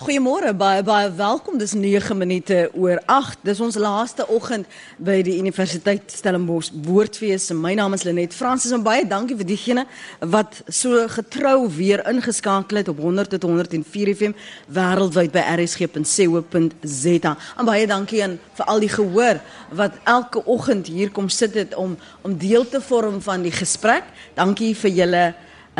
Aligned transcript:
Goeiemôre, 0.00 0.54
baie 0.56 0.80
baie 0.80 1.10
welkom. 1.12 1.58
Dis 1.60 1.74
9 1.76 2.16
minute 2.16 2.70
oor 2.72 3.02
8. 3.04 3.42
Dis 3.44 3.58
ons 3.60 3.76
laaste 3.76 4.24
oggend 4.32 4.64
by 4.96 5.18
die 5.20 5.34
Universiteit 5.36 6.08
Stellenbosch 6.08 6.70
Woordfees. 6.86 7.50
My 7.52 7.74
naam 7.76 7.92
is 7.92 8.06
Lenet 8.08 8.32
Fransis 8.32 8.72
en 8.72 8.80
baie 8.80 9.04
dankie 9.04 9.36
vir 9.36 9.44
diegene 9.50 9.84
wat 10.32 10.62
so 10.72 11.02
getrou 11.12 11.68
weer 11.76 12.00
ingeskakel 12.08 12.80
het 12.80 12.88
op 12.88 13.02
100 13.04 13.34
tot 13.34 13.44
104 13.44 14.14
FM 14.14 14.32
wêreldwyd 14.72 15.36
by 15.36 15.44
rsg.co.za. 15.58 17.34
En 17.60 17.68
baie 17.68 17.84
dankie 17.92 18.24
aan 18.24 18.38
vir 18.56 18.72
al 18.72 18.80
die 18.80 18.92
gehoor 18.96 19.44
wat 19.82 20.00
elke 20.08 20.46
oggend 20.48 20.88
hier 20.88 21.12
kom 21.12 21.28
sit 21.28 21.60
het 21.60 21.76
om 21.76 21.98
om 22.24 22.40
deel 22.40 22.64
te 22.64 22.80
vorm 22.80 23.20
van 23.20 23.44
die 23.44 23.52
gesprek. 23.52 24.08
Dankie 24.32 24.72
vir 24.72 24.96
julle 25.02 25.24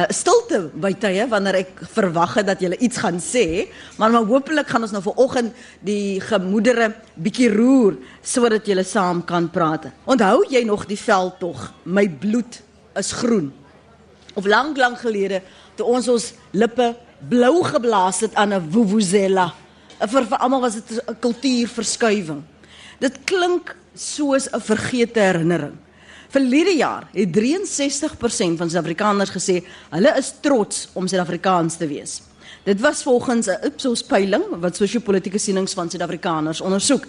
uh, 0.00 0.06
stilte 0.14 0.62
by 0.80 0.92
tye 1.00 1.26
wanneer 1.30 1.60
ek 1.60 1.82
verwag 1.94 2.38
het 2.40 2.48
dat 2.48 2.62
jy 2.62 2.72
iets 2.80 3.00
gaan 3.02 3.20
sê, 3.20 3.68
maar 3.98 4.10
maar 4.10 4.26
hopelik 4.28 4.68
gaan 4.68 4.86
ons 4.86 4.94
nou 4.94 5.02
vanoggend 5.04 5.52
die 5.86 6.20
gemoedere 6.24 6.90
bietjie 7.14 7.50
roer 7.52 7.98
sodat 8.22 8.66
jy 8.66 8.82
saam 8.84 9.22
kan 9.24 9.48
praat. 9.52 9.90
Onthou 10.04 10.44
jy 10.50 10.64
nog 10.64 10.86
die 10.88 10.98
veldtog? 10.98 11.72
My 11.84 12.08
bloed 12.08 12.62
is 12.96 13.12
groen. 13.12 13.52
Of 14.34 14.46
lank 14.46 14.78
lank 14.78 15.00
gelede 15.02 15.42
toe 15.76 15.86
ons 15.86 16.08
ons 16.08 16.32
lippe 16.52 16.94
blou 17.28 17.62
geblaas 17.64 18.20
het 18.20 18.34
aan 18.34 18.54
'n 18.54 18.70
vuvuzela. 18.70 19.52
Vir, 20.00 20.24
vir 20.24 20.38
almal 20.38 20.60
was 20.60 20.74
dit 20.74 21.02
'n 21.06 21.16
kultuurverskuiwing. 21.20 22.42
Dit 22.98 23.18
klink 23.24 23.76
soos 23.94 24.48
'n 24.48 24.60
vergete 24.60 25.20
herinnering. 25.20 25.76
Verlede 26.30 26.76
jaar 26.76 27.08
het 27.12 27.32
63% 27.34 28.58
van 28.60 28.70
Suid-Afrikaners 28.70 29.32
gesê 29.34 29.56
hulle 29.90 30.12
is 30.18 30.28
trots 30.40 30.88
om 30.94 31.08
Suid-Afrikaans 31.10 31.76
te 31.76 31.88
wees. 31.90 32.20
Dit 32.62 32.80
was 32.80 33.02
volgens 33.02 33.46
'n 33.46 33.66
Ipsos 33.66 34.02
peiling 34.02 34.44
wat 34.60 34.76
sosio-politiese 34.76 35.38
sienings 35.38 35.74
van 35.74 35.90
Suid-Afrikaners 35.90 36.60
ondersoek. 36.60 37.06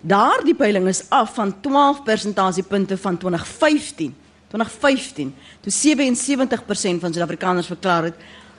Daardie 0.00 0.54
peiling 0.54 0.88
is 0.88 1.04
af 1.08 1.34
van 1.34 1.60
12 1.60 2.02
persentasiepunte 2.02 2.96
van 2.96 3.18
2015. 3.18 4.14
2015 4.48 5.34
toe 5.60 5.72
77% 5.72 7.00
van 7.00 7.12
Suid-Afrikaners 7.12 7.66
verklaar 7.66 8.02
het 8.02 8.14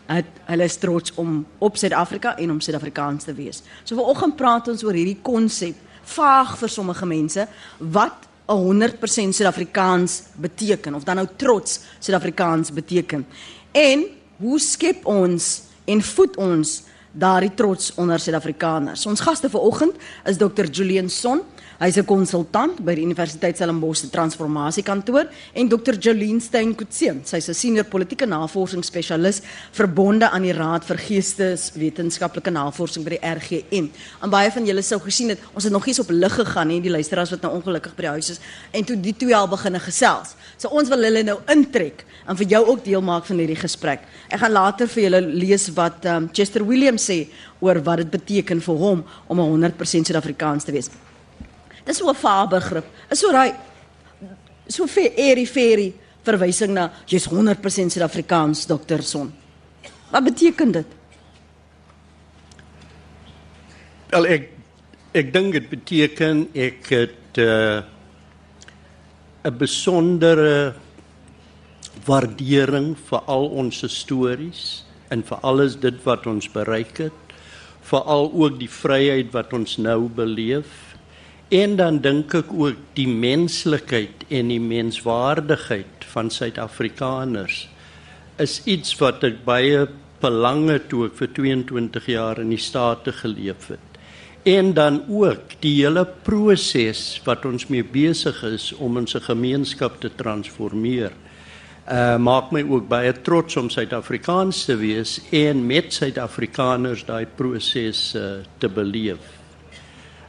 het 0.05 0.25
hulle 0.45 0.63
is 0.63 0.75
trots 0.75 1.13
om 1.13 1.45
op 1.57 1.77
Suid-Afrika 1.77 2.37
en 2.37 2.51
om 2.51 2.59
Suid-Afrikaans 2.59 3.23
te 3.23 3.33
wees. 3.33 3.61
So 3.83 3.95
vanoggend 3.95 4.35
praat 4.35 4.67
ons 4.67 4.83
oor 4.83 4.93
hierdie 4.93 5.19
konsep, 5.21 5.75
vaag 6.03 6.57
vir 6.57 6.69
sommige 6.69 7.05
mense, 7.05 7.47
wat 7.77 8.27
100% 8.45 9.33
Suid-Afrikaans 9.33 10.21
beteken 10.35 10.93
of 10.93 11.03
dan 11.03 11.15
nou 11.15 11.27
trots 11.35 11.79
Suid-Afrikaans 11.99 12.71
beteken. 12.73 13.25
En 13.71 14.05
hoe 14.37 14.59
skep 14.59 15.05
ons 15.05 15.61
en 15.85 16.01
voed 16.01 16.37
ons 16.37 16.83
daardie 17.11 17.53
trots 17.53 17.93
onder 17.95 18.19
Suid-Afrikaners? 18.19 19.05
Ons 19.05 19.23
gaste 19.25 19.49
vanoggend 19.49 19.95
is 20.25 20.37
Dr. 20.37 20.69
Julian 20.71 21.09
Son. 21.09 21.41
Hy's 21.75 21.97
'n 21.97 22.05
konsultant 22.07 22.77
by 22.79 22.93
die 22.95 23.03
Universiteit 23.03 23.57
Stellenbosch 23.57 23.99
se 23.99 24.09
transformasiekantoor 24.09 25.27
en 25.53 25.67
Dr. 25.67 25.97
Jolien 25.99 26.39
Steyn 26.39 26.73
Kutse. 26.73 27.19
Sy's 27.25 27.49
'n 27.49 27.53
senior 27.53 27.83
politieke 27.83 28.25
navorsingsspesialis 28.25 29.41
verbonde 29.73 30.29
aan 30.29 30.43
die 30.43 30.53
Raad 30.53 30.85
vir 30.85 30.95
Geesteswetenskaplike 30.95 32.49
Navorsing 32.49 33.03
by 33.03 33.17
die 33.17 33.19
RGN. 33.27 33.91
En 34.23 34.29
baie 34.29 34.49
van 34.51 34.65
julle 34.65 34.81
sou 34.81 35.01
gesien 35.01 35.29
het, 35.29 35.39
ons 35.53 35.63
het 35.63 35.73
nog 35.73 35.85
nie 35.85 35.93
eens 35.93 35.99
op 35.99 36.09
lig 36.09 36.33
gegaan 36.33 36.67
nie, 36.67 36.81
die 36.81 36.89
luisteraars 36.89 37.31
wat 37.31 37.41
nou 37.41 37.53
ongelukkig 37.55 37.95
by 37.95 38.01
die 38.01 38.09
huis 38.09 38.29
is 38.29 38.39
en 38.71 38.83
toe 38.85 38.95
die 38.95 39.13
twee 39.13 39.35
al 39.35 39.47
begine 39.47 39.79
gesels. 39.79 40.35
So 40.57 40.69
ons 40.69 40.87
wil 40.87 41.03
hulle 41.03 41.23
nou 41.23 41.39
intrek 41.47 42.05
en 42.25 42.37
vir 42.37 42.47
jou 42.47 42.65
ook 42.67 42.85
deel 42.85 43.01
maak 43.01 43.25
van 43.25 43.37
hierdie 43.37 43.59
gesprek. 43.59 43.99
Ek 44.29 44.39
gaan 44.39 44.51
later 44.51 44.87
vir 44.87 45.03
julle 45.03 45.21
lees 45.21 45.69
wat 45.75 46.05
um, 46.05 46.29
Chester 46.31 46.63
Williams 46.63 47.09
sê 47.09 47.27
oor 47.59 47.83
wat 47.83 47.97
dit 47.97 48.11
beteken 48.11 48.61
vir 48.61 48.75
hom 48.75 49.03
om 49.27 49.37
100% 49.37 50.05
Suid-Afrikaans 50.05 50.63
te 50.63 50.71
wees. 50.71 50.89
Dis 51.85 51.97
so 51.97 52.09
'n 52.09 52.15
vaarbegrip. 52.15 52.85
Is 53.11 53.19
so 53.19 53.31
daai 53.31 53.53
so 54.67 54.87
vir 54.87 55.11
eri 55.17 55.45
feri 55.45 55.93
verwysing 56.25 56.73
na 56.73 56.89
jy's 57.05 57.27
100% 57.29 57.93
Suid-Afrikaans 57.93 58.65
dokter 58.67 59.03
Son. 59.03 59.31
Wat 60.11 60.23
beteken 60.23 60.71
dit? 60.71 60.87
Wel 64.09 64.25
ek 64.25 64.49
ek 65.15 65.33
dink 65.33 65.53
dit 65.53 65.69
beteken 65.69 66.47
ek 66.53 66.89
het 66.89 67.37
uh, 67.37 67.83
'n 69.45 69.57
besondere 69.57 70.73
waardering 72.05 72.95
vir 72.97 73.21
al 73.27 73.45
ons 73.45 73.83
stories 73.87 74.83
en 75.09 75.23
vir 75.23 75.37
alles 75.43 75.75
dit 75.75 76.03
wat 76.03 76.25
ons 76.27 76.47
bereik 76.49 76.97
het, 76.97 77.21
veral 77.81 78.31
ook 78.33 78.59
die 78.59 78.69
vryheid 78.69 79.31
wat 79.31 79.53
ons 79.53 79.77
nou 79.77 80.09
beleef 80.09 80.94
En 81.53 81.75
dan 81.77 81.99
dink 82.01 82.33
ek 82.33 82.49
ook 82.49 82.77
die 82.97 83.07
menslikheid 83.07 84.23
en 84.33 84.49
die 84.49 84.61
menswaardigheid 84.61 86.07
van 86.09 86.31
Suid-Afrikaners 86.33 87.67
is 88.41 88.63
iets 88.65 88.95
wat 88.97 89.21
ek 89.27 89.43
baie 89.45 89.83
belange 90.23 90.79
toe 90.89 91.05
ek 91.05 91.19
vir 91.19 91.29
22 91.37 92.09
jaar 92.09 92.41
in 92.41 92.49
die 92.49 92.61
state 92.61 93.13
geleef 93.13 93.69
het. 93.69 94.01
En 94.45 94.73
dan 94.73 95.03
ook 95.05 95.53
die 95.61 95.75
hele 95.83 96.05
proses 96.25 97.21
wat 97.25 97.45
ons 97.45 97.69
mee 97.69 97.85
besig 97.85 98.41
is 98.49 98.71
om 98.73 98.97
ons 98.97 99.13
gemeenskap 99.29 100.01
te 100.01 100.09
transformeer. 100.17 101.13
Uh 101.85 102.17
maak 102.17 102.49
my 102.49 102.65
ook 102.65 102.89
baie 102.89 103.13
trots 103.21 103.57
om 103.61 103.69
Suid-Afrikaans 103.69 104.65
te 104.65 104.81
wees 104.81 105.19
en 105.29 105.61
met 105.69 105.93
Suid-Afrikaners 105.93 107.05
daai 107.05 107.25
proses 107.37 108.15
uh, 108.17 108.41
te 108.57 108.69
beleef. 108.69 109.44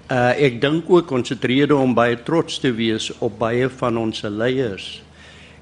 Uh 0.07 0.31
ek 0.39 0.61
dink 0.63 0.87
ook 0.87 1.11
ons 1.11 1.33
het 1.33 1.45
rede 1.51 1.75
om 1.75 1.91
baie 1.91 2.15
trots 2.23 2.61
te 2.63 2.71
wees 2.71 3.09
op 3.19 3.41
baie 3.41 3.67
van 3.81 3.97
ons 3.99 4.21
leiers. 4.23 4.85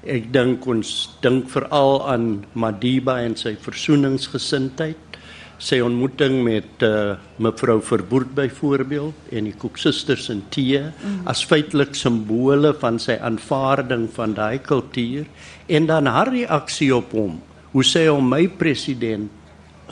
Ek 0.05 0.27
dink 0.29 0.67
ons 0.69 0.91
dink 1.23 1.47
veral 1.49 1.97
aan 2.05 2.27
Madiba 2.53 3.15
en 3.25 3.33
sy 3.33 3.55
versoeningsgesindheid. 3.57 5.17
Sy 5.57 5.79
ontmoeting 5.81 6.43
met 6.45 6.85
uh 6.85 7.15
mevrou 7.41 7.79
Verboerd 7.81 8.35
byvoorbeeld 8.37 9.33
en 9.33 9.49
die 9.49 9.55
Koeksusters 9.57 10.29
in 10.29 10.45
Tee 10.53 10.83
mm. 10.91 11.25
as 11.25 11.41
feitelik 11.41 11.97
simbole 11.97 12.75
van 12.77 13.01
sy 13.01 13.17
aanvaarding 13.17 14.05
van 14.13 14.37
daai 14.37 14.59
kultuur 14.61 15.25
en 15.65 15.89
dan 15.89 16.05
haar 16.05 16.29
reaksie 16.29 16.93
op 16.93 17.17
hom. 17.17 17.41
Hoe 17.73 17.83
sy 17.83 18.05
hom 18.11 18.29
my 18.29 18.45
president 18.61 19.33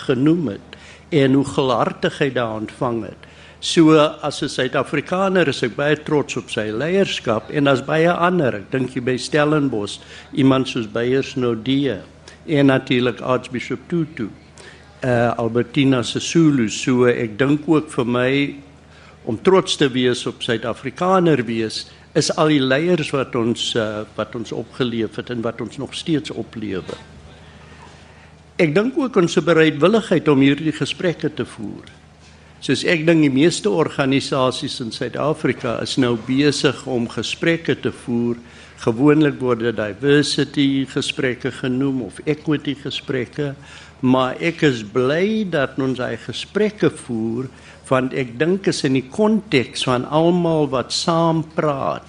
genoem 0.06 0.53
het 0.53 0.78
en 1.09 1.42
hoe 1.42 1.47
gelaardig 1.58 2.22
hy 2.22 2.34
daar 2.38 2.59
ontvang 2.62 3.06
het. 3.09 3.30
So 3.63 3.96
as 3.96 4.41
'n 4.44 4.50
Suid-Afrikaner 4.51 5.47
is 5.47 5.63
ek 5.63 5.78
baie 5.78 5.96
trots 5.96 6.35
op 6.35 6.50
sy 6.51 6.66
leierskap 6.68 7.47
en 7.47 7.72
as 7.72 7.79
baie 7.79 8.12
ander, 8.12 8.57
ek 8.59 8.66
dink 8.74 8.91
jy 8.91 9.00
by 9.00 9.16
Stellenbosch, 9.16 10.01
iemand 10.35 10.68
soos 10.68 10.90
Beyers 10.91 11.38
Nodie 11.40 11.96
en 12.46 12.68
natuurlik 12.68 13.22
Archbishop 13.22 13.79
Tutu. 13.88 14.28
Uh 15.00 15.31
Albertina 15.40 16.03
Sisulu, 16.03 16.68
so 16.68 17.07
ek 17.07 17.38
dink 17.40 17.63
ook 17.66 17.88
vir 17.88 18.06
my 18.06 18.56
om 19.24 19.40
trots 19.40 19.80
te 19.80 19.88
wees 19.88 20.28
op 20.28 20.44
Suid-Afrikaner 20.44 21.45
wees 21.47 21.85
is 22.19 22.35
al 22.35 22.51
die 22.51 22.59
leiers 22.59 23.16
wat 23.16 23.31
ons 23.34 23.78
uh, 23.80 24.03
wat 24.19 24.35
ons 24.35 24.51
opgeleef 24.51 25.16
het 25.16 25.31
en 25.31 25.41
wat 25.41 25.62
ons 25.62 25.80
nog 25.80 25.95
steeds 25.95 26.35
oplewe. 26.35 27.00
Ek 28.59 28.75
dink 28.75 29.00
ook 29.00 29.16
ons 29.16 29.40
bereidwilligheid 29.40 30.28
om 30.28 30.44
hierdie 30.44 30.75
gesprekke 30.75 31.31
te 31.31 31.47
voer 31.47 32.03
soos 32.63 32.85
ek 32.88 33.01
dink 33.03 33.25
die 33.25 33.34
meeste 33.34 33.68
organisasies 33.68 34.78
in 34.79 34.94
Suid-Afrika 34.96 35.81
is 35.84 35.97
nou 36.00 36.13
besig 36.29 36.78
om 36.88 37.09
gesprekke 37.12 37.75
te 37.75 37.91
voer. 38.06 38.38
Gewoonlik 38.85 39.35
word 39.41 39.66
dit 39.66 39.75
diversity 39.75 40.85
gesprekke 40.88 41.51
genoem 41.57 42.06
of 42.07 42.22
equity 42.24 42.78
gesprekke, 42.79 43.51
maar 44.00 44.40
ek 44.40 44.63
is 44.69 44.79
bly 44.96 45.44
dat 45.51 45.75
ons 45.75 46.00
hy 46.00 46.16
gesprekke 46.24 46.91
voer 47.03 47.51
want 47.91 48.15
ek 48.15 48.31
dink 48.39 48.71
is 48.71 48.80
in 48.88 48.95
die 48.95 49.06
konteks 49.12 49.83
van 49.86 50.07
almal 50.07 50.69
wat 50.71 50.95
saam 50.95 51.44
praat 51.57 52.07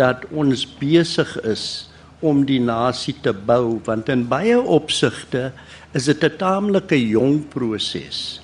dat 0.00 0.24
ons 0.32 0.64
besig 0.80 1.36
is 1.44 1.64
om 2.24 2.46
die 2.48 2.60
nasie 2.60 3.18
te 3.20 3.36
bou 3.36 3.78
want 3.84 4.08
in 4.08 4.24
baie 4.32 4.56
opsigte 4.56 5.50
is 5.92 6.08
dit 6.08 6.24
'n 6.24 6.38
taamlike 6.40 6.96
jong 6.96 7.44
proses 7.52 8.40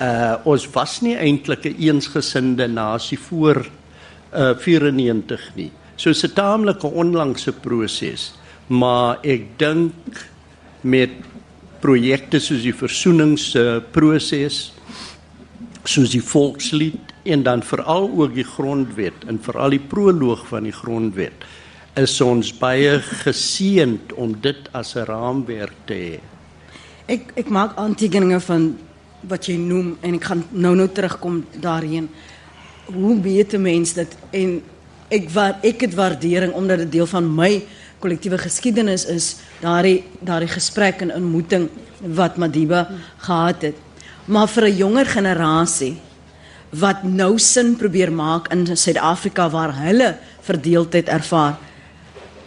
uh 0.00 0.36
ons 0.44 0.66
was 0.74 1.00
nie 1.00 1.16
eintlik 1.16 1.64
'n 1.64 1.76
eensgesinde 1.78 2.66
nasie 2.68 3.18
voor 3.18 3.66
uh 4.34 4.54
94 4.58 5.54
nie. 5.54 5.70
So 5.96 6.10
'n 6.10 6.32
taamlike 6.34 6.86
onlangse 6.86 7.52
proses, 7.52 8.32
maar 8.66 9.18
ek 9.22 9.58
dink 9.58 9.94
met 10.80 11.10
projekte 11.80 12.40
soos 12.40 12.62
die 12.62 12.74
versoeningsproses 12.74 14.72
soos 15.86 16.10
die 16.10 16.22
volkslied 16.22 17.12
en 17.24 17.42
dan 17.42 17.62
veral 17.62 18.10
ook 18.10 18.34
die 18.34 18.44
grondwet 18.44 19.24
en 19.28 19.38
veral 19.42 19.70
die 19.70 19.82
proloog 19.82 20.46
van 20.50 20.62
die 20.66 20.74
grondwet 20.74 21.46
is 21.96 22.20
ons 22.20 22.50
baie 22.58 22.98
geseënd 23.24 24.12
om 24.20 24.34
dit 24.40 24.68
as 24.72 24.96
'n 24.96 25.06
raamwerk 25.08 25.78
te 25.86 25.94
hê. 25.94 26.20
Ek 27.06 27.32
ek 27.36 27.48
maak 27.48 27.76
aantekeninge 27.76 28.40
van 28.40 28.78
wat 29.20 29.46
jy 29.46 29.56
noem 29.56 29.96
en 30.00 30.14
ek 30.14 30.24
gaan 30.24 30.44
nou 30.50 30.74
nou 30.76 30.88
terugkom 30.88 31.44
daarheen. 31.60 32.08
Hoe 32.84 33.20
weet 33.20 33.54
'n 33.54 33.62
mens 33.62 33.92
dit 33.92 34.16
en 34.30 34.62
ek 35.08 35.30
wat 35.30 35.64
ek 35.64 35.80
het 35.80 35.94
waardering 35.94 36.52
omdat 36.52 36.78
dit 36.78 36.92
deel 36.92 37.06
van 37.06 37.34
my 37.34 37.62
kollektiewe 37.98 38.38
geskiedenis 38.38 39.04
is, 39.04 39.36
daardie 39.60 40.04
daardie 40.20 40.48
gesprek 40.48 41.00
en 41.00 41.14
ontmoeting 41.14 41.68
wat 42.00 42.36
Madiba 42.36 42.88
gehad 43.18 43.62
het. 43.62 43.76
Maar 44.24 44.48
vir 44.48 44.64
'n 44.64 44.76
jonger 44.76 45.06
generasie 45.06 45.96
wat 46.70 47.02
nou 47.02 47.38
sin 47.38 47.76
probeer 47.76 48.12
maak 48.12 48.48
in 48.52 48.66
Suid-Afrika 48.76 49.50
waar 49.50 49.72
hulle 49.76 50.18
verdeeldheid 50.40 51.08
ervaar, 51.08 51.58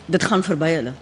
dit 0.05 0.23
gaan 0.23 0.43
verby 0.43 0.69
hulle. 0.69 0.93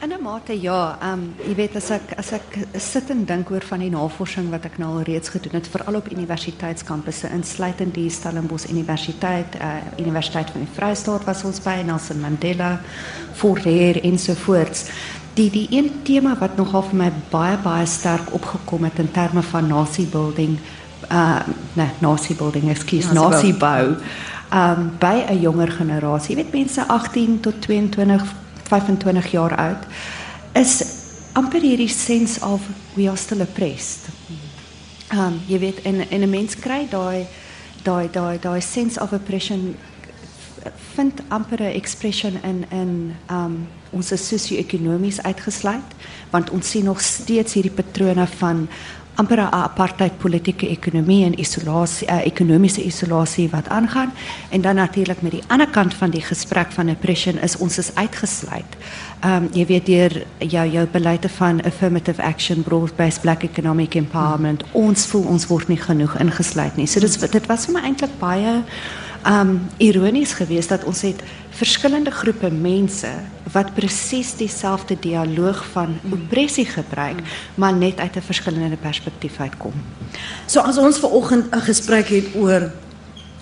In 0.00 0.12
'n 0.12 0.22
mate 0.22 0.60
ja, 0.60 0.98
ehm 1.00 1.12
um, 1.12 1.34
jy 1.48 1.54
weet 1.54 1.76
as 1.76 1.90
ek 1.90 2.12
as 2.16 2.30
ek 2.32 2.58
sit 2.78 3.10
en 3.10 3.24
dink 3.24 3.50
oor 3.50 3.64
van 3.66 3.80
die 3.82 3.90
navorsing 3.90 4.50
wat 4.50 4.64
ek 4.64 4.78
nou 4.78 4.90
al 4.94 5.02
reeds 5.02 5.28
gedoen 5.28 5.58
het 5.58 5.66
veral 5.68 5.98
op 5.98 6.10
universiteitskampusse 6.12 7.28
insluitend 7.34 7.94
die 7.94 8.10
Stellenbosch 8.10 8.68
Universiteit, 8.70 9.58
uh, 9.58 9.82
Universiteit 9.98 10.50
van 10.50 10.60
die 10.60 10.70
Vrystaat 10.74 11.24
was 11.24 11.42
ons 11.44 11.60
by 11.60 11.82
Nelson 11.82 12.20
Mandela, 12.20 12.80
Fourier 13.32 13.98
ensovoorts. 14.04 14.86
Die 15.34 15.50
die 15.50 15.66
een 15.70 15.90
tema 16.02 16.38
wat 16.38 16.56
nogal 16.56 16.82
vir 16.82 16.98
my 17.02 17.12
baie 17.30 17.58
baie 17.58 17.86
sterk 17.86 18.30
opgekom 18.32 18.84
het 18.84 18.98
in 18.98 19.10
terme 19.10 19.42
van 19.42 19.66
nasie 19.66 20.06
building, 20.06 20.58
uh 21.10 21.42
nee, 21.74 21.90
nasie 21.98 22.36
building, 22.36 22.70
ekskuus, 22.70 23.10
nasie 23.12 23.54
bou. 23.54 23.96
Ehm 24.50 24.78
um, 24.78 24.92
by 24.98 25.26
'n 25.26 25.40
jonger 25.40 25.70
generasie, 25.72 26.36
jy 26.36 26.42
weet 26.42 26.52
mense 26.52 26.86
18 26.86 27.40
tot 27.40 27.60
22 27.60 28.46
25 28.68 29.30
jaar 29.32 29.56
oud 29.56 29.86
is 30.52 30.84
amper 31.32 31.62
hierdie 31.62 31.88
sense 31.88 32.40
of 32.44 32.62
we 32.94 33.08
are 33.08 33.16
still 33.16 33.40
oppressed. 33.40 34.08
Um 35.14 35.40
jy 35.48 35.58
weet 35.58 35.84
in 35.84 36.02
in 36.10 36.22
'n 36.22 36.30
mens 36.30 36.56
kry 36.56 36.86
daai 36.90 37.26
daai 37.82 38.08
daai 38.10 38.38
daai 38.38 38.60
sense 38.60 39.00
of 39.00 39.12
oppression 39.12 39.76
vind 40.94 41.20
amper 41.28 41.60
'n 41.60 41.74
expression 41.74 42.42
in 42.42 42.64
in 42.70 43.14
um 43.30 43.68
ons 43.90 44.08
sosio-ekonomies 44.08 45.22
uitgesluit 45.22 45.94
want 46.30 46.50
ons 46.50 46.70
sien 46.70 46.84
nog 46.84 47.00
steeds 47.00 47.54
hierdie 47.54 47.72
patrone 47.72 48.26
van 48.26 48.68
amper 49.18 49.40
'n 49.40 49.52
apartheid 49.52 50.18
politieke 50.18 50.68
ekonomie 50.68 51.24
en 51.24 51.38
isolasie 51.40 52.06
uh, 52.08 52.26
ekonomiese 52.26 52.84
isolasie 52.84 53.48
wat 53.50 53.68
aangaan 53.68 54.12
en 54.50 54.60
dan 54.60 54.74
natuurlik 54.74 55.22
met 55.22 55.30
die 55.30 55.42
ander 55.46 55.68
kant 55.68 55.94
van 55.94 56.10
die 56.10 56.22
gesprek 56.22 56.72
van 56.72 56.88
oppression 56.88 57.38
is 57.38 57.56
ons 57.56 57.78
is 57.78 57.94
uitgesluit. 57.94 58.76
Ehm 59.20 59.34
um, 59.34 59.48
jy 59.52 59.66
weet 59.66 59.86
deur 59.86 60.24
jou 60.38 60.66
jou 60.70 60.86
beleide 60.92 61.28
van 61.28 61.62
affirmative 61.62 62.22
action 62.22 62.62
broad 62.62 62.96
based 62.96 63.20
black 63.20 63.42
economic 63.42 63.94
empowerment 63.94 64.64
ons 64.72 65.06
voel 65.06 65.24
ons 65.24 65.46
word 65.46 65.68
nie 65.68 65.80
genoeg 65.80 66.18
ingesluit 66.18 66.76
nie. 66.76 66.86
So 66.86 67.00
dit 67.00 67.32
dit 67.32 67.46
was 67.46 67.64
vir 67.64 67.74
my 67.74 67.80
eintlik 67.80 68.18
baie 68.18 68.62
um, 69.26 69.60
ironies 69.76 70.32
geweest 70.32 70.68
dat 70.68 70.84
ons 70.84 71.00
het 71.02 71.22
verschillende 71.50 72.10
groepen 72.10 72.60
mensen 72.60 73.30
wat 73.52 73.74
precies 73.74 74.34
diezelfde 74.36 74.96
dialoog 75.00 75.64
van 75.72 75.98
oppressie 76.10 76.66
gebruik, 76.66 77.18
maar 77.54 77.72
net 77.72 77.98
uit 77.98 78.16
een 78.16 78.22
verschillende 78.22 78.76
perspectief 78.76 79.40
uitkom. 79.40 79.72
So 80.46 80.60
as 80.60 80.78
ons 80.78 80.98
vanoggend 80.98 81.54
'n 81.54 81.60
gesprek 81.60 82.08
het 82.08 82.34
oor 82.34 82.70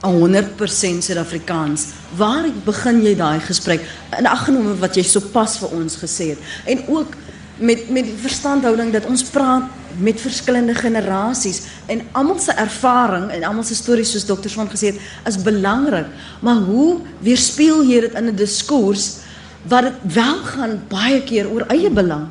100% 0.00 1.04
Suid-Afrikaans, 1.04 1.86
waar 2.16 2.44
begin 2.64 3.02
jy 3.02 3.16
daai 3.16 3.40
gesprek? 3.40 3.80
In 4.18 4.26
aggenome 4.26 4.76
wat 4.78 4.94
jy 4.94 5.02
sopas 5.02 5.58
vir 5.58 5.68
ons 5.68 5.96
gesê 5.96 6.28
het 6.28 6.38
en 6.64 6.88
ook 6.88 7.14
met 7.56 7.88
met 7.90 8.04
die 8.04 8.18
verstandhouding 8.20 8.92
dat 8.92 9.06
ons 9.06 9.22
praat 9.22 9.62
met 9.98 10.20
verskillende 10.20 10.74
generasies 10.74 11.62
en 11.86 12.02
almal 12.12 12.38
se 12.38 12.52
ervaring 12.52 13.30
en 13.30 13.44
almal 13.44 13.64
se 13.64 13.74
stories 13.74 14.10
soos 14.10 14.26
dokter 14.26 14.50
Swan 14.50 14.70
gesê 14.70 14.92
het 14.92 15.00
is 15.26 15.42
belangrik. 15.42 16.06
Maar 16.40 16.62
hoe 16.68 17.00
weerspieël 17.20 17.84
jy 17.84 18.00
dit 18.00 18.14
in 18.14 18.28
'n 18.30 18.36
diskurs 18.36 19.18
wat 19.62 19.82
dit 19.82 20.14
wel 20.14 20.38
gaan 20.44 20.82
baie 20.88 21.22
keer 21.22 21.50
oor 21.50 21.66
eie 21.68 21.90
belang? 21.90 22.28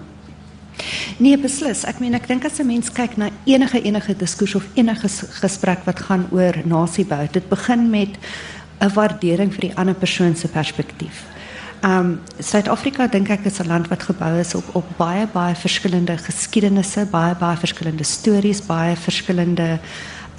Nee 1.18 1.38
beslis. 1.38 1.84
Ek 1.84 2.00
meen 2.00 2.14
ek 2.14 2.28
dink 2.28 2.46
as 2.46 2.60
'n 2.60 2.68
mens 2.68 2.92
kyk 2.92 3.18
na 3.18 3.30
enige 3.46 3.82
enige 3.82 4.16
diskurs 4.16 4.56
of 4.56 4.68
enige 4.74 5.08
gesprek 5.42 5.86
wat 5.86 6.00
gaan 6.00 6.28
oor 6.32 6.54
nasiebou 6.66 7.28
dit 7.32 7.50
begin 7.50 7.90
met 7.90 8.18
'n 8.80 8.94
waardering 8.94 9.54
vir 9.54 9.62
die 9.62 9.76
ander 9.76 9.96
persoon 9.96 10.36
se 10.36 10.48
perspektief 10.48 11.35
Um 11.86 12.20
Suid-Afrika 12.40 13.06
dink 13.08 13.30
ek 13.30 13.46
is 13.46 13.60
'n 13.60 13.68
land 13.68 13.88
wat 13.88 14.04
gebou 14.04 14.40
is 14.40 14.56
op 14.56 14.66
op 14.74 14.86
baie 14.98 15.28
baie 15.28 15.56
verskillende 15.56 16.18
geskiedenisse, 16.18 17.06
baie 17.12 17.36
baie 17.36 17.58
verskillende 17.58 18.04
stories, 18.04 18.66
baie 18.66 18.96
verskillende 18.96 19.80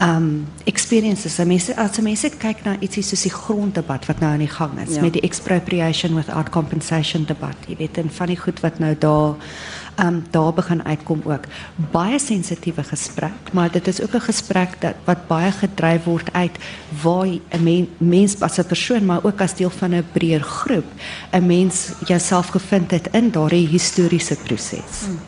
um 0.01 0.47
experiences. 0.65 1.37
Mense 1.37 1.77
as 1.77 2.01
mense 2.01 2.31
kyk 2.39 2.65
na 2.65 2.77
ietsie 2.81 3.03
soos 3.03 3.23
die 3.23 3.33
gronddebat 3.33 4.07
wat 4.07 4.21
nou 4.21 4.33
aan 4.33 4.45
die 4.45 4.51
gang 4.51 4.75
is 4.81 4.95
ja. 4.95 5.01
met 5.01 5.13
die 5.13 5.23
expropriation 5.23 6.15
without 6.15 6.51
compensation 6.51 7.25
debat. 7.25 7.57
Jy 7.67 7.77
weet 7.77 7.99
en 7.99 8.11
van 8.11 8.27
die 8.27 8.41
goed 8.41 8.61
wat 8.61 8.79
nou 8.79 8.95
daar 8.99 9.35
um, 10.01 10.25
daar 10.31 10.53
begin 10.53 10.85
uitkom 10.85 11.23
ook. 11.25 11.45
Baie 11.91 12.19
sensitiewe 12.19 12.83
gesprek, 12.83 13.53
maar 13.53 13.71
dit 13.73 13.89
is 13.89 14.03
ook 14.03 14.15
'n 14.15 14.21
gesprek 14.21 14.81
dat 14.81 14.95
wat 15.05 15.27
baie 15.27 15.53
gedryf 15.53 16.05
word 16.05 16.33
uit 16.33 16.57
waar 17.03 17.27
'n 17.27 17.63
men, 17.63 17.89
mens 17.99 18.41
as 18.41 18.59
'n 18.59 18.67
persoon 18.67 19.05
maar 19.05 19.25
ook 19.25 19.41
as 19.41 19.55
deel 19.55 19.71
van 19.71 19.95
'n 19.95 20.07
breër 20.13 20.41
groep 20.41 20.85
'n 21.31 21.47
mens 21.47 21.89
jouself 22.05 22.47
gevind 22.47 22.91
het 22.91 23.09
in 23.13 23.31
daardie 23.31 23.69
historiese 23.69 24.37
proses. 24.37 25.05
Hmm. 25.05 25.19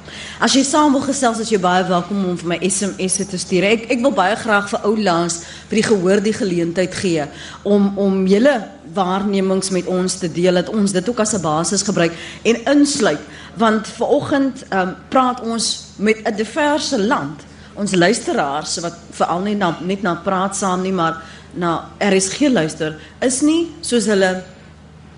As 0.40 0.52
jy 0.52 0.62
saam 0.62 0.92
wil 0.92 1.00
gesels 1.00 1.38
as 1.38 1.48
jy 1.48 1.60
baie 1.60 1.84
welkom 1.84 2.24
om 2.24 2.38
vir 2.38 2.48
my 2.48 2.58
SMS 2.68 3.14
te 3.28 3.38
stuur. 3.38 3.62
Ek 3.62 3.90
ek 3.90 4.00
wil 4.00 4.12
baie 4.12 4.36
graag 4.36 4.68
vir 4.68 4.80
ou 4.84 5.02
Lans 5.02 5.42
vir 5.68 5.76
die 5.80 5.82
gehoor 5.82 6.22
die 6.22 6.32
geleentheid 6.32 6.94
gee 6.94 7.24
om 7.62 7.98
om 7.98 8.26
julle 8.26 8.77
waarnemings 8.94 9.70
met 9.70 9.86
ons 9.86 10.14
te 10.18 10.32
deel 10.32 10.54
dat 10.54 10.68
ons 10.68 10.92
dit 10.92 11.08
ook 11.08 11.20
as 11.20 11.34
'n 11.34 11.40
basis 11.40 11.82
gebruik 11.82 12.12
en 12.42 12.64
insluit 12.64 13.20
want 13.56 13.88
vanoggend 13.88 14.64
um, 14.72 14.94
praat 15.08 15.40
ons 15.40 15.84
met 15.96 16.18
'n 16.24 16.36
diverse 16.36 16.98
land. 16.98 17.42
Ons 17.74 17.94
luisteraars 17.94 18.78
wat 18.78 18.96
veral 19.10 19.40
nie 19.40 19.54
na, 19.54 19.76
net 19.80 20.02
na 20.02 20.14
praat 20.14 20.56
saam 20.56 20.82
nie, 20.82 20.92
maar 20.92 21.22
na 21.54 21.90
RSG 21.98 22.50
luister, 22.50 22.98
is 23.20 23.40
nie 23.40 23.70
soos 23.80 24.06
hulle 24.06 24.42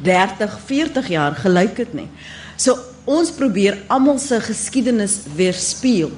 30, 0.03 0.59
40 0.67 1.09
jaar 1.09 1.35
gelyk 1.35 1.77
het 1.77 1.93
nie. 1.95 2.09
So 2.57 2.79
ons 3.05 3.31
probeer 3.31 3.79
almal 3.87 4.19
se 4.19 4.41
geskiedenis 4.41 5.21
weerspieël. 5.37 6.13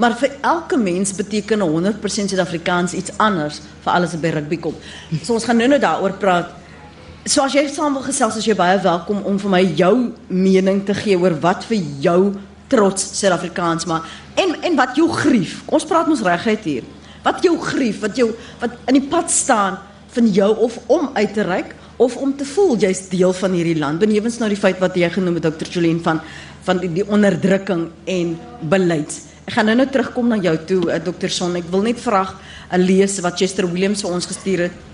Maar 0.00 0.14
vir 0.16 0.30
elke 0.40 0.76
mens 0.76 1.12
beteken 1.12 1.60
100% 1.60 2.32
Suid-Afrikaans 2.32 2.92
iets 2.92 3.12
anders 3.16 3.60
vir 3.84 3.92
alles 3.92 4.14
wat 4.16 4.20
by 4.20 4.28
rugby 4.28 4.56
kom. 4.56 4.76
So 5.22 5.34
ons 5.34 5.44
gaan 5.44 5.60
nou-nou 5.60 5.80
daaroor 5.80 6.16
praat 6.22 6.59
So 7.28 7.42
as 7.44 7.52
jy 7.52 7.66
saam 7.68 7.98
wil 7.98 8.04
gesels, 8.06 8.38
as 8.40 8.46
jy 8.48 8.54
baie 8.56 8.78
welkom 8.80 9.18
om 9.28 9.36
vir 9.42 9.52
my 9.52 9.60
jou 9.76 9.94
mening 10.32 10.78
te 10.88 10.94
gee 10.96 11.18
oor 11.20 11.34
wat 11.42 11.66
vir 11.68 11.82
jou 12.00 12.20
trots 12.72 13.04
Suid-Afrikaans 13.18 13.84
maar 13.90 14.06
en 14.40 14.54
en 14.64 14.78
wat 14.78 14.96
jou 14.96 15.04
grief. 15.12 15.58
Ons 15.68 15.84
praat 15.84 16.08
mos 16.08 16.22
reguit 16.24 16.64
hier. 16.64 16.86
Wat 17.20 17.44
jou 17.44 17.52
grief, 17.60 18.00
wat 18.00 18.16
jou 18.16 18.30
wat 18.62 18.78
in 18.88 18.96
die 18.96 19.04
pad 19.12 19.28
staan 19.28 19.76
van 20.14 20.32
jou 20.32 20.48
of 20.64 20.80
om 20.88 21.10
uit 21.12 21.36
te 21.36 21.44
reik 21.44 21.76
of 22.00 22.16
om 22.16 22.32
te 22.32 22.48
voel 22.48 22.78
jy's 22.80 23.04
deel 23.12 23.36
van 23.36 23.52
hierdie 23.52 23.76
land. 23.76 24.00
Benewens 24.00 24.40
nou 24.40 24.48
die 24.48 24.56
feit 24.56 24.80
wat 24.80 24.96
jy 24.96 25.12
genoem 25.12 25.36
het 25.42 25.50
Dr. 25.50 25.68
Jolien 25.68 26.00
van 26.00 26.24
van 26.64 26.80
die, 26.80 26.88
die 27.02 27.04
onderdrukking 27.04 27.90
en 28.16 28.36
beleid. 28.72 29.12
Ek 29.44 29.58
gaan 29.58 29.68
nou 29.68 29.76
nou 29.76 29.90
terugkom 29.92 30.32
na 30.32 30.40
jou 30.40 30.56
toe 30.64 30.82
uh, 30.88 30.96
Dr. 31.04 31.28
Son. 31.28 31.60
Ek 31.60 31.68
wil 31.68 31.84
net 31.84 32.00
vraag 32.00 32.32
'n 32.72 32.80
lees 32.80 33.20
wat 33.20 33.36
Chester 33.36 33.68
Williams 33.68 34.00
vir 34.00 34.16
ons 34.16 34.24
gestuur 34.24 34.70
het. 34.70 34.86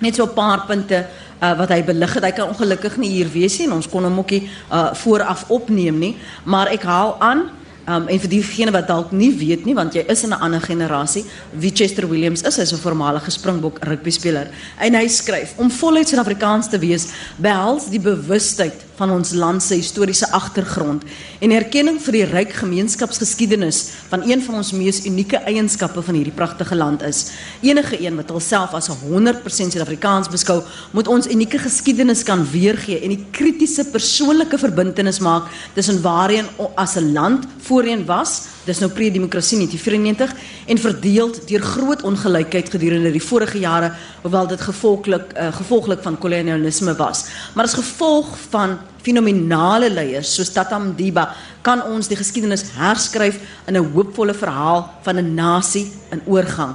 Net 0.00 0.14
so 0.14 0.24
'n 0.24 0.34
paar 0.34 0.66
punte 0.66 1.06
uh, 1.42 1.58
wat 1.58 1.68
hy 1.68 1.82
belig 1.82 2.14
het. 2.14 2.24
Hy 2.24 2.32
kan 2.32 2.48
ongelukkig 2.48 2.96
nie 2.96 3.10
hier 3.10 3.28
wees 3.28 3.58
nie 3.58 3.66
en 3.66 3.72
ons 3.72 3.88
kon 3.88 4.04
hom 4.04 4.18
ook 4.18 4.30
nie 4.30 4.50
uh, 4.72 4.94
vooraf 4.94 5.44
opneem 5.48 5.98
nie, 5.98 6.16
maar 6.44 6.68
ek 6.68 6.82
haal 6.82 7.16
aan 7.20 7.50
Um, 7.88 8.04
en 8.12 8.20
vir 8.20 8.28
diegene 8.28 8.72
wat 8.74 8.86
dalk 8.90 9.08
nie 9.16 9.30
weet 9.34 9.64
nie 9.64 9.72
want 9.74 9.94
jy 9.96 10.02
is 10.12 10.22
in 10.22 10.30
'n 10.30 10.42
ander 10.44 10.60
generasie 10.60 11.24
wie 11.50 11.72
Chester 11.74 12.06
Williams 12.06 12.42
is 12.42 12.56
hy's 12.56 12.72
'n 12.72 12.78
voormalige 12.78 13.30
Springbok 13.30 13.78
rugby 13.82 14.10
speler 14.10 14.48
en 14.78 14.94
hy 14.94 15.08
skryf 15.08 15.54
om 15.56 15.70
voluit 15.70 16.06
Suid-Afrikaans 16.06 16.68
te 16.68 16.78
wees 16.78 17.08
behels 17.38 17.88
die 17.88 17.98
bewustheid 17.98 18.84
van 19.00 19.14
ons 19.14 19.32
land 19.32 19.62
se 19.64 19.78
historiese 19.80 20.28
agtergrond 20.36 21.06
en 21.40 21.54
erkenning 21.56 21.96
vir 22.04 22.18
die 22.18 22.26
ryk 22.28 22.52
gemeenskapsgeskiedenis 22.60 23.78
van 24.10 24.26
een 24.28 24.42
van 24.44 24.58
ons 24.60 24.74
mees 24.76 25.00
unieke 25.08 25.40
eienskappe 25.48 26.02
van 26.04 26.18
hierdie 26.18 26.36
pragtige 26.36 26.76
land 26.76 27.04
is. 27.06 27.22
Enige 27.64 27.96
een 28.02 28.18
wat 28.20 28.32
homself 28.34 28.76
as 28.76 28.90
100% 28.92 29.72
Suid-Afrikaans 29.72 30.28
beskou, 30.32 30.58
moet 30.92 31.08
ons 31.08 31.30
unieke 31.32 31.58
geskiedenis 31.62 32.24
kan 32.28 32.44
weergee 32.52 33.00
en 33.00 33.14
die 33.14 33.24
kritiese 33.32 33.86
persoonlike 33.88 34.60
verbintenis 34.60 35.22
maak 35.24 35.48
tussen 35.74 36.02
waarheen 36.04 36.48
as 36.76 36.96
'n 36.96 37.12
land 37.12 37.46
voorheen 37.64 38.04
was, 38.04 38.42
dis 38.66 38.80
nou 38.80 38.90
pre-demokrasie 38.90 39.56
1994 39.56 40.34
en 40.66 40.78
verdeeld 40.78 41.48
deur 41.48 41.62
groot 41.62 42.02
ongelykheid 42.02 42.70
gedurende 42.70 43.12
die 43.12 43.22
vorige 43.22 43.58
jare, 43.58 43.92
hoewel 44.22 44.46
dit 44.46 44.60
gevolglik 44.60 45.32
uh, 45.36 45.52
gevolglik 45.52 46.02
van 46.02 46.18
kolonialisme 46.18 46.94
was. 46.96 47.24
Maar 47.54 47.64
as 47.64 47.74
gevolg 47.74 48.36
van 48.50 48.78
fenominale 49.02 49.90
leiers 49.90 50.34
soos 50.34 50.52
Tata 50.52 50.78
Mdiba 50.78 51.28
kan 51.62 51.82
ons 51.82 52.08
die 52.08 52.16
geskiedenis 52.16 52.64
herskryf 52.76 53.38
in 53.66 53.76
'n 53.76 53.92
hoopvolle 53.92 54.34
verhaal 54.34 54.88
van 55.02 55.16
'n 55.18 55.34
nasie 55.34 55.90
in 56.12 56.22
oorgang. 56.26 56.74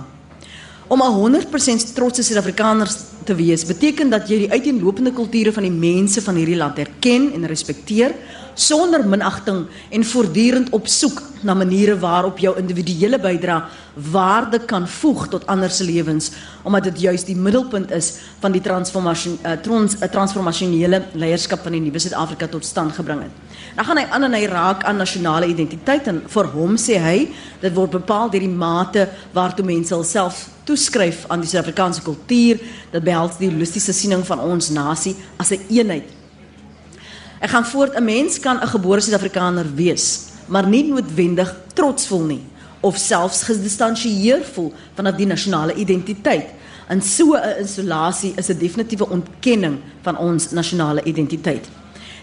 Om 0.87 1.01
'n 1.01 1.13
100% 1.13 1.93
trotse 1.95 2.23
Suid-Afrikaners 2.23 2.97
te 3.23 3.35
wees, 3.35 3.65
beteken 3.65 4.09
dat 4.09 4.29
jy 4.29 4.37
die 4.37 4.51
uiteenlopende 4.51 5.11
kulture 5.11 5.51
van 5.51 5.63
die 5.63 5.71
mense 5.71 6.21
van 6.21 6.35
hierdie 6.35 6.57
land 6.57 6.77
erken 6.77 7.33
en 7.33 7.45
respekteer 7.45 8.13
sonder 8.55 9.03
minagting 9.07 9.65
en 9.89 10.03
voortdurend 10.03 10.71
op 10.75 10.87
soek 10.87 11.21
na 11.45 11.53
maniere 11.53 11.97
waarop 11.99 12.39
jou 12.39 12.55
individuele 12.57 13.19
bydrae 13.19 13.61
waarde 14.11 14.59
kan 14.67 14.87
voeg 14.87 15.27
tot 15.31 15.45
ander 15.47 15.71
se 15.71 15.83
lewens 15.83 16.31
omdat 16.63 16.83
dit 16.83 16.99
juis 16.99 17.23
die 17.23 17.35
middelpunt 17.35 17.91
is 17.91 18.13
van 18.39 18.51
die 18.51 18.61
transformasie 18.61 19.37
uh, 19.43 19.51
trans, 19.63 19.95
uh, 19.99 20.09
transformasionele 20.11 21.03
leierskap 21.13 21.63
van 21.63 21.77
die 21.77 21.83
nuwe 21.83 21.99
Suid-Afrika 21.99 22.47
tot 22.47 22.65
stand 22.65 22.95
gebring 22.95 23.21
het. 23.27 23.61
Dan 23.75 23.85
gaan 23.85 24.01
hy 24.01 24.05
aan 24.09 24.27
en 24.27 24.35
hy 24.35 24.43
raak 24.49 24.83
aan 24.83 24.99
nasionale 24.99 25.47
identiteit 25.51 26.07
en 26.11 26.23
vir 26.31 26.51
hom 26.55 26.75
sê 26.81 26.97
hy 26.99 27.15
dit 27.61 27.75
word 27.75 27.99
bepaal 27.99 28.31
deur 28.33 28.43
die 28.43 28.51
mate 28.51 29.07
waartoe 29.35 29.67
mense 29.67 29.95
hulself 29.95 30.47
toeskryf 30.65 31.27
aan 31.29 31.43
die 31.43 31.49
Suid-Afrikaanse 31.51 32.01
kultuur, 32.01 32.59
dit 32.91 33.03
behels 33.03 33.37
die 33.37 33.51
holistiese 33.51 33.93
siening 33.93 34.25
van 34.25 34.41
ons 34.41 34.71
nasie 34.73 35.15
as 35.37 35.51
'n 35.51 35.59
een 35.59 35.77
eenheid 35.77 36.24
Ek 37.39 37.49
gaan 37.49 37.65
voort 37.65 37.95
'n 37.95 38.03
mens 38.03 38.39
kan 38.39 38.57
'n 38.61 38.67
gebore 38.67 39.01
Suid-Afrikaner 39.01 39.65
wees, 39.75 40.19
maar 40.47 40.67
nie 40.67 40.83
noodwendig 40.83 41.55
trots 41.73 42.07
voel 42.07 42.25
nie 42.25 42.43
of 42.81 42.97
selfs 42.97 43.43
gedistansieer 43.43 44.43
voel 44.53 44.73
van 44.93 45.07
'n 45.07 45.27
nasionale 45.27 45.73
identiteit. 45.73 46.47
En 46.87 47.01
so 47.01 47.33
'n 47.33 47.63
isolasie 47.63 48.33
is 48.35 48.49
'n 48.49 48.57
definitiewe 48.57 49.09
ontkenning 49.09 49.79
van 50.01 50.17
ons 50.17 50.51
nasionale 50.51 51.03
identiteit. 51.03 51.67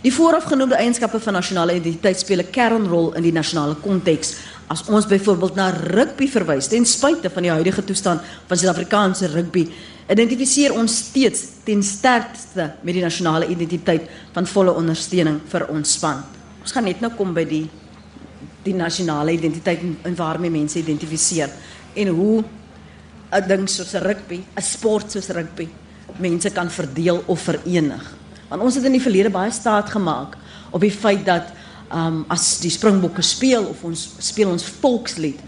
Die 0.03 0.15
voorafgenoemde 0.15 0.75
eienskappe 0.75 1.21
van 1.21 1.33
nasionale 1.33 1.75
identiteit 1.75 2.19
speel 2.19 2.39
'n 2.39 2.51
kernrol 2.51 3.15
in 3.15 3.23
die 3.23 3.33
nasionale 3.33 3.75
konteks. 3.75 4.35
As 4.67 4.85
ons 4.87 5.07
byvoorbeeld 5.07 5.55
na 5.55 5.71
rugby 5.71 6.29
verwys, 6.29 6.67
ten 6.67 6.87
spyte 6.87 7.31
van 7.31 7.43
die 7.43 7.51
huidige 7.51 7.85
toestand 7.85 8.21
van 8.47 8.57
Suid-Afrikaanse 8.57 9.27
rugby, 9.27 9.69
identifiseer 10.11 10.75
ons 10.75 10.97
steeds 11.09 11.45
ten 11.65 11.83
sterkste 11.83 12.73
met 12.83 12.95
die 12.95 13.05
nasionale 13.05 13.47
identiteit 13.53 14.09
van 14.33 14.47
volle 14.47 14.75
ondersteuning 14.75 15.41
vir 15.53 15.69
ons 15.71 15.93
span. 15.99 16.25
Ons 16.63 16.75
gaan 16.75 16.85
net 16.85 17.01
nou 17.01 17.13
kom 17.17 17.35
by 17.35 17.45
die 17.49 17.69
die 18.63 18.75
nasionale 18.79 19.33
identiteit 19.35 19.81
en, 19.83 20.15
waarmee 20.15 20.51
mense 20.51 20.79
identifiseer 20.79 21.51
en 21.99 22.09
hoe 22.09 22.45
'n 23.33 23.49
ding 23.49 23.69
soos 23.69 23.93
rugby, 23.95 24.45
'n 24.57 24.63
sport 24.63 25.11
soos 25.11 25.29
rugby, 25.29 25.69
mense 26.19 26.51
kan 26.51 26.71
verdeel 26.71 27.23
of 27.27 27.41
verenig. 27.41 28.15
Want 28.49 28.63
ons 28.63 28.75
het 28.75 28.85
in 28.85 28.93
die 28.93 29.01
verlede 29.03 29.31
baie 29.31 29.51
staat 29.51 29.91
gemaak 29.91 30.37
op 30.71 30.81
die 30.81 30.91
feit 30.91 31.25
dat 31.25 31.53
um, 31.93 32.25
as 32.29 32.61
die 32.61 32.71
Springbokke 32.71 33.23
speel 33.23 33.65
of 33.65 33.85
ons 33.85 34.11
speel 34.19 34.51
ons 34.51 34.65
volkslied 34.65 35.41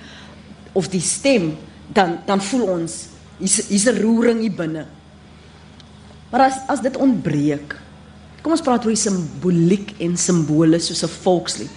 of 0.72 0.88
die 0.88 1.00
stem 1.00 1.56
dan 1.92 2.18
dan 2.26 2.40
voel 2.40 2.62
ons 2.62 3.13
hier's 3.38 3.68
hier's 3.68 3.86
'n 3.86 4.00
roering 4.02 4.40
hier 4.40 4.52
binne. 4.52 4.86
Maar 6.30 6.40
as 6.40 6.58
as 6.68 6.80
dit 6.82 6.96
ontbreek. 6.96 7.76
Kom 8.42 8.52
ons 8.52 8.60
praat 8.60 8.84
oor 8.84 8.96
simboliek 8.96 9.94
en 9.98 10.16
simbole 10.16 10.78
soos 10.78 11.02
'n 11.02 11.08
volkslied. 11.22 11.70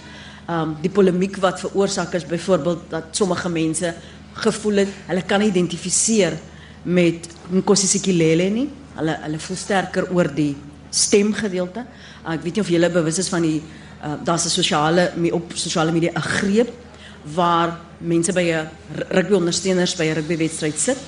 Um 0.48 0.76
die 0.82 0.90
polemiek 0.90 1.36
wat 1.36 1.60
veroorsaak 1.60 2.14
is 2.14 2.26
byvoorbeeld 2.26 2.90
dat 2.90 3.04
sommige 3.10 3.48
mense 3.48 3.94
gevoel 4.32 4.76
het 4.76 4.88
hulle 5.06 5.22
kan 5.22 5.42
identifiseer 5.42 6.38
met 6.82 7.28
Nkosi 7.50 7.86
Sikelele 7.86 8.50
nie. 8.50 8.68
Hulle 8.94 9.18
hulle 9.22 9.38
voel 9.38 9.56
sterker 9.56 10.10
oor 10.12 10.34
die 10.34 10.56
stemgedeelte. 10.90 11.84
Uh, 12.24 12.34
ek 12.34 12.42
weet 12.42 12.54
nie 12.54 12.62
of 12.62 12.68
julle 12.68 12.90
bewus 12.90 13.18
is 13.18 13.28
van 13.28 13.42
die 13.42 13.62
uh, 14.02 14.14
daar's 14.24 14.44
'n 14.44 14.50
sosiale 14.50 15.12
op 15.32 15.52
sosiale 15.54 15.92
media 15.92 16.12
'n 16.14 16.20
greep 16.20 16.72
waar 17.34 17.78
mense 17.98 18.32
by 18.32 18.42
'n 18.42 18.68
rugby 19.10 19.34
ondersteuners 19.34 19.96
by 19.96 20.04
'n 20.04 20.14
rugby 20.14 20.36
wedstryd 20.36 20.78
sit 20.78 20.98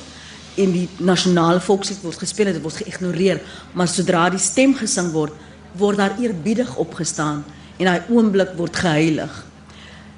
en 0.56 0.72
die 0.72 0.88
nasionale 0.98 1.60
volkslied 1.60 2.02
word 2.02 2.18
gespeel 2.18 2.50
en 2.50 2.58
dit 2.58 2.62
word 2.62 2.82
geïgnoreer, 2.82 3.40
maar 3.72 3.88
sodra 3.88 4.28
die 4.30 4.42
stem 4.42 4.74
gesing 4.74 5.12
word, 5.12 5.32
word 5.78 6.00
daar 6.00 6.18
eerbiedig 6.18 6.76
opgestaan 6.76 7.44
en 7.78 7.86
daai 7.86 8.10
oomblik 8.10 8.56
word 8.58 8.76
geheilig. 8.76 9.32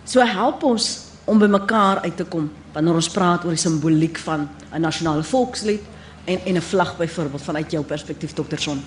So 0.05 0.25
help 0.27 0.65
ons 0.67 0.89
om 1.25 1.39
by 1.39 1.47
mekaar 1.47 2.03
uit 2.03 2.17
te 2.17 2.25
kom 2.25 2.51
wanneer 2.73 2.99
ons 2.99 3.11
praat 3.13 3.45
oor 3.45 3.55
die 3.55 3.61
simboliek 3.61 4.19
van 4.19 4.49
'n 4.73 4.81
nasionale 4.81 5.23
volkslied 5.23 5.83
en 6.25 6.39
en 6.47 6.57
'n 6.57 6.61
vlag 6.61 6.97
byvoorbeeld 6.97 7.43
vanuit 7.43 7.71
jou 7.71 7.85
perspektief 7.85 8.33
Dr. 8.33 8.59
Son. 8.59 8.83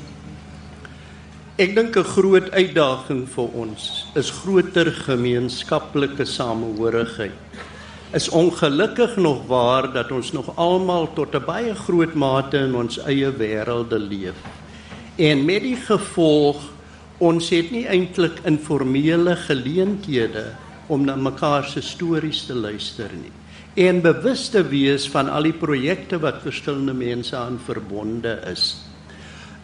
Ek 1.58 1.76
dink 1.76 1.96
'n 1.96 2.04
groot 2.04 2.52
uitdaging 2.52 3.28
vir 3.30 3.48
ons 3.54 4.06
is 4.16 4.30
groter 4.30 4.92
gemeenskaplike 4.92 6.26
samehorigheid 6.26 7.32
is 8.16 8.30
ongelukkig 8.30 9.18
nog 9.20 9.44
waar 9.48 9.92
dat 9.94 10.12
ons 10.12 10.32
nog 10.32 10.56
almal 10.56 11.10
tot 11.14 11.36
'n 11.36 11.46
baie 11.46 11.76
groot 11.76 12.14
mate 12.14 12.58
in 12.58 12.76
ons 12.76 12.98
eie 13.04 13.32
wêrelde 13.32 14.00
leef. 14.00 14.38
En 15.16 15.46
met 15.46 15.62
die 15.62 15.76
gevolg 15.76 16.72
ons 17.18 17.50
het 17.50 17.72
nie 17.72 17.86
eintlik 17.88 18.40
informele 18.44 19.36
geleenthede 19.36 20.46
om 20.88 21.06
na 21.06 21.16
mekaar 21.16 21.64
se 21.64 21.82
stories 21.82 22.46
te 22.46 22.54
luister 22.54 23.10
nie 23.22 23.32
en 23.76 24.02
bewus 24.02 24.50
te 24.50 24.64
wees 24.64 25.10
van 25.10 25.30
al 25.30 25.44
die 25.44 25.54
projekte 25.54 26.20
wat 26.20 26.42
verskillende 26.42 26.94
mense 26.94 27.36
aan 27.36 27.60
verbonde 27.66 28.40
is. 28.52 28.78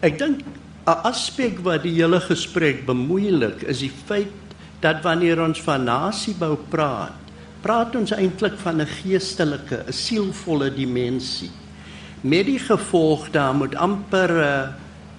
Ek 0.02 0.20
dink 0.20 0.40
'n 0.86 1.00
aspek 1.04 1.60
wat 1.64 1.84
die 1.84 1.96
hele 1.96 2.20
gesprek 2.20 2.86
bemoeilik 2.86 3.62
is 3.62 3.80
die 3.80 3.94
feit 4.06 4.34
dat 4.80 5.04
wanneer 5.04 5.42
ons 5.42 5.62
van 5.62 5.84
nasiebou 5.84 6.58
praat 6.70 7.22
praat 7.62 7.96
ons 7.96 8.12
eintlik 8.12 8.58
van 8.58 8.82
'n 8.82 8.88
geestelike, 8.88 9.84
'n 9.88 9.94
sielvolle 9.94 10.74
dimensie. 10.74 11.52
Met 12.22 12.46
die 12.46 12.60
gevolg 12.60 13.32
daar 13.32 13.56
moet 13.56 13.76
amper 13.76 14.32
'n 14.32 14.74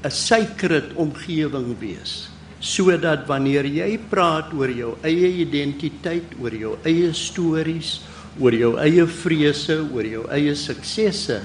'n 0.04 0.10
sacred 0.10 0.94
omgewing 0.94 1.78
wees 1.78 2.28
sodat 2.62 3.26
wanneer 3.26 3.66
jy 3.66 3.98
praat 4.10 4.52
oor 4.54 4.70
jou 4.70 4.94
eie 5.02 5.42
identiteit, 5.42 6.22
oor 6.40 6.54
jou 6.54 6.76
eie 6.84 7.12
stories, 7.12 8.00
oor 8.38 8.54
jou 8.54 8.76
eie 8.78 9.06
vrese, 9.06 9.80
oor 9.92 10.06
jou 10.06 10.22
eie 10.30 10.54
suksesse, 10.54 11.40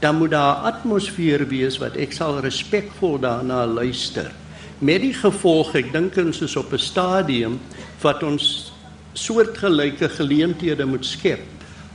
dan 0.00 0.16
moet 0.16 0.30
daar 0.30 0.56
'n 0.56 0.72
atmosfeer 0.72 1.46
wees 1.48 1.78
wat 1.78 1.96
ek 1.96 2.12
sal 2.12 2.40
respekvol 2.40 3.20
daarna 3.20 3.66
luister. 3.66 4.32
Met 4.80 5.00
die 5.00 5.12
gevolg, 5.12 5.74
ek 5.74 5.92
dink 5.92 6.16
ons 6.16 6.40
is 6.40 6.56
op 6.56 6.72
'n 6.72 6.78
stadium 6.78 7.60
wat 8.00 8.22
ons 8.22 8.72
soortgelyke 9.14 10.08
geleenthede 10.08 10.86
moet 10.86 11.06
skep 11.06 11.42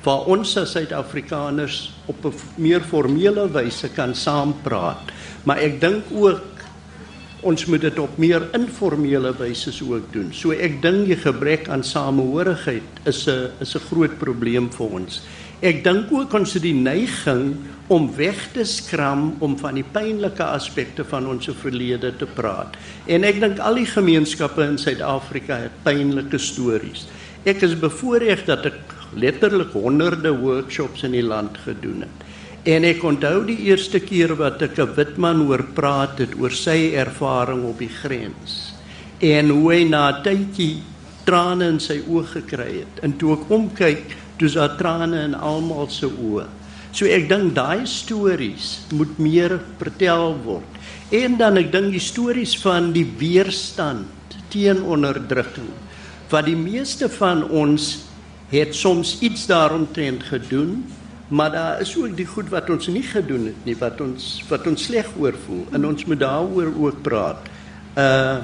waar 0.04 0.30
ons 0.32 0.54
as 0.58 0.72
Suid-Afrikaners 0.72 1.92
op 2.08 2.26
'n 2.26 2.34
meer 2.56 2.82
formele 2.82 3.50
wyse 3.52 3.90
kan 3.96 4.16
saampraat. 4.16 5.12
Maar 5.44 5.58
ek 5.58 5.82
dink 5.82 6.04
ook 6.12 6.42
ons 7.42 7.66
moet 7.66 7.82
dit 7.82 8.00
op 8.00 8.18
meer 8.18 8.44
informele 8.54 9.34
wyse 9.38 9.72
ook 9.90 10.14
doen. 10.14 10.34
So 10.34 10.52
ek 10.52 10.82
dink 10.82 11.08
die 11.08 11.20
gebrek 11.20 11.70
aan 11.70 11.84
samehorigheid 11.84 12.84
is 13.06 13.28
'n 13.28 13.52
is 13.60 13.76
'n 13.76 13.86
groot 13.92 14.18
probleem 14.18 14.70
vir 14.72 14.88
ons. 14.88 15.22
Ek 15.60 15.82
dink 15.84 16.08
ook 16.16 16.32
ons 16.38 16.54
het 16.56 16.64
die 16.64 16.76
neiging 16.76 17.58
om 17.92 18.06
weg 18.16 18.38
te 18.54 18.64
skram 18.64 19.34
om 19.44 19.58
van 19.60 19.76
die 19.76 19.84
pynlike 19.84 20.46
aspekte 20.46 21.04
van 21.04 21.26
ons 21.28 21.50
verlede 21.60 22.14
te 22.16 22.28
praat. 22.38 22.78
En 23.12 23.26
ek 23.28 23.42
dink 23.42 23.60
al 23.60 23.82
die 23.82 23.90
gemeenskappe 23.90 24.64
in 24.64 24.78
Suid-Afrika 24.80 25.58
het 25.66 25.82
pynlike 25.84 26.40
stories. 26.40 27.10
Ek 27.44 27.66
is 27.68 27.76
bevoorreg 27.76 28.46
dat 28.48 28.70
ek 28.70 28.96
letterlik 29.20 29.74
honderde 29.76 30.32
workshops 30.38 31.04
in 31.04 31.18
die 31.18 31.26
land 31.26 31.60
gedoen 31.66 32.06
het. 32.06 32.24
En 32.70 32.88
ek 32.88 33.04
onthou 33.04 33.44
die 33.48 33.60
eerste 33.68 34.00
keer 34.00 34.38
wat 34.40 34.62
ek 34.62 34.80
'n 34.80 34.96
wit 34.96 35.18
man 35.18 35.44
hoor 35.48 35.66
praat 35.76 36.20
het 36.20 36.40
oor 36.40 36.52
sy 36.52 36.94
ervaring 36.96 37.64
op 37.66 37.80
die 37.80 37.92
grens. 37.92 38.72
En 39.20 39.50
hoe 39.50 39.74
hy 39.74 39.84
na 39.84 40.22
tydjie 40.24 40.80
trane 41.26 41.68
in 41.68 41.80
sy 41.80 42.00
oë 42.08 42.26
gekry 42.26 42.80
het. 42.80 43.04
En 43.04 43.18
toe 43.18 43.34
ek 43.34 43.50
omkyk 43.52 44.16
dis 44.40 44.56
daar 44.56 44.78
trane 44.80 45.24
in 45.28 45.36
almal 45.36 45.90
se 45.92 46.08
oë. 46.08 46.48
So 46.92 47.06
ek 47.06 47.28
dink 47.30 47.54
daai 47.58 47.86
stories 47.86 48.80
moet 48.98 49.20
meer 49.22 49.60
vertel 49.78 50.34
word. 50.46 50.80
En 51.14 51.38
dan 51.38 51.58
ek 51.62 51.72
dink 51.74 51.94
die 51.94 52.02
stories 52.02 52.56
van 52.62 52.92
die 52.96 53.06
weerstand 53.20 54.08
teen 54.50 54.82
onderdrukking 54.82 55.70
wat 56.30 56.46
die 56.46 56.58
meeste 56.58 57.10
van 57.10 57.42
ons 57.50 58.06
het 58.50 58.76
soms 58.78 59.16
iets 59.26 59.48
daaromtrent 59.50 60.24
gedoen, 60.30 60.84
maar 61.30 61.52
daar 61.54 61.82
is 61.82 61.96
ook 61.98 62.16
die 62.18 62.26
goed 62.26 62.50
wat 62.54 62.70
ons 62.70 62.90
nie 62.90 63.06
gedoen 63.06 63.50
het 63.50 63.66
nie 63.66 63.76
wat 63.78 64.02
ons 64.02 64.30
wat 64.50 64.66
ons 64.70 64.88
sleg 64.90 65.10
oorvoel 65.18 65.66
en 65.78 65.86
ons 65.90 66.06
moet 66.10 66.22
daaroor 66.22 66.72
ook 66.74 67.04
praat. 67.06 67.52
Uh 67.98 68.40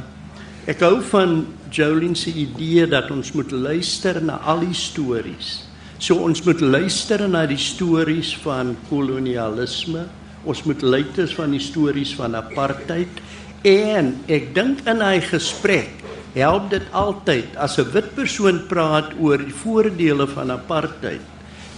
ek 0.66 0.82
hou 0.82 0.98
van 1.12 1.44
Jolene 1.70 2.18
se 2.18 2.32
idee 2.34 2.88
dat 2.90 3.12
ons 3.14 3.36
moet 3.38 3.52
luister 3.54 4.18
na 4.18 4.40
al 4.50 4.64
die 4.66 4.74
stories 4.74 5.65
So 6.06 6.22
ons 6.22 6.44
moet 6.46 6.62
luister 6.62 7.24
na 7.28 7.48
die 7.50 7.58
stories 7.58 8.36
van 8.44 8.76
kolonialisme. 8.92 10.06
Ons 10.46 10.62
moet 10.70 10.82
luister 10.86 11.32
van 11.34 11.52
die 11.58 11.64
stories 11.64 12.14
van 12.14 12.38
apartheid 12.38 13.24
En 13.66 14.12
ek 14.30 14.52
dink 14.54 14.84
in 14.86 15.00
hy 15.02 15.18
gesprek 15.26 16.04
help 16.36 16.68
dit 16.70 16.84
altyd 16.94 17.56
as 17.58 17.80
'n 17.82 17.90
wit 17.96 18.14
persoon 18.14 18.60
praat 18.70 19.10
oor 19.18 19.42
die 19.42 19.56
voordele 19.64 20.28
van 20.28 20.52
apartheid, 20.52 21.24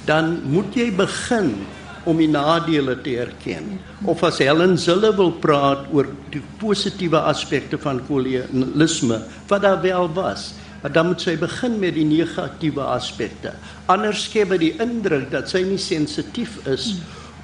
dan 0.06 0.44
moet 0.44 0.76
jy 0.76 0.92
begin 0.92 1.64
om 2.04 2.18
die 2.18 2.28
nadele 2.28 2.96
te 3.02 3.16
erken. 3.16 3.80
Of 4.04 4.24
as 4.24 4.40
Helen 4.40 4.78
Zille 4.78 5.16
wil 5.16 5.32
praat 5.32 5.88
oor 5.94 6.08
die 6.30 6.44
positiewe 6.60 7.20
aspekte 7.20 7.78
van 7.78 8.04
kolonialisme, 8.08 9.22
wat 9.48 9.62
daar 9.62 9.82
wel 9.82 10.12
was, 10.14 10.54
maar 10.82 10.94
dan 10.94 11.10
moet 11.12 11.24
sy 11.24 11.36
begin 11.40 11.80
met 11.82 11.96
die 11.98 12.06
negatiewe 12.08 12.84
aspekte. 12.94 13.54
Anders 13.92 14.28
skep 14.28 14.54
dit 14.56 14.68
die 14.68 14.74
indruk 14.84 15.30
dat 15.34 15.50
sy 15.50 15.64
nie 15.66 15.82
sensitief 15.82 16.60
is 16.70 16.96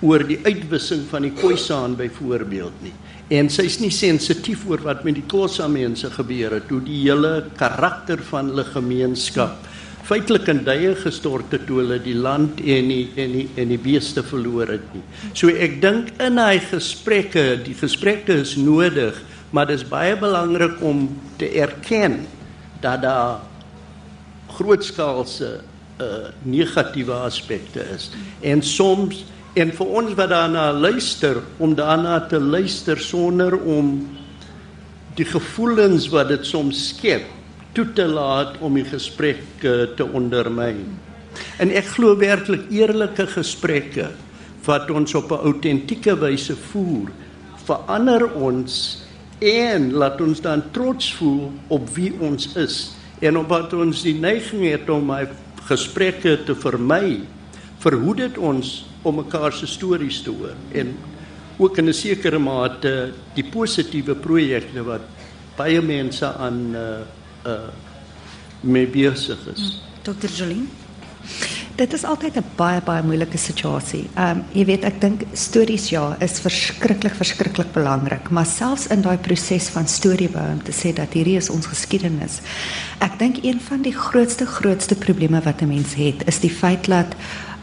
oor 0.04 0.24
die 0.28 0.40
uitwissing 0.44 1.06
van 1.10 1.28
die 1.28 1.34
Khoisan 1.36 1.96
byvoorbeeld 2.00 2.82
nie. 2.84 2.94
En 3.34 3.48
sy's 3.50 3.80
nie 3.80 3.92
sensitief 3.94 4.66
oor 4.70 4.84
wat 4.84 5.06
met 5.08 5.16
die 5.18 5.26
Xhosa 5.32 5.70
mense 5.72 6.10
gebeur 6.12 6.60
het, 6.60 6.70
hoe 6.70 6.82
die 6.84 7.06
hele 7.06 7.48
karakter 7.58 8.22
van 8.30 8.52
hulle 8.52 8.68
gemeenskap 8.74 9.64
feitelik 10.04 10.50
in 10.52 10.64
duie 10.68 10.92
gestort 11.00 11.54
het 11.56 11.64
toe 11.68 11.80
hulle 11.80 11.98
die 12.04 12.16
land 12.18 12.60
en 12.60 12.90
die 12.92 13.06
en 13.24 13.36
die 13.38 13.46
en 13.62 13.70
die 13.72 13.80
beeste 13.80 14.24
verloor 14.26 14.74
het 14.76 14.88
nie. 14.92 15.04
So 15.32 15.48
ek 15.48 15.80
dink 15.84 16.12
in 16.24 16.42
hy 16.42 16.58
gesprekke, 16.68 17.46
die 17.64 17.76
gesprekke 17.80 18.42
is 18.44 18.58
nodig, 18.60 19.16
maar 19.56 19.70
dit 19.70 19.80
is 19.80 19.88
baie 19.88 20.18
belangrik 20.20 20.82
om 20.84 21.06
te 21.40 21.48
erken 21.56 22.26
dat 22.84 23.02
daar 23.02 23.40
grootskaalse 24.58 25.62
uh 26.02 26.30
negatiewe 26.42 27.14
aspekte 27.14 27.84
is. 27.94 28.10
En 28.42 28.62
soms 28.62 29.24
en 29.54 29.70
vir 29.72 29.86
ons 30.02 30.16
wat 30.18 30.30
daarna 30.30 30.72
luister 30.74 31.38
om 31.58 31.76
daarna 31.78 32.20
te 32.28 32.40
luister 32.40 33.00
sonder 33.00 33.54
om 33.54 33.94
die 35.16 35.28
gevoelens 35.30 36.10
wat 36.10 36.32
dit 36.34 36.46
soms 36.46 36.88
skep 36.90 37.28
toe 37.74 37.86
te 37.94 38.06
laat 38.10 38.58
om 38.62 38.74
die 38.78 38.86
gesprek 38.86 39.44
uh, 39.62 39.86
te 39.98 40.06
ondermyn. 40.06 40.86
En 41.62 41.70
ek 41.74 41.94
glo 41.96 42.18
werklik 42.18 42.66
eerlike 42.74 43.26
gesprekke 43.34 44.10
wat 44.66 44.90
ons 44.94 45.14
op 45.14 45.32
'n 45.32 45.46
autentieke 45.50 46.16
wyse 46.18 46.56
voer, 46.72 47.10
verander 47.66 48.26
ons 48.34 49.03
en 49.40 49.92
laat 49.92 50.22
ons 50.22 50.42
dan 50.42 50.64
trots 50.72 51.14
voel 51.14 51.52
op 51.68 51.90
wie 51.96 52.12
ons 52.20 52.56
is 52.56 52.96
en 53.20 53.38
op 53.38 53.48
wat 53.48 53.74
ons 53.74 54.04
die 54.04 54.16
neiging 54.20 54.66
het 54.68 54.90
om 54.90 55.06
my 55.08 55.24
gesprekke 55.70 56.38
te 56.48 56.56
vermy 56.56 57.22
verhoed 57.84 58.18
dit 58.18 58.38
ons 58.38 58.86
om 59.04 59.20
mekaar 59.20 59.54
se 59.56 59.68
stories 59.68 60.22
te 60.24 60.32
hoor 60.32 60.56
en 60.72 60.96
ook 61.58 61.78
in 61.78 61.90
'n 61.90 61.94
sekere 61.94 62.40
mate 62.40 63.14
die 63.36 63.44
positiewe 63.44 64.16
projekte 64.16 64.84
wat 64.84 65.02
baie 65.58 65.82
mense 65.82 66.26
aan 66.26 66.76
uh 66.76 67.02
uh 67.46 67.70
mee 68.62 68.88
besig 68.88 69.38
is. 69.54 69.82
Dr. 70.02 70.28
Jolien 70.36 70.70
Dit 71.76 71.94
is 71.94 72.04
altyd 72.04 72.36
'n 72.38 72.46
baie 72.56 72.82
baie 72.86 73.04
moeilike 73.04 73.38
situasie. 73.38 74.10
Ehm 74.14 74.38
um, 74.38 74.44
jy 74.54 74.66
weet 74.66 74.84
ek 74.84 75.02
dink 75.02 75.24
stories 75.34 75.90
ja 75.90 76.16
is 76.20 76.40
verskriklik 76.40 77.16
verskriklik 77.16 77.72
belangrik, 77.74 78.30
maar 78.30 78.46
selfs 78.46 78.88
in 78.88 79.02
daai 79.02 79.18
proses 79.18 79.70
van 79.74 79.88
storiebou 79.88 80.52
om 80.52 80.64
te 80.64 80.72
sê 80.72 80.94
dat 80.94 81.14
hierdie 81.14 81.38
is 81.38 81.50
ons 81.50 81.66
geskiedenis. 81.66 82.42
Ek 83.00 83.18
dink 83.20 83.42
een 83.44 83.60
van 83.60 83.82
die 83.82 83.96
grootste 83.96 84.46
grootste 84.46 84.96
probleme 84.96 85.42
wat 85.42 85.62
'n 85.62 85.68
mens 85.68 85.94
het 85.94 86.28
is 86.28 86.40
die 86.40 86.54
feit 86.62 86.86
dat 86.86 87.16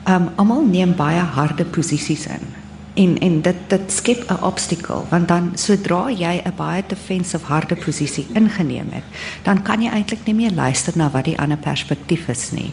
ehm 0.04 0.22
um, 0.22 0.28
almal 0.36 0.64
neem 0.64 0.96
baie 0.96 1.20
harde 1.20 1.64
posisies 1.64 2.26
in. 2.26 2.59
En 3.00 3.18
en 3.18 3.40
dit 3.40 3.60
dit 3.68 3.92
skep 3.92 4.24
'n 4.30 4.44
obstacle 4.44 5.02
want 5.08 5.28
dan 5.28 5.52
sodra 5.54 6.10
jy 6.10 6.42
'n 6.44 6.52
baie 6.56 6.82
defensive 6.86 7.46
harde 7.46 7.76
posisie 7.76 8.26
ingeneem 8.32 8.88
het, 8.90 9.04
dan 9.42 9.62
kan 9.62 9.82
jy 9.82 9.90
eintlik 9.90 10.24
nie 10.24 10.34
meer 10.34 10.52
luister 10.52 10.92
na 10.96 11.10
wat 11.10 11.24
die 11.24 11.38
ander 11.38 11.58
perspektief 11.58 12.28
is 12.28 12.50
nie. 12.50 12.72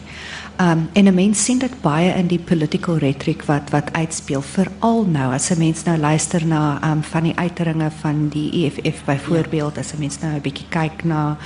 Um 0.60 0.88
en 0.92 1.04
'n 1.06 1.14
mens 1.14 1.44
sien 1.44 1.58
dit 1.58 1.80
baie 1.80 2.14
in 2.14 2.26
die 2.26 2.38
political 2.38 2.98
rhetoric 2.98 3.42
wat 3.42 3.70
wat 3.70 3.92
uitspeel 3.92 4.42
veral 4.42 5.04
nou 5.04 5.32
as 5.32 5.50
'n 5.50 5.58
mens 5.58 5.84
nou 5.84 5.98
luister 5.98 6.46
na 6.46 6.80
um 6.90 7.02
van 7.02 7.22
die 7.22 7.36
uiteringe 7.36 7.90
van 8.00 8.28
die 8.28 8.50
EFF 8.52 9.04
byvoorbeeld 9.04 9.74
ja. 9.74 9.80
as 9.80 9.92
'n 9.92 9.98
mens 9.98 10.18
nou 10.20 10.34
'n 10.34 10.40
bietjie 10.40 10.68
kyk 10.68 11.04
na 11.04 11.36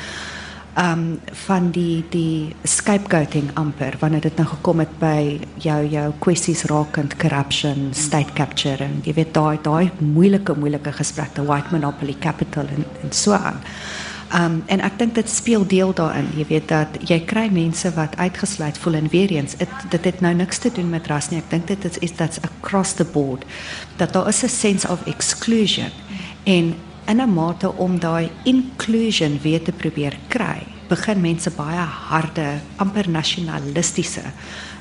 um 0.78 1.20
van 1.46 1.70
die 1.70 2.04
die 2.10 2.54
scapegoating 2.64 3.50
amper 3.60 3.96
wanneer 4.00 4.20
dit 4.24 4.36
nou 4.40 4.46
gekom 4.48 4.80
het 4.80 4.92
by 5.00 5.40
jou 5.60 5.80
jou 5.84 6.06
kwessies 6.24 6.64
rakend 6.70 7.16
corruption, 7.20 7.90
state 7.92 8.32
capture 8.32 8.84
en 8.84 9.02
jy 9.04 9.12
weet 9.18 9.34
daai 9.36 9.58
daai 9.62 9.90
moeilike 10.00 10.56
moeilike 10.56 10.94
gesprekke 10.96 11.44
white 11.44 11.68
monopoly 11.74 12.16
capital 12.20 12.68
en 12.72 12.86
en 13.02 13.12
so 13.12 13.36
aan. 13.36 13.60
Um 14.32 14.62
en 14.66 14.80
ek 14.80 14.96
dink 14.98 15.14
dit 15.14 15.28
speel 15.28 15.66
deel 15.68 15.92
daarin. 15.92 16.30
Jy 16.36 16.46
weet 16.48 16.68
dat 16.68 16.96
jy 17.08 17.18
kry 17.28 17.50
mense 17.52 17.90
wat 17.92 18.16
uitgesluit 18.16 18.78
voel 18.80 18.94
en 19.02 19.10
weer 19.12 19.34
eens 19.36 19.58
it, 19.60 19.74
dit 19.92 20.04
het 20.08 20.20
nou 20.24 20.32
niks 20.34 20.58
te 20.58 20.72
doen 20.72 20.88
met 20.90 21.06
ras 21.06 21.28
nie. 21.28 21.42
Ek 21.42 21.50
dink 21.50 21.66
dit 21.68 21.84
is 22.00 22.16
that's 22.16 22.40
across 22.40 22.96
the 22.96 23.04
board 23.04 23.44
dat 24.00 24.12
daar 24.12 24.28
is 24.28 24.42
'n 24.42 24.48
sense 24.48 24.88
of 24.88 25.04
exclusion 25.06 25.92
en 26.44 26.74
in 27.12 27.20
'n 27.20 27.34
mate 27.34 27.68
om 27.76 27.98
daai 27.98 28.30
inclusion 28.44 29.38
weer 29.42 29.62
te 29.62 29.72
probeer 29.72 30.14
kry. 30.28 30.60
Begin 30.88 31.20
mense 31.20 31.50
baie 31.50 31.84
harde, 32.08 32.60
amper 32.76 33.08
nasionalistiese 33.08 34.24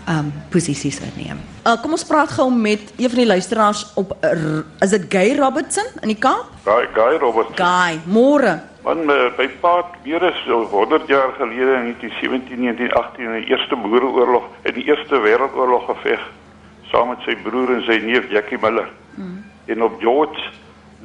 um 0.08 0.32
posisies 0.50 1.00
inneem. 1.00 1.40
Uh, 1.66 1.76
kom 1.82 1.92
ons 1.92 2.06
praat 2.06 2.32
gou 2.32 2.48
met 2.52 2.94
een 2.98 3.10
van 3.10 3.20
die 3.20 3.28
luisteraars 3.28 3.82
op 3.96 4.16
uh, 4.24 4.64
is 4.80 4.90
dit 4.90 5.06
Guy 5.14 5.36
Robertson 5.38 5.86
in 6.02 6.08
die 6.08 6.18
Kaap? 6.18 6.48
Guy 6.64 6.88
Guy 6.96 7.20
Robertson. 7.22 7.56
Guy, 7.56 8.00
môre. 8.06 8.60
Man 8.84 9.06
by 9.38 9.48
Paat 9.62 9.86
weer 10.04 10.24
is 10.24 10.40
so 10.48 10.64
100 10.72 11.08
jaar 11.08 11.36
gelede 11.38 11.74
in 11.80 11.94
1917 11.94 12.58
1918 12.58 13.26
in 13.26 13.42
die 13.42 13.50
eerste 13.52 13.76
boereoorlog 13.76 14.44
in 14.64 14.74
die 14.74 14.88
eerste 14.90 15.22
wêreldoorlog 15.22 15.86
geveg 15.86 16.24
saam 16.92 17.12
met 17.14 17.22
sy 17.28 17.36
broer 17.44 17.76
en 17.76 17.84
sy 17.86 18.00
neef 18.04 18.26
Jackie 18.32 18.58
Miller. 18.62 18.90
Mm. 19.16 19.44
En 19.66 19.84
op 19.84 20.00
George 20.00 20.50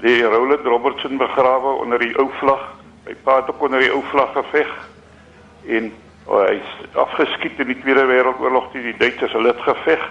lê 0.03 0.23
Roland 0.23 0.65
Robertson 0.65 1.17
begrawe 1.17 1.77
onder 1.83 1.99
die 1.99 2.15
ou 2.19 2.31
vlag. 2.41 2.65
By 3.05 3.15
Paat 3.23 3.51
ook 3.51 3.63
onder 3.63 3.81
die 3.81 3.93
ou 3.93 4.03
vlag 4.11 4.33
geveg. 4.33 4.73
En 5.67 5.93
oh, 6.27 6.43
hy 6.43 6.59
is 6.59 6.95
afgeskiet 6.95 7.59
in 7.59 7.67
die 7.67 7.81
Tweede 7.81 8.07
Wêreldoorlog 8.07 8.71
teen 8.73 8.83
die 8.83 8.99
Duitsers. 8.99 9.33
Hulle 9.33 9.55
het 9.55 9.63
geveg 9.63 10.03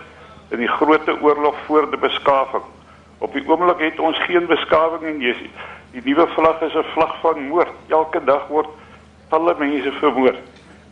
in 0.50 0.63
die 0.63 0.71
groot 0.78 1.10
oorlog 1.21 1.56
voor 1.65 1.89
die 1.89 2.00
beskawing. 2.00 2.63
Op 3.17 3.34
die 3.34 3.43
oomblik 3.48 3.80
het 3.80 4.00
ons 4.00 4.19
geen 4.28 4.45
beskawing 4.45 5.04
en 5.04 5.21
jy 5.21 5.36
Die 5.95 6.02
nuwe 6.04 6.28
vlag 6.28 6.62
is 6.62 6.74
'n 6.76 6.84
vlag 6.93 7.19
van 7.21 7.48
moord. 7.48 7.71
Elke 7.88 8.24
dag 8.24 8.48
word 8.48 8.67
talle 9.30 9.56
mense 9.58 9.91
vermoor. 9.91 10.36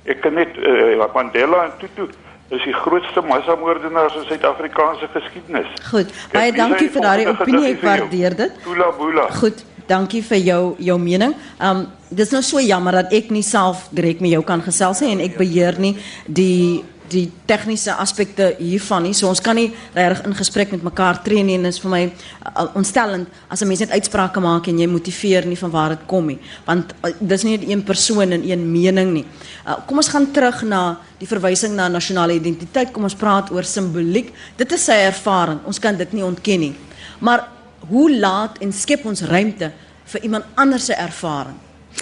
Ek 0.06 0.22
kan 0.22 0.34
net 0.34 0.58
uh, 0.58 1.04
Mandela 1.14 1.64
en 1.64 1.74
Tutu 1.78 2.08
is 2.50 2.64
die 2.64 2.74
grootste 2.74 3.22
massamoordenaars 3.22 4.16
in 4.16 4.26
Suid-Afrikaanse 4.28 5.08
geskiedenis. 5.14 5.70
Goed. 5.90 6.12
Baie 6.32 6.52
Kijk, 6.52 6.58
dankie 6.58 6.90
vir 6.90 7.02
daardie 7.02 7.28
opinie. 7.32 7.68
Ek 7.72 7.86
waardeer 7.86 8.36
dit. 8.36 8.58
Bula 8.66 8.92
bula. 8.98 9.28
Goed. 9.40 9.64
Dankie 9.88 10.22
vir 10.24 10.40
jou 10.40 10.62
jou 10.80 11.00
mening. 11.00 11.36
Um 11.60 11.88
dis 12.14 12.32
nou 12.32 12.44
so 12.46 12.62
jammer 12.62 13.02
dat 13.02 13.14
ek 13.16 13.32
nie 13.34 13.44
self 13.44 13.88
direk 13.92 14.22
met 14.22 14.32
jou 14.36 14.44
kan 14.46 14.62
gesels 14.62 15.02
nie 15.02 15.12
en 15.16 15.24
ek 15.26 15.38
beheer 15.40 15.80
nie 15.82 15.96
die 16.28 16.84
die 17.14 17.26
tegniese 17.48 17.94
aspekte 18.02 18.50
hiervan 18.60 19.06
nie. 19.08 19.14
So 19.16 19.30
ons 19.30 19.42
kan 19.44 19.58
nie 19.58 19.70
regtig 19.96 20.26
in 20.28 20.36
gesprek 20.38 20.74
met 20.76 20.84
mekaar 20.86 21.22
tree 21.26 21.44
nie 21.46 21.56
en 21.60 21.68
dit 21.68 21.74
is 21.74 21.82
vir 21.84 21.94
my 21.94 22.02
uh, 22.10 22.66
ontstellend 22.78 23.30
as 23.50 23.62
'n 23.62 23.68
mens 23.68 23.80
net 23.80 23.96
uitsprake 23.96 24.40
maak 24.40 24.68
en 24.68 24.80
jy 24.80 24.88
motiveer 24.88 25.46
nie 25.46 25.58
van 25.58 25.72
waar 25.72 25.90
dit 25.90 26.06
kom 26.08 26.28
nie. 26.28 26.40
Want 26.66 26.94
uh, 27.04 27.12
dis 27.20 27.44
nie 27.44 27.60
een 27.70 27.84
persoon 27.84 28.32
en 28.32 28.44
een 28.44 28.72
mening 28.72 29.14
nie. 29.14 29.26
Uh, 29.66 29.78
kom 29.88 29.98
ons 29.98 30.10
gaan 30.10 30.32
terug 30.32 30.64
na 30.64 30.98
die 31.20 31.28
verwysing 31.28 31.76
na 31.76 31.88
nasionale 31.88 32.34
identiteit. 32.34 32.92
Kom 32.92 33.04
ons 33.04 33.16
praat 33.16 33.52
oor 33.52 33.64
simboliek. 33.64 34.34
Dit 34.58 34.72
is 34.72 34.86
sy 34.86 35.00
ervaring. 35.08 35.60
Ons 35.66 35.80
kan 35.80 35.96
dit 35.96 36.14
nie 36.14 36.24
ontken 36.24 36.60
nie. 36.60 36.74
Maar 37.20 37.48
hoe 37.90 38.10
laat 38.20 38.58
en 38.60 38.74
skep 38.74 39.06
ons 39.06 39.22
ruimte 39.22 39.72
vir 40.06 40.24
iemand 40.24 40.46
anders 40.56 40.86
se 40.86 40.94
ervaring? 40.94 41.56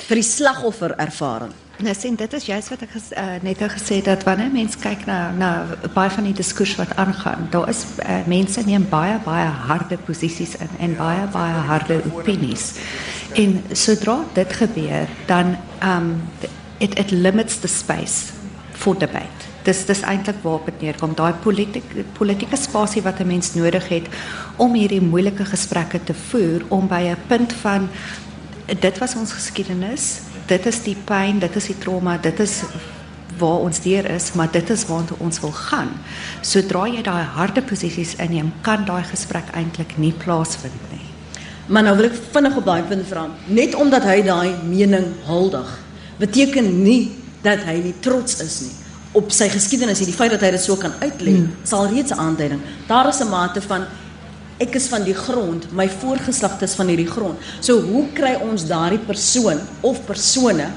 Vir 0.07 0.15
die 0.15 0.25
slagoffer 0.25 0.95
ervaring. 0.97 1.53
Nou 1.81 1.93
sien 1.97 2.15
dit 2.15 2.33
is 2.33 2.45
juist 2.45 2.69
wat 2.69 2.83
ges, 2.91 3.07
uh, 3.17 3.39
net 3.41 3.59
nou 3.59 3.67
gesê 3.73 4.01
dat 4.05 4.23
wanneer 4.27 4.51
mense 4.53 4.77
kyk 4.77 5.05
na 5.09 5.31
na 5.33 5.49
baie 5.95 6.11
van 6.13 6.27
die 6.29 6.35
diskurs 6.37 6.75
wat 6.77 6.93
aangaan, 7.01 7.47
daar 7.49 7.69
is 7.69 7.81
uh, 8.05 8.19
mense 8.29 8.61
neem 8.65 8.85
baie 8.89 9.17
baie 9.25 9.47
harde 9.69 9.97
posisies 10.05 10.53
in 10.61 10.75
en 10.79 10.93
baie 10.99 11.25
baie 11.33 11.63
harde 11.71 11.97
opinies. 12.11 12.75
En 13.33 13.63
sodra 13.73 14.19
dit 14.37 14.53
gebeur, 14.53 15.09
dan 15.25 15.55
um 15.81 16.13
it 16.77 16.99
it 16.99 17.11
limits 17.11 17.59
the 17.65 17.67
space 17.67 18.29
for 18.71 18.97
debate. 18.97 19.49
Dis 19.65 19.85
dis 19.85 20.01
eintlik 20.01 20.37
waar 20.45 20.61
dit 20.65 20.81
neerkom, 20.81 21.15
daai 21.17 21.33
politieke 21.33 22.05
politieke 22.17 22.57
spasie 22.57 23.01
wat 23.01 23.19
'n 23.19 23.27
mens 23.27 23.53
nodig 23.53 23.87
het 23.89 24.05
om 24.55 24.73
hierdie 24.73 25.01
moeilike 25.01 25.45
gesprekke 25.45 26.03
te 26.03 26.13
voer 26.13 26.61
om 26.67 26.87
by 26.87 27.01
'n 27.09 27.17
punt 27.27 27.53
van 27.53 27.89
dit 28.79 28.97
was 28.97 29.15
ons 29.15 29.33
geskiedenis 29.33 30.21
dit 30.51 30.65
is 30.71 30.81
die 30.83 30.97
pyn, 31.07 31.39
dit 31.39 31.55
is 31.55 31.69
die 31.71 31.77
trauma, 31.79 32.17
dit 32.21 32.39
is 32.43 32.61
waar 33.41 33.63
ons 33.65 33.79
deur 33.81 34.05
is, 34.11 34.31
maar 34.37 34.51
dit 34.53 34.69
is 34.69 34.83
waartoe 34.89 35.17
ons 35.23 35.39
wil 35.41 35.53
gaan. 35.55 35.93
Sodra 36.45 36.83
jy 36.91 37.01
daai 37.05 37.23
harde 37.37 37.63
posisies 37.65 38.17
inneem, 38.21 38.51
kan 38.65 38.83
daai 38.85 39.03
gesprek 39.07 39.49
eintlik 39.57 39.95
nie 39.97 40.13
plaasvind 40.13 40.91
nie. 40.91 41.07
Maar 41.71 41.87
nou 41.87 41.95
wil 41.97 42.09
ek 42.09 42.19
vinnig 42.35 42.59
op 42.59 42.67
daai 42.67 42.83
punt 42.89 43.07
vra. 43.07 43.25
Net 43.47 43.77
omdat 43.79 44.05
hy 44.05 44.19
daai 44.27 44.59
mening 44.67 45.07
huldig, 45.29 45.71
beteken 46.19 46.69
nie 46.83 47.15
dat 47.41 47.63
hy 47.65 47.79
nie 47.81 47.95
trots 48.03 48.41
is 48.43 48.59
nie 48.67 48.77
op 49.17 49.31
sy 49.35 49.49
geskiedenis 49.51 49.99
nie. 49.99 50.07
Die 50.07 50.15
feit 50.15 50.31
dat 50.31 50.43
hy 50.45 50.53
dit 50.55 50.63
so 50.63 50.77
kan 50.79 50.93
uitlê, 51.01 51.33
hmm. 51.35 51.49
sal 51.67 51.89
reeds 51.91 52.13
'n 52.15 52.19
aanduiding. 52.19 52.61
Daar 52.87 53.09
is 53.09 53.19
'n 53.19 53.29
mate 53.29 53.61
van 53.61 53.85
ek 54.61 54.77
is 54.77 54.87
van 54.91 55.03
die 55.03 55.17
grond, 55.17 55.65
my 55.73 55.87
voorgeslagte 55.89 56.67
is 56.69 56.77
van 56.77 56.91
hierdie 56.91 57.09
grond. 57.09 57.39
So 57.59 57.81
hoe 57.81 58.05
kry 58.17 58.35
ons 58.45 58.67
daardie 58.69 59.01
persoon 59.01 59.61
of 59.81 60.03
persone 60.05 60.69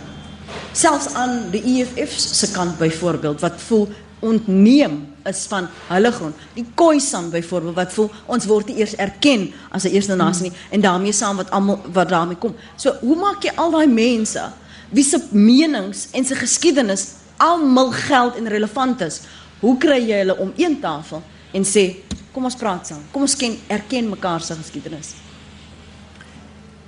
selfs 0.75 1.13
aan 1.15 1.51
die 1.53 1.63
EFF 1.77 2.15
se 2.19 2.51
kant 2.55 2.79
byvoorbeeld 2.79 3.43
wat 3.45 3.61
voel 3.69 3.89
ontneem 4.25 4.97
is 5.29 5.45
van 5.49 5.69
hulle 5.89 6.13
grond. 6.13 6.37
Die 6.57 6.67
Khoisan 6.75 7.31
byvoorbeeld 7.31 7.77
wat 7.77 7.93
voel 7.93 8.11
ons 8.27 8.49
word 8.49 8.73
eers 8.75 8.97
erken 9.01 9.53
as 9.71 9.85
'n 9.85 9.95
eerste 9.95 10.17
nasie 10.17 10.51
nie 10.51 10.59
en 10.71 10.81
daarmee 10.81 11.13
saam 11.13 11.37
wat 11.37 11.51
almal 11.51 11.81
wat 11.93 12.09
daarmee 12.09 12.37
kom. 12.37 12.55
So 12.77 12.97
hoe 13.01 13.17
maak 13.17 13.43
jy 13.43 13.53
al 13.57 13.71
daai 13.71 13.87
mense 13.87 14.53
wie 14.91 15.05
se 15.05 15.19
menings 15.31 16.09
en 16.13 16.25
se 16.25 16.35
geskiedenis 16.35 17.07
almal 17.37 17.93
geld 17.93 18.37
en 18.37 18.49
relevant 18.49 19.01
is? 19.01 19.21
Hoe 19.61 19.79
kry 19.79 20.01
jy 20.09 20.19
hulle 20.19 20.37
om 20.37 20.53
een 20.57 20.81
tafel 20.81 21.23
en 21.53 21.65
sê 21.65 22.04
kom 22.35 22.45
ons 22.45 22.59
praat 22.59 22.91
saam. 22.91 23.03
Kom 23.13 23.23
ons 23.23 23.37
ken 23.39 23.55
erken 23.71 24.11
mekaar 24.11 24.43
se 24.43 24.57
geskiedenis. 24.59 25.15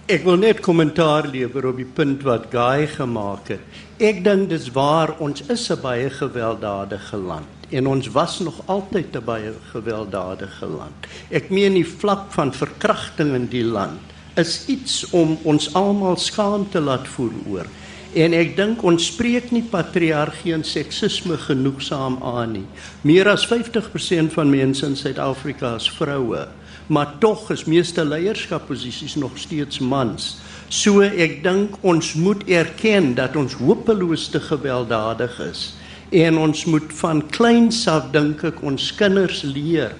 Ek 0.06 0.22
wil 0.22 0.36
net 0.38 0.60
kommentaar 0.62 1.26
lewer 1.26 1.70
op 1.72 1.80
die 1.80 1.86
punt 1.86 2.22
wat 2.26 2.50
Guy 2.52 2.86
gemaak 2.86 3.48
het. 3.54 3.78
Ek 3.98 4.22
dink 4.22 4.50
dis 4.50 4.68
waar 4.74 5.16
ons 5.18 5.42
is 5.50 5.70
'n 5.70 5.80
baie 5.82 6.10
gewelddadige 6.10 7.16
land 7.16 7.56
en 7.70 7.86
ons 7.86 8.06
was 8.14 8.38
nog 8.38 8.60
altyd 8.66 9.16
'n 9.16 9.24
baie 9.24 9.52
gewelddadige 9.72 10.66
land. 10.66 11.06
Ek 11.30 11.50
meen 11.50 11.74
die 11.74 11.86
vlak 11.86 12.32
van 12.32 12.52
verkrachting 12.52 13.34
in 13.34 13.48
die 13.48 13.64
land 13.64 14.00
is 14.34 14.66
iets 14.66 15.10
om 15.10 15.38
ons 15.42 15.74
almal 15.74 16.16
skaam 16.16 16.70
te 16.70 16.80
laat 16.80 17.08
voel 17.08 17.32
oor. 17.48 17.66
En 18.16 18.32
ek 18.32 18.54
dink 18.56 18.80
ons 18.86 19.10
spreek 19.12 19.50
nie 19.52 19.64
patriargie 19.68 20.54
en 20.56 20.64
seksisme 20.64 21.36
genoegsaam 21.36 22.16
aan 22.24 22.54
nie. 22.56 22.68
Meer 23.04 23.28
as 23.28 23.44
50% 23.50 24.32
van 24.32 24.48
mense 24.50 24.86
in 24.88 24.96
Suid-Afrika 24.96 25.74
is 25.76 25.90
vroue 25.98 26.46
maar 26.86 27.18
tog 27.18 27.50
is 27.50 27.64
meeste 27.64 28.04
leierskapposisies 28.04 29.14
nog 29.14 29.38
steeds 29.38 29.78
mans. 29.78 30.36
So 30.68 31.02
ek 31.02 31.40
dink 31.44 31.76
ons 31.86 32.14
moet 32.18 32.42
erken 32.50 33.14
dat 33.18 33.36
ons 33.38 33.56
hopeloos 33.58 34.28
te 34.30 34.40
gewelddadig 34.42 35.38
is 35.46 35.68
en 36.14 36.38
ons 36.38 36.64
moet 36.70 36.92
van 37.00 37.22
kleins 37.34 37.80
af 37.90 38.12
dink 38.14 38.44
ek 38.46 38.60
ons 38.62 38.92
kinders 38.94 39.42
leer 39.42 39.96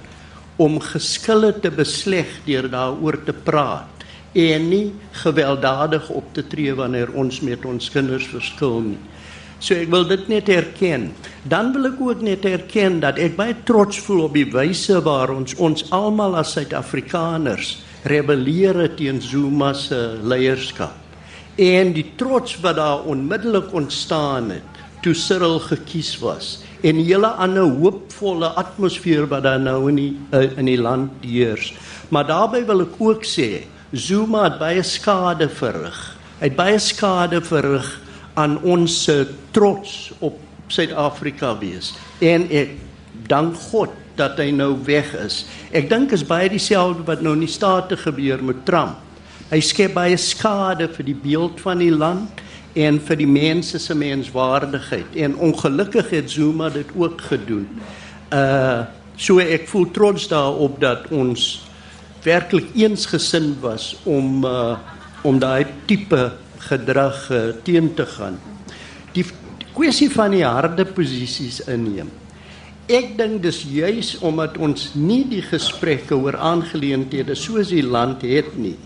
om 0.63 0.79
geskille 0.81 1.51
te 1.61 1.71
besleg 1.75 2.31
deur 2.47 2.69
daaroor 2.71 3.19
te 3.27 3.35
praat 3.35 3.96
en 4.37 4.69
nie 4.69 4.93
gewelddadig 5.23 6.09
op 6.13 6.35
te 6.37 6.45
tree 6.45 6.75
wanneer 6.77 7.13
ons 7.17 7.41
met 7.41 7.65
ons 7.65 7.91
kinders 7.93 8.27
verskil 8.29 8.81
nie. 8.93 9.01
So 9.57 9.73
ek 9.73 9.89
wil 9.89 10.05
dit 10.05 10.27
net 10.29 10.51
erken. 10.53 11.09
Dan 11.49 11.73
wil 11.73 11.89
ek 11.89 12.01
ook 12.05 12.23
net 12.25 12.45
erken 12.45 13.01
dat 13.01 13.17
ek 13.23 13.39
baie 13.39 13.57
trots 13.65 14.03
voel 14.05 14.27
op 14.27 14.37
die 14.37 14.49
wyse 14.53 15.01
waar 15.07 15.33
ons 15.33 15.57
ons 15.57 15.87
almal 15.97 16.37
as 16.37 16.53
Suid-Afrikaners 16.53 17.79
rebelleer 18.07 18.83
teen 18.99 19.23
Zuma 19.25 19.73
se 19.75 20.19
leierskap. 20.23 20.93
En 21.57 21.95
die 21.97 22.05
trots 22.21 22.59
wat 22.61 22.77
daar 22.77 23.09
onmiddellik 23.09 23.73
ontstaan 23.73 24.53
het 24.59 24.83
toe 25.01 25.15
Cyril 25.17 25.59
gekies 25.65 26.13
was 26.21 26.59
en 26.85 26.99
die 27.01 27.07
hele 27.09 27.31
ander 27.41 27.65
hoopvolle 27.79 28.51
atmosfeer 28.61 29.25
wat 29.31 29.47
daar 29.47 29.61
nou 29.63 29.89
in 29.89 30.01
die 30.03 30.13
uh, 30.37 30.45
in 30.59 30.69
die 30.69 30.81
land 30.81 31.25
heers. 31.25 31.73
Maar 32.13 32.29
daarbey 32.29 32.67
wil 32.69 32.85
ek 32.85 33.01
ook 33.01 33.25
sê 33.25 33.65
Zuma 33.93 34.45
het 34.49 34.59
baie 34.59 34.83
skade 34.83 35.49
verrig. 35.49 35.99
Hy 36.41 36.49
het 36.49 36.57
baie 36.59 36.79
skade 36.83 37.41
verrig 37.45 37.87
aan 38.35 38.59
ons 38.67 38.97
trots 39.55 40.11
op 40.19 40.41
Suid-Afrika 40.69 41.55
wees. 41.61 41.93
En 42.19 42.49
ek 42.51 42.75
dank 43.31 43.55
God 43.71 43.95
dat 44.17 44.41
hy 44.41 44.51
nou 44.55 44.75
weg 44.87 45.13
is. 45.21 45.45
Ek 45.77 45.89
dink 45.91 46.13
is 46.17 46.25
baie 46.27 46.49
dieselfde 46.51 47.05
wat 47.07 47.23
nou 47.23 47.37
in 47.37 47.45
die 47.45 47.53
state 47.53 47.99
gebeur 48.01 48.43
met 48.45 48.65
Trump. 48.69 48.99
Hy 49.53 49.61
skep 49.63 49.95
baie 49.95 50.17
skade 50.19 50.89
vir 50.91 51.07
die 51.07 51.19
beeld 51.23 51.61
van 51.63 51.79
die 51.79 51.93
land 51.95 52.43
en 52.77 52.99
vir 53.01 53.21
die 53.21 53.31
mense 53.31 53.79
se 53.81 53.95
menswaardigheid. 53.95 55.15
En 55.15 55.37
ongelukkig 55.39 56.11
het 56.11 56.31
Zuma 56.33 56.69
dit 56.75 56.91
ook 56.97 57.23
gedoen. 57.31 57.69
Uh 58.35 58.85
so 59.17 59.41
ek 59.41 59.63
voel 59.71 59.87
trots 59.97 60.27
daarop 60.29 60.75
dat 60.77 61.07
ons 61.09 61.63
werklik 62.27 62.75
eensgesind 62.75 63.61
was 63.65 63.95
om 64.05 64.45
uh 64.45 64.77
om 65.27 65.41
daai 65.43 65.67
tipe 65.91 66.21
gedrag 66.69 67.17
uh, 67.35 67.39
teen 67.67 67.89
te 67.99 68.05
gaan. 68.07 68.37
Die 69.17 69.25
kwessie 69.75 70.07
van 70.13 70.31
die 70.37 70.45
harde 70.45 70.85
posisies 70.87 71.59
inneem. 71.67 72.13
Ek 72.87 73.17
dink 73.19 73.41
dis 73.43 73.65
juis 73.67 74.13
omdat 74.23 74.55
ons 74.63 74.93
nie 74.95 75.25
die 75.27 75.43
gesprekke 75.43 76.15
oor 76.15 76.39
aangeleenthede 76.39 77.35
soos 77.35 77.73
die 77.75 77.83
land 77.83 78.23
het 78.23 78.53
nie 78.55 78.77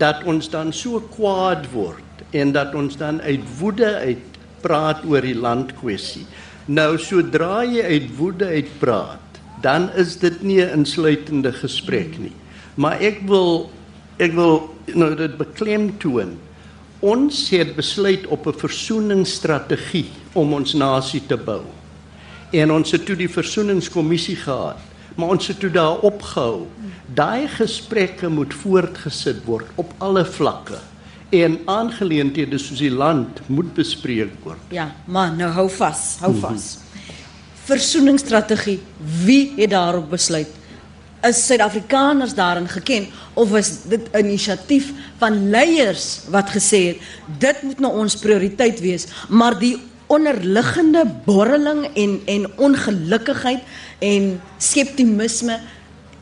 dat 0.00 0.22
ons 0.24 0.48
dan 0.48 0.72
so 0.72 1.02
kwaad 1.12 1.66
word 1.74 2.22
en 2.32 2.54
dat 2.56 2.72
ons 2.74 2.96
dan 2.96 3.20
uit 3.20 3.44
woede 3.58 3.90
uit 4.00 4.38
praat 4.64 5.02
oor 5.04 5.20
die 5.20 5.36
landkwessie. 5.36 6.24
Nou 6.72 6.96
sodra 6.96 7.60
jy 7.68 7.84
uit 7.84 8.08
woede 8.16 8.48
uit 8.48 8.70
praat, 8.80 9.42
dan 9.60 9.90
is 10.00 10.16
dit 10.16 10.40
nie 10.42 10.62
'n 10.64 10.80
insluitende 10.80 11.52
gesprek 11.52 12.16
nie. 12.18 12.32
Maar 12.74 13.00
ek 13.00 13.22
wil 13.28 13.70
ek 14.22 14.32
wil 14.32 14.74
nou 14.94 15.14
dit 15.18 15.36
beklemtoon 15.38 16.36
ons 17.04 17.38
het 17.52 17.74
besluit 17.76 18.26
op 18.26 18.46
'n 18.46 18.58
versoeningsstrategie 18.58 20.08
om 20.32 20.52
ons 20.52 20.72
nasie 20.72 21.22
te 21.26 21.36
bou. 21.36 21.62
En 22.50 22.70
ons 22.70 22.90
het 22.90 23.04
toe 23.06 23.16
die 23.16 23.28
versoeningskommissie 23.28 24.36
gehad, 24.36 24.78
maar 25.14 25.28
ons 25.28 25.46
het 25.46 25.60
toe 25.60 25.70
daar 25.70 25.98
opgehou. 25.98 26.66
Daai 27.14 27.48
gesprekke 27.48 28.28
moet 28.28 28.54
voortgesit 28.54 29.44
word 29.44 29.66
op 29.74 29.92
alle 29.98 30.24
vlakke 30.24 30.78
en 31.30 31.58
aangeleenthede 31.64 32.58
soos 32.58 32.78
die 32.78 32.90
land 32.90 33.40
moet 33.46 33.74
bespreek 33.74 34.32
word. 34.42 34.58
Ja, 34.70 34.94
maar 35.04 35.32
nou 35.32 35.50
hou 35.50 35.70
vas, 35.70 36.16
hou 36.20 36.34
vas. 36.34 36.76
Mm 36.76 36.80
-hmm. 36.80 36.82
Versoeningsstrategie, 37.64 38.80
wie 39.24 39.52
het 39.56 39.70
daarop 39.70 40.10
besluit? 40.10 40.48
Is 41.24 41.46
Suid-Afrikaners 41.46 42.34
daarin 42.34 42.68
geken 42.68 43.06
of 43.34 43.56
is 43.56 43.70
dit 43.88 44.08
'n 44.12 44.18
inisiatief 44.18 44.92
van 45.18 45.50
leiers 45.50 46.20
wat 46.28 46.50
gesê 46.50 46.80
het 46.86 46.98
dit 47.38 47.62
moet 47.62 47.78
nou 47.78 47.92
ons 47.98 48.16
prioriteit 48.16 48.80
wees? 48.80 49.06
Maar 49.28 49.58
die 49.58 49.78
onderliggende 50.06 51.04
borreling 51.24 51.88
en 51.94 52.20
en 52.24 52.58
ongelukkigheid 52.58 53.62
en 53.98 54.40
skeptisisme 54.58 55.60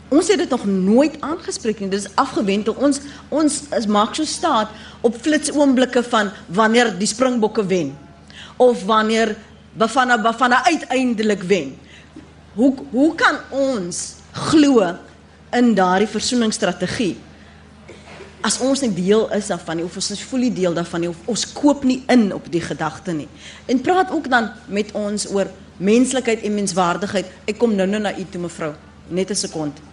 ons 0.09 0.29
het 0.29 0.39
dit 0.39 0.49
nog 0.49 0.65
nooit 0.67 1.17
aangespreek 1.21 1.81
nie. 1.81 1.89
Dis 1.89 2.09
afgewentel 2.15 2.75
ons 2.75 3.01
ons 3.29 3.63
is 3.77 3.87
maak 3.87 4.15
so 4.15 4.25
staat 4.25 4.69
op 5.01 5.17
flits 5.17 5.53
oomblikke 5.53 6.03
van 6.03 6.31
wanneer 6.47 6.93
die 6.99 7.07
springbokke 7.07 7.67
wen 7.67 7.99
of 8.57 8.85
wanneer 8.85 9.37
Bafana 9.73 10.19
Bafana 10.21 10.65
uiteindelik 10.65 11.43
wen. 11.43 11.79
Hoe 12.55 12.75
hoe 12.91 13.15
kan 13.15 13.39
ons 13.51 14.22
glo 14.33 14.97
in 15.53 15.75
daardie 15.75 16.09
versoeningsstrategie. 16.09 17.17
As 18.43 18.59
ons 18.65 18.81
nie 18.83 18.91
deel 18.95 19.29
is 19.37 19.53
daarvan 19.53 19.79
nie 19.79 19.85
of 19.87 19.97
ons 19.97 20.11
is 20.11 20.23
volle 20.27 20.51
deel 20.53 20.75
daarvan 20.75 21.05
nie 21.05 21.11
of 21.13 21.29
ons 21.31 21.45
koop 21.53 21.85
nie 21.87 22.01
in 22.11 22.33
op 22.35 22.49
die 22.51 22.63
gedagte 22.65 23.15
nie. 23.15 23.29
En 23.71 23.81
praat 23.81 24.11
ook 24.11 24.31
dan 24.31 24.51
met 24.67 24.91
ons 24.99 25.29
oor 25.31 25.51
menslikheid 25.77 26.43
en 26.43 26.55
menswaardigheid. 26.55 27.31
Ek 27.47 27.59
kom 27.59 27.77
nou-nou 27.77 28.03
na 28.03 28.17
u 28.19 28.27
toe 28.31 28.41
mevrou. 28.43 28.75
Net 29.09 29.31
'n 29.31 29.35
sekond. 29.35 29.92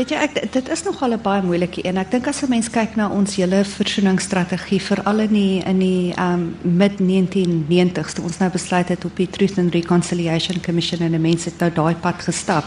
Weet 0.00 0.12
jy 0.14 0.18
ek 0.22 0.36
dit 0.54 0.68
is 0.72 0.82
nogal 0.86 1.12
'n 1.12 1.20
baie 1.22 1.42
moeilike 1.42 1.84
een. 1.84 1.96
Ek 1.96 2.10
dink 2.10 2.26
as 2.26 2.42
'n 2.42 2.48
mens 2.48 2.70
kyk 2.70 2.96
na 2.96 3.08
ons 3.08 3.36
hele 3.36 3.64
versoeningsstrategie 3.64 4.80
veral 4.80 5.18
in 5.18 5.32
die 5.32 5.62
in 5.64 5.78
die 5.78 6.14
um 6.16 6.56
mid 6.62 7.00
1990s 7.00 8.14
toe 8.14 8.24
ons 8.24 8.38
nou 8.38 8.50
besluit 8.50 8.88
het 8.88 9.04
op 9.04 9.16
die 9.16 9.28
Truth 9.28 9.58
and 9.58 9.74
Reconciliation 9.74 10.60
Commission 10.62 11.00
en 11.00 11.20
mense 11.20 11.48
het 11.48 11.58
nou 11.58 11.70
daai 11.70 11.94
pad 11.94 12.22
gestap 12.22 12.64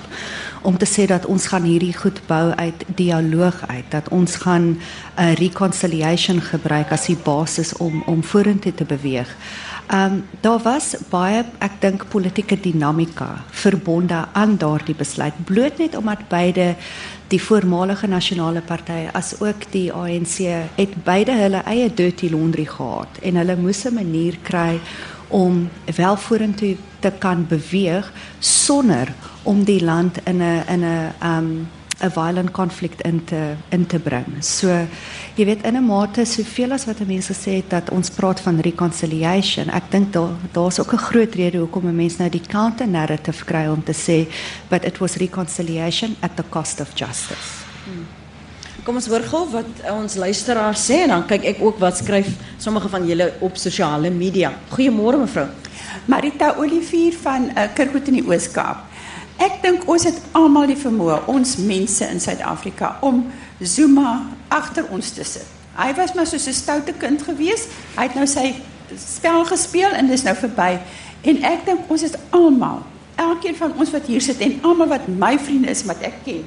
om 0.61 0.77
te 0.77 0.85
sê 0.85 1.05
dat 1.07 1.25
ons 1.25 1.47
gaan 1.47 1.63
hierdie 1.63 1.97
goed 1.97 2.21
bou 2.27 2.51
uit 2.55 2.85
dialoog 2.95 3.67
uit 3.67 3.85
dat 3.89 4.09
ons 4.09 4.35
gaan 4.35 4.63
'n 4.63 4.79
uh, 5.19 5.33
reconciliation 5.33 6.41
gebruik 6.41 6.91
as 6.91 7.05
die 7.05 7.17
basis 7.23 7.73
om 7.77 8.03
om 8.05 8.23
vorentoe 8.23 8.73
te 8.73 8.85
beweeg. 8.85 9.35
Ehm 9.87 10.13
um, 10.13 10.23
daar 10.41 10.59
was 10.63 10.95
baie 11.09 11.43
ek 11.59 11.81
dink 11.81 12.05
politieke 12.09 12.59
dinamika 12.59 13.43
verbonde 13.51 14.25
aan 14.31 14.57
daardie 14.57 14.95
besluit. 14.95 15.33
Bloot 15.45 15.77
net 15.77 15.95
omdat 15.95 16.27
beide 16.27 16.75
die 17.27 17.41
voormalige 17.41 18.07
nasionale 18.07 18.61
partye 18.61 19.11
as 19.13 19.33
ook 19.39 19.71
die 19.71 19.91
ANC 19.91 20.37
het 20.75 20.95
beide 21.03 21.35
hulle 21.35 21.63
eie 21.65 21.89
dirty 21.93 22.29
laundry 22.29 22.65
gehad 22.65 23.19
en 23.21 23.35
hulle 23.35 23.55
moes 23.55 23.85
'n 23.85 23.93
manier 23.93 24.37
kry 24.41 24.79
om 25.27 25.69
wel 25.95 26.17
vorentoe 26.17 26.75
te 26.99 27.11
kan 27.19 27.45
beweeg 27.47 28.11
sonder 28.39 29.13
om 29.43 29.63
die 29.63 29.83
land 29.83 30.17
in 30.23 30.41
'n 30.41 30.63
in 30.67 30.83
'n 30.83 31.13
ehm 31.19 31.37
um, 31.37 31.67
'n 31.99 32.11
violent 32.11 32.51
conflict 32.51 33.01
in 33.01 33.23
te 33.23 33.53
in 33.69 33.85
te 33.85 33.99
bring. 33.99 34.25
So 34.39 34.67
jy 35.35 35.45
weet 35.45 35.63
in 35.63 35.75
'n 35.77 35.85
mate 35.85 36.25
soveel 36.25 36.71
as 36.71 36.85
wat 36.85 37.05
mense 37.05 37.33
sê 37.33 37.63
dat 37.67 37.89
ons 37.89 38.09
praat 38.09 38.39
van 38.39 38.59
reconciliation. 38.59 39.69
Ek 39.69 39.91
dink 39.91 40.13
daar 40.13 40.33
daar's 40.51 40.79
ook 40.79 40.93
'n 40.93 40.97
groot 40.97 41.35
rede 41.35 41.57
hoekom 41.57 41.95
mense 41.95 42.17
nou 42.17 42.29
die 42.29 42.47
counter 42.47 42.87
narrative 42.87 43.45
kry 43.45 43.67
om 43.67 43.83
te 43.83 43.93
sê 43.93 44.27
but 44.69 44.85
it 44.85 44.97
was 44.97 45.15
reconciliation 45.15 46.15
at 46.19 46.35
the 46.35 46.43
cost 46.49 46.79
of 46.79 46.89
justice. 46.95 47.63
Hmm. 47.85 48.05
Kom 48.83 48.95
ons 48.95 49.07
hoor 49.07 49.23
gou 49.23 49.49
wat 49.51 49.91
ons 49.91 50.15
luisteraars 50.15 50.89
sê 50.89 51.03
en 51.03 51.09
dan 51.09 51.27
kyk 51.27 51.43
ek 51.43 51.61
ook 51.61 51.79
wat 51.79 51.97
skryf 51.97 52.27
sommige 52.57 52.89
van 52.89 53.07
julle 53.07 53.33
op 53.39 53.55
sosiale 53.55 54.09
media. 54.09 54.53
Goeiemôre 54.69 55.17
mevrou. 55.17 55.47
Marita 56.05 56.55
Olivier 56.57 57.13
van 57.13 57.51
uh, 57.55 57.67
Kirkwood 57.73 58.07
in 58.07 58.13
die 58.13 58.25
Oos-Kaap. 58.27 58.92
Ek 59.41 59.61
dink 59.63 59.87
ons 59.89 60.05
het 60.05 60.19
almal 60.37 60.67
die 60.69 60.77
vermoë, 60.77 61.23
ons 61.31 61.57
mense 61.57 62.05
in 62.05 62.21
Suid-Afrika 62.21 62.97
om 63.01 63.25
Zuma 63.59 64.29
agter 64.53 64.85
ons 64.93 65.11
te 65.15 65.25
sit. 65.25 65.47
Hy 65.73 65.89
was 65.97 66.13
maar 66.13 66.27
soos 66.29 66.47
'n 66.47 66.53
stoute 66.53 66.93
kind 66.93 67.21
gewees. 67.21 67.67
Hy 67.95 68.03
het 68.03 68.15
nou 68.15 68.27
sy 68.27 68.55
spel 68.97 69.45
gespeel 69.45 69.89
en 69.89 70.07
dis 70.07 70.23
nou 70.23 70.35
verby. 70.35 70.79
En 71.21 71.43
ek 71.43 71.65
dink 71.65 71.89
ons 71.89 72.03
is 72.03 72.13
almal, 72.29 72.83
elkeen 73.15 73.55
van 73.55 73.73
ons 73.77 73.91
wat 73.91 74.05
hier 74.05 74.21
sit 74.21 74.39
en 74.39 74.59
almal 74.61 74.87
wat 74.87 75.07
my 75.07 75.39
vriende 75.39 75.69
is 75.69 75.83
wat 75.83 76.01
ek 76.01 76.13
ken, 76.25 76.45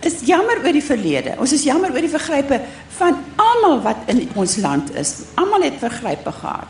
is 0.00 0.20
jammer 0.24 0.60
oor 0.64 0.72
die 0.72 0.84
verlede. 0.84 1.34
Ons 1.38 1.52
is 1.52 1.64
jammer 1.64 1.92
oor 1.92 2.04
die 2.04 2.12
vergrype 2.12 2.60
van 2.98 3.18
almal 3.36 3.80
wat 3.82 3.96
in 4.06 4.28
ons 4.34 4.56
land 4.56 4.94
is. 4.94 5.14
Almal 5.34 5.62
het 5.62 5.78
vergrype 5.78 6.32
gehad. 6.32 6.68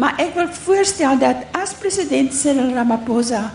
Maar 0.00 0.14
ek 0.22 0.34
wil 0.34 0.48
voorstel 0.48 1.18
dat 1.18 1.36
as 1.52 1.74
president 1.76 2.34
Cyril 2.34 2.72
Ramaphosa 2.74 3.50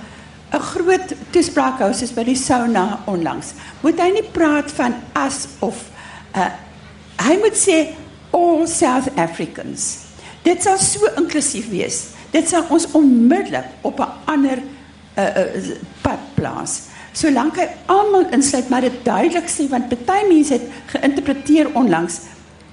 'n 0.55 0.61
groot 0.61 1.13
toespraak 1.31 1.79
hou 1.83 1.91
soos 1.93 2.13
by 2.15 2.23
die 2.23 2.37
sauna 2.39 3.01
onlangs. 3.11 3.53
Moet 3.83 3.99
hy 3.99 4.09
nie 4.15 4.27
praat 4.31 4.71
van 4.71 4.95
as 5.13 5.47
of 5.59 5.89
uh 6.35 6.51
hy 7.15 7.37
moet 7.39 7.55
sê 7.55 7.95
all 8.35 8.67
South 8.67 9.07
Africans. 9.15 10.05
Dit 10.43 10.63
sal 10.63 10.77
so 10.77 11.07
inklusief 11.17 11.69
wees. 11.71 12.11
Dit 12.31 12.49
sal 12.51 12.67
ons 12.69 12.89
onmiddellik 12.91 13.65
op 13.81 13.99
'n 13.99 14.11
ander 14.25 14.59
uh, 15.17 15.23
uh 15.23 15.77
pad 16.01 16.19
plaas. 16.35 16.81
Solank 17.15 17.55
hy 17.55 17.67
almal 17.85 18.27
insluit, 18.35 18.69
maar 18.69 18.81
dit 18.81 19.03
duidelik 19.03 19.47
sê 19.47 19.69
want 19.69 20.05
baie 20.05 20.27
mense 20.27 20.53
het 20.53 20.67
geïnterpreteer 20.91 21.71
onlangs 21.73 22.19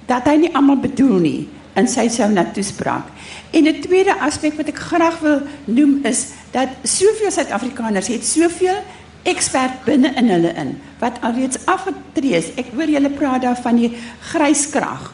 dat 0.05 0.27
hy 0.27 0.35
nie 0.35 0.55
almal 0.55 0.77
bedoel 0.83 1.19
nie 1.19 1.49
in 1.79 1.87
sy 1.87 2.09
sauna 2.09 2.43
toespraak. 2.53 3.07
En 3.51 3.67
'n 3.67 3.81
tweede 3.81 4.19
aspek 4.19 4.57
wat 4.57 4.67
ek 4.67 4.79
graag 4.79 5.19
wil 5.19 5.41
noem 5.65 5.99
is 6.03 6.27
dat 6.53 6.85
soveel 6.85 7.31
Suid-Afrikaners 7.33 8.07
het 8.13 8.25
soveel 8.25 8.83
ekspert 9.23 9.83
binne 9.87 10.11
in 10.19 10.29
hulle 10.29 10.51
in 10.59 10.75
wat 11.01 11.19
alreeds 11.25 11.57
afgetree 11.65 12.37
is. 12.37 12.51
Ek 12.59 12.69
hoor 12.75 12.89
julle 12.91 13.09
praat 13.09 13.43
daar 13.45 13.59
van 13.59 13.79
die 13.79 13.91
gryskrag. 14.31 15.09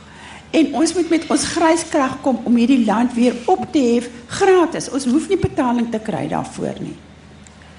En 0.51 0.73
ons 0.81 0.93
moet 0.97 1.09
met 1.13 1.27
ons 1.29 1.45
gryskrag 1.53 2.17
kom 2.25 2.41
om 2.49 2.55
hierdie 2.57 2.81
land 2.85 3.13
weer 3.13 3.37
op 3.45 3.67
te 3.71 3.81
hef 3.93 4.09
gratis. 4.39 4.89
Ons 4.89 5.05
hoef 5.05 5.29
nie 5.29 5.37
betaling 5.39 5.91
te 5.93 6.01
kry 6.01 6.25
daarvoor 6.27 6.81
nie. 6.81 6.97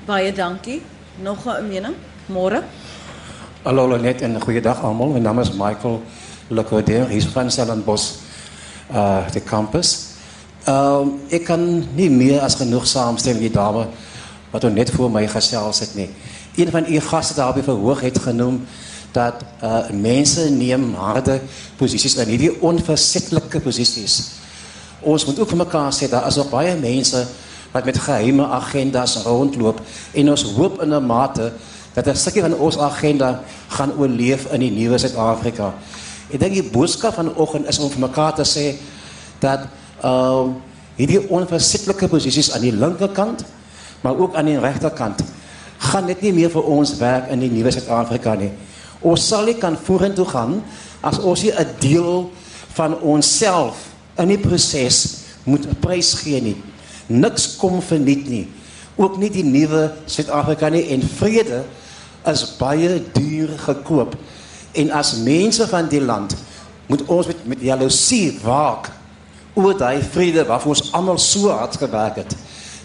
Baie 0.07 0.33
dankie. 0.33 0.81
Nog 1.23 1.47
'n 1.47 1.69
mening? 1.69 1.95
Môre. 2.27 2.63
Hallo 3.63 3.97
net 3.97 4.23
en 4.23 4.41
goeiedag 4.41 4.83
almal. 4.83 5.09
My 5.09 5.19
naam 5.19 5.41
is 5.41 5.53
Michael 5.53 6.03
Lecoder, 6.49 7.09
hier 7.09 7.29
van 7.29 7.51
Stellenbosch, 7.51 8.15
uh 8.93 9.29
die 9.33 9.43
campus. 9.43 10.10
Ehm 10.65 11.01
um, 11.01 11.13
ek 11.33 11.45
kan 11.49 11.63
nie 11.97 12.11
meer 12.11 12.41
as 12.45 12.59
genoeg 12.61 12.87
saamstem 12.87 13.39
met 13.39 13.49
die 13.49 13.55
dame 13.55 13.87
wat 14.51 14.63
hom 14.67 14.75
net 14.77 14.91
voor 14.93 15.11
my 15.11 15.23
gesels 15.27 15.81
het 15.81 15.95
nie. 15.97 16.11
Een 16.57 16.71
van 16.71 16.85
u 16.85 17.01
gaste 17.01 17.35
daar 17.35 17.55
by 17.55 17.63
verhoog 17.65 18.01
het 18.01 18.19
genoem 18.19 18.61
dat 19.13 19.41
uh 19.65 19.89
mense 19.91 20.51
neem 20.51 20.95
harde 20.95 21.41
posisies 21.77 22.17
in 22.17 22.29
hierdie 22.29 22.53
onversettelike 22.61 23.61
posisies. 23.61 24.21
Ons 25.01 25.25
moet 25.25 25.41
ook 25.41 25.49
vir 25.49 25.63
mekaar 25.65 25.93
sê 25.97 26.11
daar 26.11 26.29
is 26.29 26.37
nog 26.37 26.51
baie 26.51 26.77
mense 26.77 27.25
wat 27.73 27.85
met 27.85 27.99
geheime 27.99 28.45
agendas 28.45 29.17
rondloop 29.25 29.81
en 30.13 30.31
ons 30.31 30.43
hoop 30.43 30.83
in 30.83 30.95
'n 30.95 31.07
mate 31.07 31.53
dat 31.95 32.07
'n 32.07 32.17
stukkie 32.17 32.43
van 32.43 32.55
ons 32.55 32.79
agenda 32.79 33.41
gaan 33.69 33.93
oorleef 33.99 34.53
in 34.53 34.61
die 34.61 34.71
nuwe 34.71 34.99
Suid-Afrika. 34.99 35.75
Ek 36.31 36.41
dink 36.41 36.53
die 36.53 36.71
boodskap 36.71 37.15
vanoggend 37.15 37.69
is 37.69 37.79
om 37.79 37.91
vir 37.91 38.01
mekaar 38.01 38.35
te 38.35 38.45
sê 38.45 38.77
dat 39.39 39.61
uh, 40.05 40.49
hierdie 40.97 41.23
onversettelike 41.29 42.09
posisies 42.09 42.53
aan 42.55 42.65
die 42.65 42.75
linkerkant, 42.77 43.45
maar 44.01 44.17
ook 44.17 44.35
aan 44.35 44.51
die 44.51 44.61
regterkant 44.61 45.23
gaan 45.81 46.07
dit 46.11 46.21
nie 46.27 46.33
meer 46.37 46.51
vir 46.53 46.67
ons 46.69 46.93
werk 47.01 47.31
in 47.33 47.41
die 47.41 47.51
nuwe 47.53 47.73
Suid-Afrika 47.73 48.35
nie. 48.37 48.51
Ons 49.01 49.25
sal 49.31 49.47
nie 49.49 49.57
kan 49.57 49.79
vorentoe 49.81 50.27
gaan 50.29 50.59
as 51.01 51.19
ons 51.19 51.43
nie 51.43 51.53
'n 51.53 51.69
deel 51.81 52.31
van 52.77 53.01
onsself 53.01 53.89
in 54.19 54.29
die 54.29 54.39
proses 54.39 55.25
moet 55.45 55.81
prys 55.81 56.15
gee 56.15 56.41
nie. 56.41 56.57
Niks 57.07 57.57
kom 57.57 57.81
verniet 57.83 58.29
nie. 58.29 58.47
Ook 58.97 59.17
nie 59.19 59.31
die 59.31 59.45
nuwe 59.45 59.93
Suid-Afrika 60.07 60.69
nie 60.69 60.91
en 60.93 61.03
vrede 61.03 61.65
is 62.27 62.45
baie 62.59 63.03
duur 63.13 63.49
gekoop. 63.59 64.17
En 64.73 64.91
as 64.91 65.17
mense 65.17 65.67
van 65.69 65.89
die 65.89 66.01
land 66.01 66.37
moet 66.87 67.03
ons 67.07 67.27
met 67.27 67.47
met 67.47 67.61
jaloesie 67.61 68.39
waak 68.45 68.91
oor 69.65 69.77
daai 69.79 70.03
vrede 70.03 70.45
waarvoor 70.47 70.75
ons 70.75 70.93
almal 70.93 71.19
so 71.19 71.49
hard 71.49 71.77
gewerk 71.77 72.17
het. 72.17 72.37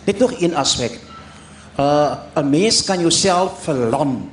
Net 0.05 0.19
nog 0.19 0.33
een 0.41 0.55
aspek. 0.55 0.99
Uh 1.79 2.15
'n 2.35 2.49
mens 2.49 2.83
kan 2.83 2.99
jouself 2.99 3.63
verlam 3.63 4.29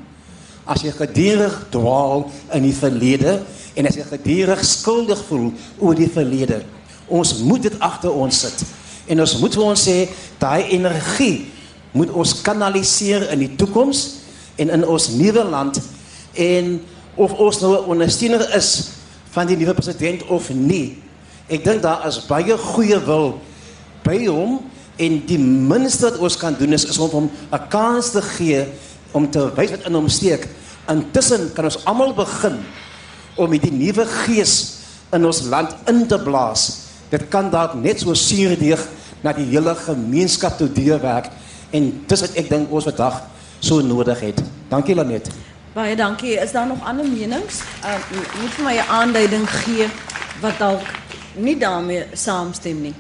as 0.65 0.83
jy 0.83 0.91
gedurig 0.91 1.67
dwaal 1.71 2.31
in 2.53 2.63
die 2.63 2.75
verlede 2.75 3.43
en 3.75 3.87
as 3.87 3.95
jy 3.95 4.05
gedurig 4.05 4.65
skuldig 4.65 5.25
voel 5.29 5.53
oor 5.79 5.95
die 5.95 6.11
verlede. 6.11 6.63
Ons 7.07 7.39
moet 7.43 7.63
dit 7.63 7.79
agter 7.79 8.13
ons 8.13 8.41
sit. 8.41 8.63
En 9.07 9.21
ons 9.21 9.39
moet 9.39 9.55
vir 9.55 9.65
ons 9.65 9.89
sê 9.89 10.09
daai 10.39 10.71
energie 10.71 11.51
moet 11.93 12.11
ons 12.11 12.41
kanaliseer 12.41 13.31
in 13.31 13.39
die 13.39 13.57
toekoms 13.57 14.09
en 14.57 14.71
in 14.71 14.87
ons 14.87 15.09
nuwe 15.09 15.45
land 15.45 15.81
en 16.33 16.81
of 17.15 17.33
ons 17.33 17.61
nou 17.61 17.73
'n 17.77 17.89
ondersteuner 17.89 18.55
is 18.57 18.89
van 19.31 19.47
die 19.47 19.57
nuwe 19.57 19.75
president 19.75 20.25
of 20.27 20.49
nie 20.51 21.03
Ek 21.49 21.65
dink 21.65 21.83
daar 21.83 22.07
is 22.07 22.21
baie 22.29 22.57
goeie 22.59 22.99
wil 23.07 23.41
by 24.05 24.19
hom 24.27 24.61
en 25.03 25.19
die 25.27 25.39
minste 25.41 26.11
wat 26.11 26.21
ons 26.23 26.37
kan 26.39 26.55
doen 26.59 26.77
is, 26.77 26.85
is 26.87 26.99
om 26.99 27.11
hom 27.11 27.31
'n 27.53 27.69
kans 27.69 28.13
te 28.13 28.23
gee 28.23 28.67
om 29.13 29.31
te 29.31 29.51
wys 29.57 29.71
wat 29.71 29.87
in 29.87 29.95
hom 29.95 30.09
steek. 30.09 30.49
Intussen 30.89 31.53
kan 31.55 31.65
ons 31.65 31.85
almal 31.85 32.15
begin 32.15 32.59
om 33.37 33.51
met 33.51 33.63
die 33.63 33.73
nuwe 33.73 34.07
gees 34.07 34.83
in 35.13 35.25
ons 35.25 35.43
land 35.43 35.75
in 35.87 36.07
te 36.07 36.19
blaas. 36.19 36.89
Dit 37.11 37.29
kan 37.29 37.51
dalk 37.51 37.75
net 37.75 38.01
so 38.01 38.15
suurdeeg 38.15 38.81
na 39.23 39.33
die 39.33 39.47
hele 39.47 39.75
gemeenskap 39.75 40.59
toe 40.59 40.69
deurwerk 40.73 41.31
en 41.71 42.05
dis 42.09 42.21
wat 42.21 42.37
ek 42.37 42.49
dink 42.49 42.73
ons 42.73 42.85
vandag 42.85 43.23
so 43.61 43.81
nodig 43.81 44.21
het. 44.21 44.43
Dankie 44.69 44.95
Lanet. 44.95 45.29
Baie 45.73 45.97
dankie. 45.97 46.37
Is 46.37 46.53
daar 46.53 46.67
nog 46.67 46.85
ander 46.85 47.07
menings? 47.07 47.63
Uh 47.85 47.97
moet 48.41 48.53
vir 48.57 48.65
my 48.65 48.77
'n 48.77 48.89
aanduiding 48.89 49.49
gee 49.51 49.89
wat 50.41 50.59
dalk 50.59 51.02
nie 51.35 51.57
daarmee 51.59 52.07
saamstem 52.13 52.81
nie. 52.81 52.95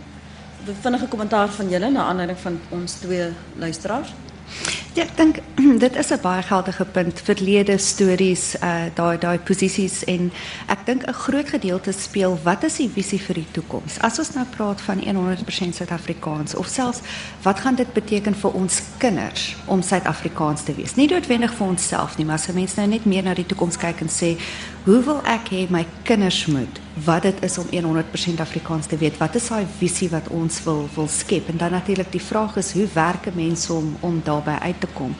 Vinnige 0.80 1.06
kommentaar 1.06 1.48
van 1.48 1.68
julle 1.68 1.90
na 1.90 2.04
aanleiding 2.04 2.38
van 2.38 2.60
ons 2.70 2.92
twee 3.02 3.32
luisteraars. 3.58 4.12
Ja, 4.92 5.06
ek 5.06 5.14
dink 5.16 5.38
dit 5.84 5.94
is 5.96 6.10
'n 6.12 6.20
baie 6.20 6.42
geldige 6.42 6.84
punt. 6.84 7.20
Verlede 7.24 7.78
stories, 7.78 8.54
uh 8.60 8.92
daai 8.94 9.18
daai 9.18 9.38
posisies 9.38 10.04
en 10.04 10.30
ek 10.68 10.84
dink 10.86 11.06
'n 11.08 11.12
groot 11.12 11.48
gedeelte 11.48 11.92
speel 11.92 12.38
wat 12.44 12.62
is 12.62 12.76
die 12.76 12.90
visie 12.90 13.20
vir 13.20 13.34
die 13.34 13.46
toekoms? 13.50 13.98
As 14.00 14.18
ons 14.18 14.34
nou 14.34 14.44
praat 14.56 14.80
van 14.80 15.00
100% 15.00 15.74
Suid-Afrikaans 15.74 16.54
of 16.54 16.66
selfs 16.66 17.00
wat 17.42 17.60
gaan 17.60 17.74
dit 17.74 17.92
beteken 17.92 18.34
vir 18.34 18.52
ons 18.52 18.82
kinders 18.98 19.56
om 19.66 19.82
Suid-Afrikaans 19.82 20.62
te 20.62 20.74
wees? 20.74 20.94
Nie 20.94 21.08
noodwendig 21.08 21.54
vir 21.54 21.66
onsself 21.66 22.18
nie, 22.18 22.26
maar 22.26 22.34
as 22.34 22.52
mense 22.52 22.76
nou 22.76 22.88
net 22.88 23.04
meer 23.04 23.22
na 23.22 23.34
die 23.34 23.46
toekoms 23.46 23.76
kyk 23.76 24.00
en 24.00 24.08
sê, 24.08 24.36
hoe 24.82 24.98
wil 25.06 25.20
ek 25.30 25.52
hê 25.54 25.60
my 25.70 25.84
kinders 26.02 26.40
moet 26.50 26.80
wat 27.06 27.22
dit 27.22 27.38
is 27.46 27.54
om 27.58 27.68
100% 27.70 28.40
Afrikaans 28.42 28.88
te 28.90 28.96
weet? 28.98 29.16
Wat 29.20 29.36
is 29.38 29.46
daai 29.48 29.66
visie 29.78 30.08
wat 30.10 30.26
ons 30.34 30.58
wil 30.66 30.82
wil 30.94 31.06
skep? 31.08 31.48
En 31.48 31.56
dan 31.56 31.70
natuurlik 31.70 32.10
die 32.12 32.22
vraag 32.22 32.56
is 32.58 32.72
hoe 32.74 32.88
werk 32.94 33.26
'n 33.26 33.32
mens 33.34 33.70
om 33.70 33.96
om 34.00 34.20
daarbey 34.24 34.58
uit 34.58 34.80
te 34.80 34.86
kom? 34.92 35.14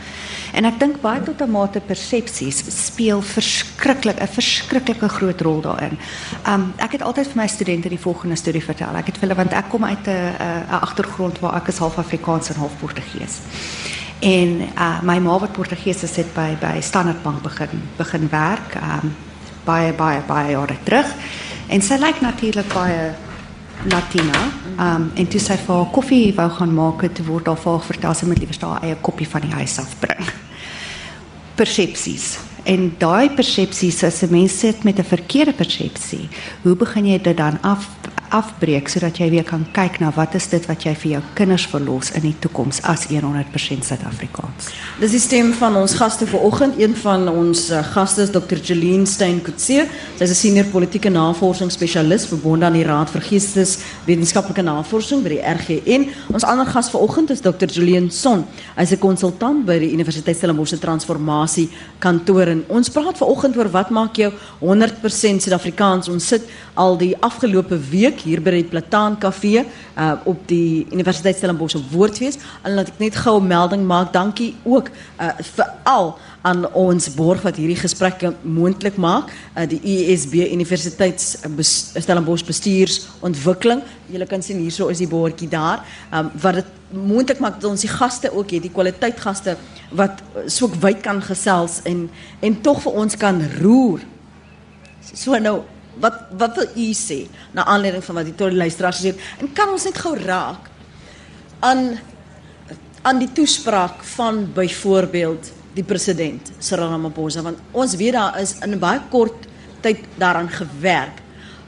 En 0.53 0.65
ek 0.65 0.79
dink 0.79 1.01
baie 1.01 1.23
tot 1.23 1.41
'n 1.41 1.51
mate 1.51 1.81
persepsies 1.81 2.65
speel 2.87 3.23
verskriklik 3.23 4.21
'n 4.21 4.27
verskriklike 4.27 5.09
groot 5.09 5.41
rol 5.41 5.61
daarin. 5.61 5.99
Um 6.47 6.73
ek 6.77 6.93
het 6.93 7.03
altyd 7.03 7.27
vir 7.27 7.37
my 7.37 7.47
studente 7.47 7.89
die 7.89 8.01
volgende 8.01 8.37
storie 8.37 8.65
vertel. 8.65 8.97
Ek 8.97 9.07
het 9.07 9.21
hulle 9.21 9.35
want 9.35 9.53
ek 9.53 9.69
kom 9.69 9.85
uit 9.85 10.07
'n 10.07 10.11
'n 10.11 10.71
agtergrond 10.71 11.39
waar 11.39 11.55
ek 11.57 11.69
is 11.69 11.79
half 11.79 11.99
Afrikaans 11.99 12.49
en 12.49 12.57
half 12.57 12.79
Portugees. 12.79 13.39
En 14.19 14.61
uh 14.77 15.03
my 15.03 15.19
ma 15.19 15.39
wat 15.39 15.53
Portugees 15.53 16.03
is 16.03 16.17
het 16.17 16.35
by 16.35 16.57
by 16.61 16.81
Standard 16.81 17.23
Bank 17.23 17.43
begin 17.43 17.83
begin 17.97 18.29
werk. 18.29 18.75
Um 18.75 19.15
baie 19.65 19.93
baie 19.93 20.23
baie 20.27 20.51
jare 20.51 20.77
terug. 20.85 21.07
En 21.69 21.83
sy 21.83 21.99
lyk 22.01 22.21
natuurlik 22.21 22.73
baie 22.75 23.13
Latina. 23.91 24.45
Um 24.79 25.11
en 25.15 25.27
toe 25.29 25.41
sy 25.41 25.57
vir 25.57 25.75
haar 25.75 25.91
koffie 25.95 26.33
wou 26.37 26.49
gaan 26.51 26.75
maak, 26.75 27.03
het 27.03 27.25
word 27.27 27.45
daar 27.45 27.59
vir 27.59 27.73
haar 27.73 27.87
vertel 27.91 28.15
sy 28.15 28.27
moet 28.27 28.39
liewer 28.39 28.63
haar 28.63 28.83
eie 28.87 28.97
koppie 29.01 29.29
van 29.29 29.47
die 29.47 29.53
huis 29.53 29.79
af 29.79 29.95
bring. 30.01 30.33
Persepsies. 31.57 32.39
En 32.65 32.93
daai 32.99 33.31
persepsies 33.35 34.05
as 34.05 34.23
'n 34.23 34.31
mens 34.31 34.59
sit 34.59 34.85
met 34.85 34.99
'n 34.99 35.05
verkeerde 35.05 35.53
persepsie, 35.53 36.29
hoe 36.63 36.77
begin 36.77 37.07
jy 37.07 37.19
dit 37.19 37.37
dan 37.37 37.59
af 37.63 37.89
afbreek 38.33 38.89
sodat 38.89 39.19
jy 39.21 39.29
weer 39.33 39.45
kan 39.45 39.65
kyk 39.77 39.99
na 40.01 40.11
wat 40.17 40.35
is 40.39 40.49
dit 40.49 40.65
wat 40.71 40.85
jy 40.87 40.95
vir 41.03 41.11
jou 41.13 41.21
kinders 41.39 41.67
verlos 41.69 42.11
in 42.17 42.25
die 42.25 42.35
toekoms 42.41 42.81
as 42.89 43.05
100% 43.11 43.85
Suid-Afrikaans. 43.87 44.71
Dis 45.03 45.15
die 45.17 45.21
stem 45.21 45.53
van 45.59 45.77
ons 45.77 45.95
gaste 46.01 46.27
vanoggend. 46.31 46.79
Een 46.81 46.97
van 47.03 47.29
ons 47.29 47.67
uh, 47.71 47.83
gaste 47.93 48.25
is 48.25 48.33
Dr. 48.33 48.57
Jeline 48.57 49.07
Stein 49.07 49.43
Kutse. 49.45 49.85
Sy 50.17 50.25
is 50.25 50.31
'n 50.31 50.41
senior 50.41 50.69
politieke 50.73 51.11
navorsingsspesialis 51.11 52.27
verbonde 52.27 52.67
aan 52.67 52.79
die 52.79 52.87
Raad 52.89 53.11
vir 53.11 53.21
Geesteswetenskaplike 53.29 54.63
Navorsing 54.63 55.23
by 55.23 55.37
die 55.37 55.43
RGN. 55.43 56.09
Ons 56.33 56.45
ander 56.45 56.67
gas 56.67 56.91
vanoggend 56.91 57.31
is 57.31 57.41
Dr. 57.41 57.69
Julian 57.69 58.11
Son. 58.11 58.47
Hy's 58.77 58.93
'n 58.93 58.99
konsultant 58.99 59.67
by 59.67 59.79
die 59.79 59.93
Universiteit 59.93 60.37
Stellenbosch 60.37 60.71
se 60.71 60.79
transformasie 60.79 61.69
kantoor 61.99 62.49
en 62.49 62.65
ons 62.69 62.89
praat 62.89 63.19
vanoggend 63.19 63.57
oor 63.57 63.71
wat 63.71 63.91
maak 63.91 64.17
jou 64.17 64.33
100% 64.61 65.43
Suid-Afrikaans. 65.43 66.09
Ons 66.09 66.27
sit 66.27 66.43
al 66.75 66.97
die 66.97 67.15
afgelope 67.21 67.79
week 67.91 68.22
hier 68.23 68.43
by 68.43 68.55
die 68.55 68.65
Plataan 68.69 69.19
Kafee 69.19 69.65
uh, 69.65 70.13
op 70.29 70.43
die 70.51 70.87
Universiteit 70.91 71.37
Stellenbosch 71.37 71.77
op 71.79 71.91
Woordfees. 71.93 72.39
En 72.63 72.77
laat 72.77 72.93
ek 72.93 73.01
net 73.03 73.17
gou 73.17 73.41
'n 73.41 73.47
melding 73.47 73.87
maak. 73.87 74.13
Dankie 74.13 74.55
ook 74.63 74.91
uh, 75.21 75.33
vir 75.39 75.69
al 75.85 76.19
aan 76.43 76.67
ons 76.75 77.15
borg 77.15 77.43
wat 77.43 77.57
hierdie 77.57 77.79
gesprekke 77.79 78.35
moontlik 78.43 78.97
maak, 78.97 79.31
uh, 79.55 79.67
die 79.67 79.81
USB 79.83 80.35
Universiteits 80.53 81.39
Stellenbosch 81.95 82.45
bestuursontwikkeling. 82.45 83.83
Julle 84.11 84.27
kan 84.27 84.43
sien 84.43 84.59
hierso 84.59 84.89
is 84.89 84.99
die 84.99 85.09
bordjie 85.09 85.49
daar. 85.49 85.85
Um, 86.13 86.31
wat 86.43 86.55
dit 86.55 86.67
moontlik 86.93 87.39
maak 87.41 87.61
dat 87.61 87.71
ons 87.71 87.81
die 87.81 87.91
gaste 87.91 88.33
ook 88.33 88.51
het, 88.51 88.63
die 88.63 88.75
kwaliteit 88.75 89.21
gaste 89.21 89.57
wat 89.91 90.23
so 90.47 90.71
wyd 90.81 91.01
kan 91.05 91.23
gesels 91.23 91.81
en 91.89 92.09
en 92.41 92.61
tog 92.61 92.83
vir 92.83 92.93
ons 92.93 93.17
kan 93.17 93.41
roer. 93.61 94.01
So 95.15 95.39
nou 95.39 95.63
wat 96.03 96.19
wat 96.39 96.59
wil 96.59 96.69
u 96.77 96.91
sê 96.99 97.23
na 97.55 97.65
aanleiding 97.65 98.05
van 98.05 98.21
wat 98.21 98.29
die 98.29 98.37
tot 98.39 98.53
luisteraars 98.53 99.03
sê 99.05 99.15
en 99.41 99.53
kan 99.55 99.73
ons 99.73 99.87
net 99.89 99.99
gou 100.05 100.15
raak 100.19 100.71
aan 101.61 101.99
aan 103.03 103.19
die 103.19 103.33
toespraak 103.35 104.05
van 104.15 104.45
byvoorbeeld 104.55 105.49
die 105.75 105.83
president 105.83 106.53
Cyril 106.63 106.93
Ramaphosa? 106.93 107.43
Want 107.43 107.59
ons 107.73 107.97
weet 107.99 108.15
daar 108.15 108.39
is 108.39 108.55
in 108.63 108.79
baie 108.79 109.01
kort 109.11 109.49
tyd 109.83 110.05
daaraan 110.21 110.51
gewerk 110.51 111.23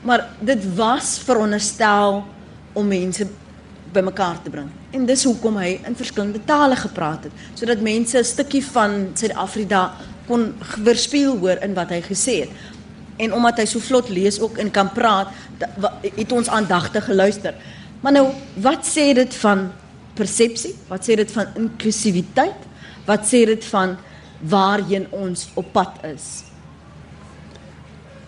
maar 0.05 0.29
dit 0.41 0.75
was 0.77 1.19
veronderstel 1.25 2.25
om 2.73 2.87
mense 2.89 3.27
bymekaar 3.93 4.43
te 4.43 4.51
bring. 4.51 4.69
En 4.91 5.07
dis 5.07 5.25
hoekom 5.25 5.57
hy 5.57 5.79
in 5.87 5.97
verskillende 5.97 6.43
tale 6.45 6.77
gepraat 6.77 7.29
het 7.29 7.33
sodat 7.55 7.81
mense 7.81 8.19
'n 8.19 8.25
stukkie 8.25 8.65
van 8.67 9.11
Suid-Afrika 9.15 9.93
kon 10.27 10.55
weerspieël 10.85 11.39
hoor 11.39 11.63
in 11.63 11.75
wat 11.75 11.89
hy 11.89 12.01
gesê 12.03 12.35
het 12.45 12.51
en 13.17 13.35
omdat 13.35 13.61
hy 13.63 13.67
so 13.69 13.83
vlot 13.83 14.11
lees 14.13 14.41
ook 14.43 14.59
en 14.63 14.71
kan 14.75 14.91
praat, 14.95 15.31
het 16.03 16.33
ons 16.35 16.51
aandagtig 16.51 17.05
geluister. 17.07 17.55
Maar 18.03 18.19
nou, 18.19 18.27
wat 18.63 18.87
sê 18.87 19.13
dit 19.17 19.37
van 19.43 19.69
persepsie? 20.19 20.75
Wat 20.91 21.07
sê 21.07 21.17
dit 21.19 21.31
van 21.35 21.55
inklusiwiteit? 21.59 22.67
Wat 23.07 23.27
sê 23.29 23.45
dit 23.49 23.65
van 23.71 23.97
waarheen 24.51 25.07
ons 25.15 25.47
op 25.55 25.71
pad 25.73 26.01
is? 26.09 26.45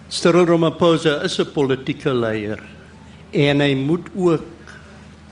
Cyril 0.09 0.47
Ramaphosa 0.47 1.23
is 1.27 1.39
'n 1.41 1.53
politieke 1.53 2.15
leier 2.15 2.63
en 3.33 3.61
hy 3.61 3.75
moet 3.75 4.07
ook 4.15 4.47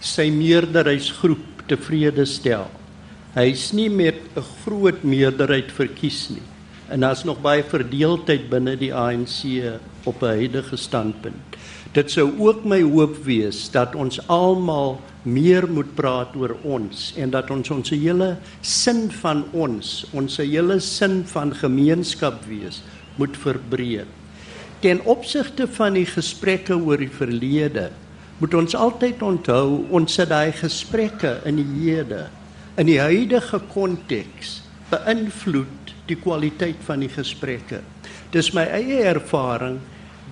sy 0.01 0.31
meerderheidsgroep 0.31 1.63
tevrede 1.67 2.27
stel. 2.27 2.67
Hy's 3.35 3.73
nie 3.73 3.89
met 3.89 4.17
'n 4.37 4.43
groot 4.65 5.03
meerderheid 5.03 5.71
verkies 5.73 6.29
nie 6.31 6.54
en 6.95 7.03
daar's 7.03 7.25
nog 7.27 7.41
baie 7.43 7.65
verdeeldheid 7.67 8.47
binne 8.53 8.77
die 8.79 8.93
ANC 8.95 9.41
op 10.07 10.23
'n 10.23 10.39
huidige 10.39 10.77
standpunt. 10.77 11.59
Dit 11.93 12.11
sou 12.11 12.31
ook 12.39 12.65
my 12.65 12.83
hoop 12.83 13.17
wees 13.25 13.71
dat 13.71 13.95
ons 13.95 14.21
almal 14.29 15.01
meer 15.23 15.67
moet 15.71 15.95
praat 15.95 16.37
oor 16.37 16.57
ons 16.63 17.13
en 17.17 17.31
dat 17.31 17.51
ons 17.51 17.71
ons 17.71 17.91
hele 17.91 18.37
sin 18.61 19.11
van 19.11 19.45
ons, 19.53 20.07
ons 20.13 20.37
hele 20.37 20.81
sin 20.81 21.25
van 21.27 21.55
gemeenskap 21.55 22.45
wees, 22.45 22.83
moet 23.17 23.37
verbreek. 23.37 24.07
Ten 24.81 25.01
opsigte 25.05 25.67
van 25.69 25.93
die 25.93 26.07
gesprekke 26.07 26.77
oor 26.77 26.99
die 26.99 27.11
verlede, 27.11 27.91
moet 28.39 28.55
ons 28.55 28.75
altyd 28.75 29.23
onthou 29.23 29.87
ons 29.91 30.17
het 30.17 30.29
daai 30.29 30.53
gesprekke 30.53 31.41
in 31.45 31.57
die 31.57 31.71
hede 31.81 32.27
in 32.77 32.87
die 32.87 32.99
huidige 32.99 33.61
konteks 33.71 34.63
beïnvloed 34.91 35.84
die 36.07 36.17
kwaliteit 36.17 36.81
van 36.87 37.01
die 37.01 37.13
gesprekke. 37.13 37.81
Dis 38.33 38.53
my 38.55 38.65
eie 38.77 39.03
ervaring 39.09 39.81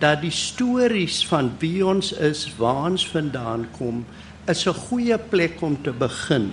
dat 0.03 0.23
die 0.25 0.35
stories 0.35 1.21
van 1.31 1.53
wie 1.61 1.85
ons 1.87 2.13
is, 2.13 2.49
waar 2.59 2.91
ons 2.91 3.07
vandaan 3.09 3.69
kom, 3.79 4.05
is 4.49 4.67
'n 4.67 4.75
goeie 4.75 5.19
plek 5.19 5.63
om 5.63 5.77
te 5.83 5.93
begin. 5.93 6.51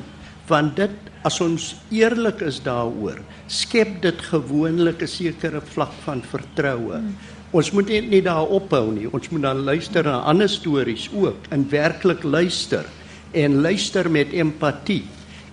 Want 0.48 0.76
dit 0.76 0.92
as 1.24 1.42
ons 1.42 1.76
eerlik 1.92 2.42
is 2.42 2.62
daaroor, 2.64 3.20
skep 3.48 4.02
dit 4.02 4.22
gewoonlik 4.22 5.02
'n 5.02 5.08
sekere 5.08 5.62
vlak 5.62 5.92
van 6.06 6.22
vertroue. 6.22 6.98
Hmm. 6.98 7.16
Ons 7.52 7.72
moet 7.72 7.88
net 7.90 8.10
nie 8.10 8.22
daar 8.22 8.46
ophou 8.46 8.92
nie. 8.92 9.08
Ons 9.12 9.30
moet 9.30 9.42
dan 9.42 9.64
luister 9.66 10.04
na 10.04 10.22
ander 10.22 10.50
stories 10.50 11.10
ook, 11.14 11.50
en 11.50 11.70
werklik 11.70 12.24
luister 12.24 12.86
en 13.32 13.62
luister 13.62 14.10
met 14.10 14.32
empatie. 14.34 15.04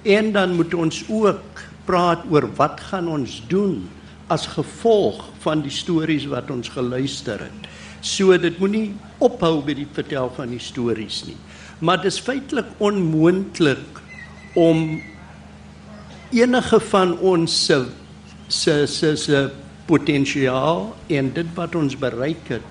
En 0.02 0.32
dan 0.32 0.54
moet 0.54 0.74
ons 0.74 1.04
ook 1.08 1.62
praat 1.86 2.24
oor 2.30 2.48
wat 2.58 2.80
gaan 2.90 3.08
ons 3.08 3.38
doen 3.50 3.84
as 4.32 4.48
gevolg 4.56 5.20
van 5.44 5.62
die 5.62 5.72
stories 5.72 6.26
wat 6.30 6.50
ons 6.50 6.70
geluister 6.74 7.46
het. 7.46 7.68
So 8.02 8.34
dit 8.38 8.58
moenie 8.62 8.94
ophou 9.22 9.60
by 9.66 9.76
die 9.78 9.88
vertel 9.96 10.30
van 10.36 10.50
die 10.54 10.62
stories 10.62 11.22
nie. 11.28 11.38
Maar 11.80 12.02
dit 12.02 12.10
is 12.10 12.22
feitelik 12.22 12.68
onmoontlik 12.82 14.02
om 14.56 14.98
enige 16.34 16.80
van 16.90 17.14
ons 17.18 17.52
se 17.66 17.84
se 18.48 18.86
se 18.86 19.16
se 19.16 19.40
potensiaal 19.86 20.88
en 21.10 21.30
dit 21.34 21.48
wat 21.54 21.74
ons 21.74 21.94
bereik 21.98 22.48
het 22.50 22.66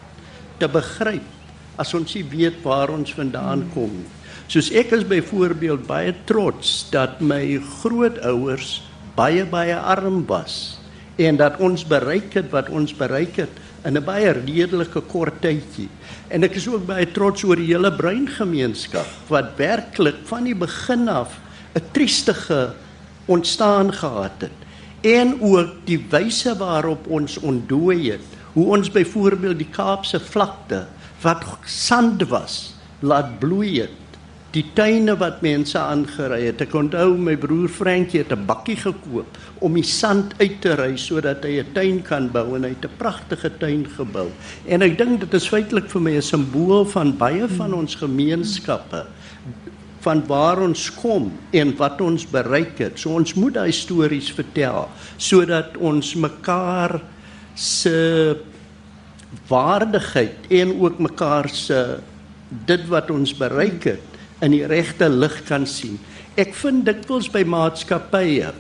te 0.60 0.68
begryp 0.72 1.80
as 1.80 1.94
ons 1.96 2.16
nie 2.16 2.24
weet 2.32 2.62
waar 2.64 2.92
ons 2.92 3.12
vandaan 3.16 3.66
kom 3.74 3.92
nie. 3.92 4.12
Soos 4.48 4.70
ek 4.78 4.94
is 4.94 5.04
byvoorbeeld 5.10 5.88
baie 5.88 6.14
trots 6.30 6.86
dat 6.94 7.20
my 7.20 7.58
grootouers 7.82 8.85
baie 9.16 9.46
baie 9.46 9.76
arm 9.76 10.26
was 10.28 10.80
en 11.16 11.38
dat 11.40 11.60
ons 11.64 11.86
bereik 11.88 12.34
het 12.36 12.50
wat 12.52 12.70
ons 12.70 12.92
bereik 12.96 13.38
het 13.40 13.62
in 13.86 13.98
'n 13.98 14.04
baie 14.04 14.32
redelike 14.32 15.02
kort 15.02 15.42
tydjie. 15.42 15.90
En 16.28 16.44
ek 16.44 16.56
is 16.56 16.68
ook 16.68 16.86
baie 16.86 17.06
trots 17.12 17.44
oor 17.44 17.56
die 17.56 17.72
hele 17.72 17.92
breingemeenskap 17.92 19.08
wat 19.28 19.56
werklik 19.58 20.26
van 20.26 20.44
die 20.44 20.56
begin 20.56 21.08
af 21.08 21.40
'n 21.76 21.84
triestige 21.92 22.74
ontstaan 23.26 23.94
gehad 23.94 24.42
het 24.42 24.60
en 25.02 25.42
ook 25.42 25.86
die 25.86 26.06
wyse 26.10 26.58
waarop 26.58 27.08
ons 27.08 27.38
ontdooi 27.38 28.12
het. 28.12 28.26
Hoe 28.54 28.76
ons 28.78 28.92
byvoorbeeld 28.92 29.58
die 29.58 29.70
Kaapse 29.72 30.20
vlakte 30.20 30.88
wat 31.22 31.44
sand 31.66 32.28
was, 32.28 32.74
laat 33.00 33.40
bloei 33.40 33.82
het 33.82 33.92
die 34.56 34.64
tuine 34.76 35.18
wat 35.20 35.42
mense 35.44 35.76
aangery 35.76 36.46
het. 36.46 36.62
Ek 36.64 36.76
onthou 36.80 37.18
my 37.20 37.36
broer 37.40 37.68
Frankie 37.72 38.22
het 38.22 38.32
'n 38.32 38.46
bakkie 38.48 38.78
gekoop 38.80 39.28
om 39.60 39.74
die 39.74 39.84
sand 39.84 40.34
uit 40.40 40.62
te 40.62 40.76
ry 40.76 40.96
sodat 40.96 41.44
hy 41.44 41.60
'n 41.60 41.74
tuin 41.74 42.02
kan 42.02 42.30
bou 42.32 42.56
en 42.56 42.64
hy 42.64 42.70
het 42.70 42.86
'n 42.86 42.98
pragtige 42.98 43.50
tuin 43.60 43.86
gebou. 43.98 44.32
En 44.68 44.82
ek 44.82 44.98
dink 44.98 45.20
dit 45.20 45.34
is 45.34 45.48
feitelik 45.48 45.90
vir 45.90 46.02
my 46.02 46.16
'n 46.16 46.22
simbool 46.22 46.86
van 46.86 47.18
baie 47.18 47.48
van 47.48 47.74
ons 47.74 47.96
gemeenskappe 47.96 49.06
van 50.00 50.24
waar 50.28 50.60
ons 50.62 50.92
kom 50.94 51.32
en 51.52 51.76
wat 51.78 52.02
ons 52.02 52.26
bereik 52.26 52.78
het. 52.78 53.00
So 53.00 53.10
ons 53.10 53.34
moet 53.34 53.54
daai 53.54 53.72
stories 53.72 54.32
vertel 54.32 54.90
sodat 55.18 55.78
ons 55.78 56.16
mekaar 56.16 57.02
se 57.56 58.38
waardigheid 59.48 60.48
en 60.50 60.80
ook 60.80 61.00
mekaar 61.00 61.50
se 61.50 62.00
dit 62.66 62.88
wat 62.88 63.12
ons 63.12 63.34
bereik 63.34 63.84
het 63.84 64.15
in 64.42 64.52
die 64.52 64.66
regte 64.68 65.10
lig 65.10 65.44
kan 65.48 65.66
sien. 65.66 66.00
Ek 66.36 66.56
vind 66.58 66.86
dikwels 66.88 67.30
by 67.32 67.46
maatskappye 67.48 68.52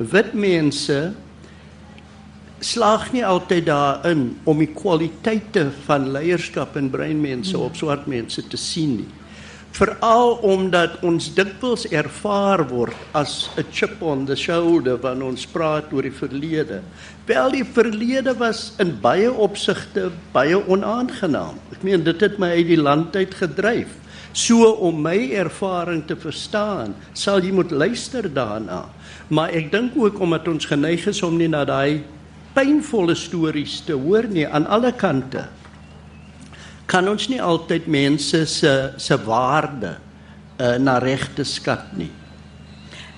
wit 0.00 0.32
mense 0.34 1.12
slaag 2.60 3.10
nie 3.12 3.22
altyd 3.24 3.66
daarin 3.68 4.24
om 4.48 4.60
die 4.60 4.72
kwaliteite 4.72 5.68
van 5.86 6.10
leierskap 6.12 6.76
en 6.76 6.90
breinmense 6.92 7.56
op 7.58 7.76
swart 7.78 8.06
mense 8.10 8.42
te 8.48 8.60
sien 8.60 9.00
nie. 9.00 9.08
Veral 9.76 10.34
omdat 10.44 10.98
ons 11.06 11.28
dikwels 11.36 11.86
ervaar 11.94 12.64
word 12.68 12.96
as 13.14 13.48
'n 13.56 13.64
chip 13.70 14.02
on 14.02 14.26
the 14.26 14.36
shoulder 14.36 14.98
wanneer 14.98 15.28
ons 15.28 15.46
praat 15.46 15.92
oor 15.92 16.02
die 16.02 16.10
verlede. 16.10 16.82
Wel 17.26 17.50
die 17.50 17.64
verlede 17.64 18.34
was 18.38 18.72
in 18.78 18.98
baie 19.00 19.30
opsigte 19.30 20.10
baie 20.32 20.58
onaangenaam. 20.58 21.54
Ek 21.72 21.82
meen 21.82 22.02
dit 22.04 22.20
het 22.20 22.38
my 22.38 22.50
uit 22.50 22.66
die 22.66 22.82
land 22.82 23.16
uit 23.16 23.34
gedryf. 23.34 23.99
So 24.32 24.72
om 24.78 25.00
my 25.02 25.32
ervaring 25.34 26.04
te 26.06 26.14
verstaan, 26.18 26.94
sal 27.18 27.42
jy 27.42 27.50
moet 27.54 27.72
luister 27.74 28.28
daarna. 28.30 28.84
Maar 29.28 29.54
ek 29.58 29.70
dink 29.72 29.96
ook 29.98 30.20
omdat 30.22 30.48
ons 30.50 30.68
geneig 30.70 31.06
is 31.10 31.22
om 31.26 31.36
nie 31.38 31.50
na 31.50 31.64
daai 31.66 32.02
pynvolle 32.54 33.14
stories 33.14 33.80
te 33.86 33.94
hoor 33.94 34.26
nie 34.30 34.46
aan 34.46 34.66
alle 34.70 34.92
kante. 34.94 35.46
Kan 36.90 37.08
ons 37.10 37.28
nie 37.30 37.42
altyd 37.42 37.86
mense 37.90 38.44
se 38.50 38.72
se 38.98 39.18
waarde 39.26 39.96
uh, 40.58 40.76
na 40.78 40.98
regte 41.02 41.46
skat 41.46 41.92
nie. 41.98 42.10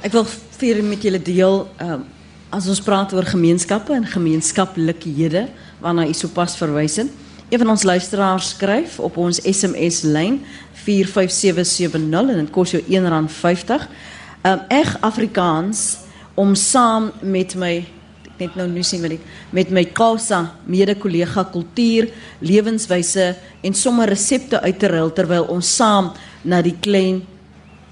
Ek 0.04 0.12
wil 0.16 0.26
vir 0.58 0.82
met 0.84 1.04
julle 1.04 1.20
deel 1.22 1.62
um, 1.80 2.04
as 2.52 2.68
ons 2.68 2.82
praat 2.84 3.12
oor 3.16 3.28
gemeenskappe 3.28 3.94
en 3.96 4.08
gemeenskaplikhede 4.08 5.46
waarna 5.80 6.08
u 6.08 6.14
sopas 6.16 6.56
verwys 6.60 6.98
het. 7.00 7.21
Een 7.53 7.59
van 7.59 7.68
ons 7.68 7.82
luisteraars 7.82 8.48
skryf 8.48 8.94
op 8.98 9.16
ons 9.20 9.36
SMS 9.44 10.00
lyn 10.09 10.38
45770 10.72 12.30
en 12.32 12.38
dit 12.40 12.50
kos 12.50 12.70
jou 12.72 12.80
R1.50. 12.82 13.82
Ehm 14.40 14.53
um, 14.53 14.62
eg 14.72 14.94
Afrikaans 15.05 15.98
om 16.34 16.55
saam 16.57 17.11
met 17.20 17.53
my 17.55 17.84
net 18.38 18.55
nou 18.57 18.64
nu 18.70 18.80
sien 18.82 19.03
wil 19.05 19.12
ek 19.18 19.26
met 19.53 19.68
my 19.68 19.82
Kasa 19.84 20.38
mede 20.64 20.94
kollega 20.96 21.44
kultuur, 21.44 22.09
lewenswyse 22.40 23.26
en 23.61 23.76
sommer 23.76 24.09
resepte 24.09 24.61
uit 24.61 24.78
te 24.80 24.88
ruil 24.88 25.12
terwyl 25.12 25.44
ons 25.53 25.74
saam 25.76 26.09
na 26.42 26.62
die 26.64 26.78
klein 26.80 27.20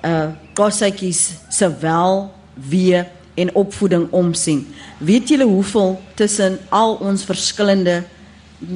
uh 0.00 0.30
Kasaatjies 0.56 1.20
se 1.52 1.68
wel, 1.82 2.30
wee 2.54 3.04
en 3.36 3.52
opvoeding 3.54 4.08
omsien. 4.10 4.64
Weet 4.98 5.28
julle 5.28 5.44
hoeveel 5.44 6.00
tussen 6.16 6.56
al 6.68 6.96
ons 7.04 7.24
verskillende 7.28 7.98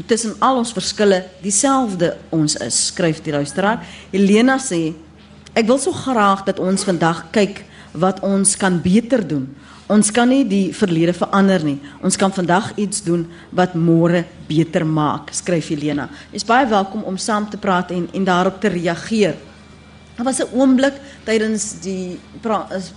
tussen 0.07 0.35
al 0.41 0.63
ons 0.63 0.73
verskille 0.73 1.21
dieselfde 1.43 2.15
ons 2.33 2.57
is, 2.65 2.79
skryf 2.91 3.21
die 3.25 3.35
luisteraar. 3.35 3.85
Helena 4.13 4.57
sê 4.63 4.95
ek 5.55 5.69
wil 5.69 5.79
so 5.79 5.93
graag 5.93 6.45
dat 6.49 6.61
ons 6.63 6.87
vandag 6.87 7.27
kyk 7.35 7.63
wat 7.95 8.23
ons 8.27 8.57
kan 8.59 8.81
beter 8.83 9.23
doen. 9.23 9.47
Ons 9.93 10.09
kan 10.11 10.29
nie 10.29 10.43
die 10.49 10.73
verlede 10.73 11.13
verander 11.13 11.63
nie. 11.63 11.77
Ons 12.03 12.17
kan 12.17 12.33
vandag 12.33 12.73
iets 12.81 13.03
doen 13.05 13.27
wat 13.53 13.77
môre 13.77 14.25
beter 14.49 14.87
maak, 14.89 15.29
skryf 15.37 15.69
Helena. 15.75 16.09
Jy 16.33 16.41
is 16.41 16.49
baie 16.49 16.67
welkom 16.67 17.05
om 17.05 17.21
saam 17.21 17.47
te 17.51 17.61
praat 17.61 17.93
en 17.93 18.09
en 18.13 18.25
daarop 18.25 18.61
te 18.61 18.73
reageer. 18.73 19.37
Daar 20.17 20.25
was 20.25 20.41
'n 20.41 20.49
oomblik 20.55 20.95
tydens 21.25 21.81
die 21.81 22.19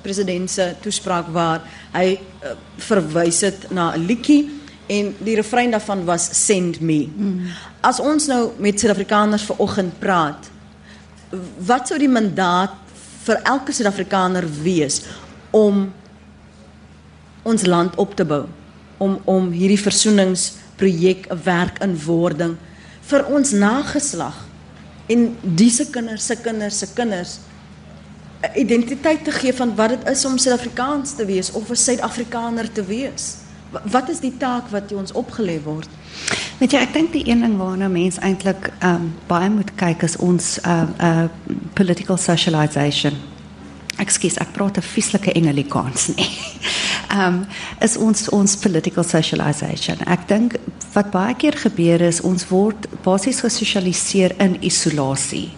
president 0.02 0.50
se 0.50 0.76
toespraak 0.82 1.28
waar 1.28 1.62
hy 1.92 2.20
uh, 2.44 2.56
verwys 2.78 3.42
het 3.42 3.72
na 3.72 3.96
'n 3.96 4.06
liedjie 4.06 4.50
en 4.88 5.16
die 5.20 5.36
refrein 5.36 5.72
daarvan 5.72 6.06
was 6.06 6.30
send 6.46 6.80
me. 6.80 7.08
Mm. 7.16 7.48
As 7.82 8.00
ons 8.00 8.28
nou 8.28 8.52
met 8.58 8.80
Suid-Afrikaners 8.80 9.48
vanoggend 9.50 10.00
praat, 10.00 10.50
wat 11.68 11.88
sou 11.88 12.00
die 12.00 12.12
mandaat 12.12 12.76
vir 13.26 13.42
elke 13.44 13.76
Suid-Afrikaner 13.76 14.48
wees 14.64 15.02
om 15.52 15.88
ons 17.48 17.66
land 17.66 17.96
op 17.96 18.16
te 18.16 18.26
bou? 18.28 18.46
Om 18.98 19.20
om 19.26 19.52
hierdie 19.52 19.82
versoeningsprojek 19.82 21.28
'n 21.32 21.44
werk 21.44 21.82
in 21.84 21.98
wording 22.06 22.58
vir 23.02 23.26
ons 23.26 23.52
nageslag 23.52 24.46
en 25.08 25.38
disse 25.42 25.86
kinders 25.92 26.26
se 26.26 26.36
kinders 26.36 26.80
se 26.80 26.88
kinders 26.94 27.40
'n 28.42 28.60
identiteit 28.60 29.24
te 29.24 29.32
gee 29.32 29.54
van 29.54 29.76
wat 29.76 29.90
dit 29.90 30.10
is 30.10 30.26
om 30.26 30.38
Suid-Afrikaans 30.38 31.16
te 31.16 31.26
wees 31.26 31.52
of 31.52 31.70
'n 31.70 31.76
Suid-Afrikaner 31.76 32.72
te 32.72 32.86
wees. 32.86 33.47
Wat 33.72 34.10
is 34.10 34.20
die 34.20 34.34
taak 34.38 34.70
wat 34.72 34.92
ons 34.92 35.12
opgelê 35.12 35.60
word? 35.64 35.90
Weet 36.58 36.74
jy, 36.74 36.80
ek 36.82 36.94
dink 36.94 37.12
die 37.14 37.26
een 37.30 37.44
ding 37.46 37.58
waarna 37.60 37.88
mense 37.92 38.22
eintlik 38.26 38.72
um, 38.82 39.12
baie 39.30 39.50
moet 39.54 39.70
kyk 39.78 40.06
is 40.08 40.18
ons 40.18 40.58
uh 40.66 40.86
uh 40.98 41.28
political 41.78 42.18
socialization. 42.18 43.14
Ekskuus, 44.02 44.38
ek 44.42 44.54
praat 44.54 44.78
'n 44.78 44.82
vieslike 44.82 45.34
Engelikaans 45.34 46.08
nie. 46.16 46.30
Ehm 47.18 47.34
um, 47.34 47.46
is 47.82 47.98
ons 47.98 48.30
ons 48.30 48.58
political 48.58 49.04
socialization. 49.04 49.98
Ek 50.06 50.28
dink 50.28 50.58
wat 50.94 51.12
baie 51.12 51.36
keer 51.36 51.58
gebeur 51.58 52.02
is 52.02 52.22
ons 52.22 52.48
word 52.50 52.88
basies 53.04 53.40
gesosialiseer 53.42 54.36
in 54.38 54.58
isolasie. 54.62 55.52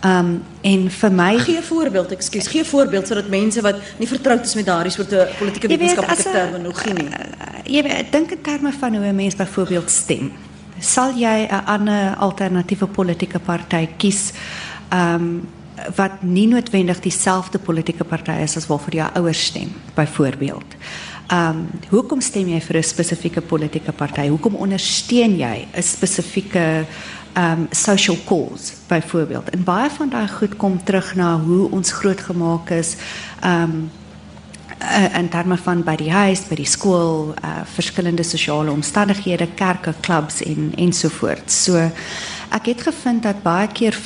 Ehm 0.00 0.18
um, 0.18 0.42
en 0.60 0.90
vir 0.90 1.12
my 1.12 1.38
gee 1.38 1.56
'n 1.56 1.62
voorbeeld, 1.62 2.10
ekskuus, 2.10 2.46
gee 2.46 2.60
'n 2.60 2.64
voorbeeld 2.64 3.06
sodat 3.06 3.28
mense 3.28 3.60
wat 3.60 3.76
nie 3.98 4.08
vertroud 4.08 4.44
is 4.44 4.54
met 4.54 4.66
daardie 4.66 4.92
soort 4.92 5.38
politieke 5.38 5.68
wetenskaplike 5.68 6.22
terminologie 6.22 6.92
nie. 6.92 7.08
Jy 7.64 7.82
weet, 7.82 8.12
dink 8.12 8.30
in 8.30 8.40
terme 8.42 8.72
van 8.72 8.94
hoe 8.94 9.06
'n 9.06 9.14
mens 9.14 9.36
byvoorbeeld 9.36 9.90
stem. 9.90 10.32
Sal 10.78 11.12
jy 11.12 11.48
'n 11.50 11.64
ander 11.64 12.14
alternatiewe 12.16 12.86
politieke 12.86 13.38
party 13.38 13.88
kies? 13.96 14.32
Ehm 14.88 15.14
um, 15.14 15.48
wat 15.96 16.22
nie 16.22 16.46
noodwendig 16.46 17.00
dieselfde 17.00 17.58
politieke 17.58 18.04
party 18.04 18.32
is 18.42 18.56
as 18.56 18.66
waarvoor 18.66 18.94
jou 18.94 19.08
ouers 19.14 19.44
stem, 19.44 19.72
byvoorbeeld. 19.94 20.76
Ehm 21.30 21.48
um, 21.48 21.68
hoekom 21.88 22.20
stem 22.20 22.48
jy 22.48 22.60
vir 22.60 22.76
'n 22.76 22.82
spesifieke 22.82 23.40
politieke 23.40 23.92
party? 23.92 24.28
Hoekom 24.28 24.54
ondersteun 24.54 25.36
jy 25.38 25.66
'n 25.72 25.82
spesifieke 25.82 26.86
um 27.40 27.66
social 27.70 28.16
cause 28.26 28.72
byvoorbeeld. 28.86 29.50
En 29.50 29.64
baie 29.64 29.90
van 29.90 30.08
daai 30.08 30.28
goed 30.28 30.56
kom 30.56 30.84
terug 30.84 31.14
na 31.14 31.38
hoe 31.38 31.70
ons 31.70 31.92
grootgemaak 31.92 32.70
is 32.70 32.96
um 33.44 33.90
in 35.14 35.28
terme 35.28 35.56
van 35.60 35.82
by 35.84 35.94
die 36.00 36.12
huis, 36.12 36.46
by 36.48 36.56
die 36.56 36.68
skool, 36.68 37.34
uh 37.44 37.60
verskillende 37.74 38.24
sosiale 38.24 38.72
omstandighede, 38.72 39.48
kerke, 39.54 39.94
klubs 40.00 40.40
en 40.42 40.72
ensovoorts. 40.76 41.64
So 41.64 41.90
ek 42.50 42.72
het 42.72 42.82
gevind 42.88 43.22
dat 43.22 43.42
baie 43.42 43.68
keer 43.68 43.98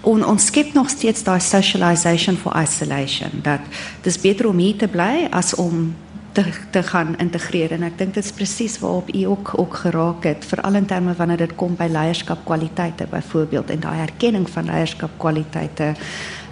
on, 0.00 0.24
ons 0.24 0.46
skep 0.46 0.72
nog 0.74 0.90
steeds 0.90 1.22
daai 1.22 1.40
socialization 1.40 2.36
for 2.36 2.56
isolation 2.62 3.42
dat 3.42 3.60
dis 4.02 4.18
beter 4.20 4.48
om 4.48 4.58
hier 4.58 4.76
te 4.76 4.88
bly 4.88 5.28
as 5.30 5.54
om 5.54 5.94
te 6.32 6.44
te 6.70 6.82
gaan 6.82 7.16
integreer. 7.18 7.72
En 7.72 7.82
ek 7.82 7.98
dink 7.98 8.14
dit 8.14 8.24
is 8.24 8.32
presies 8.32 8.78
waarop 8.78 9.14
u 9.14 9.24
ook 9.24 9.52
ook 9.56 9.76
geraak 9.76 10.24
het 10.24 10.44
veral 10.44 10.74
in 10.74 10.86
terme 10.86 11.14
wanneer 11.14 11.36
dit 11.36 11.54
kom 11.54 11.76
by 11.76 11.88
leierskapkwaliteite 11.90 13.06
byvoorbeeld 13.10 13.70
en 13.70 13.80
daai 13.80 14.00
erkenning 14.00 14.50
van 14.50 14.64
leierskapkwaliteite. 14.64 15.94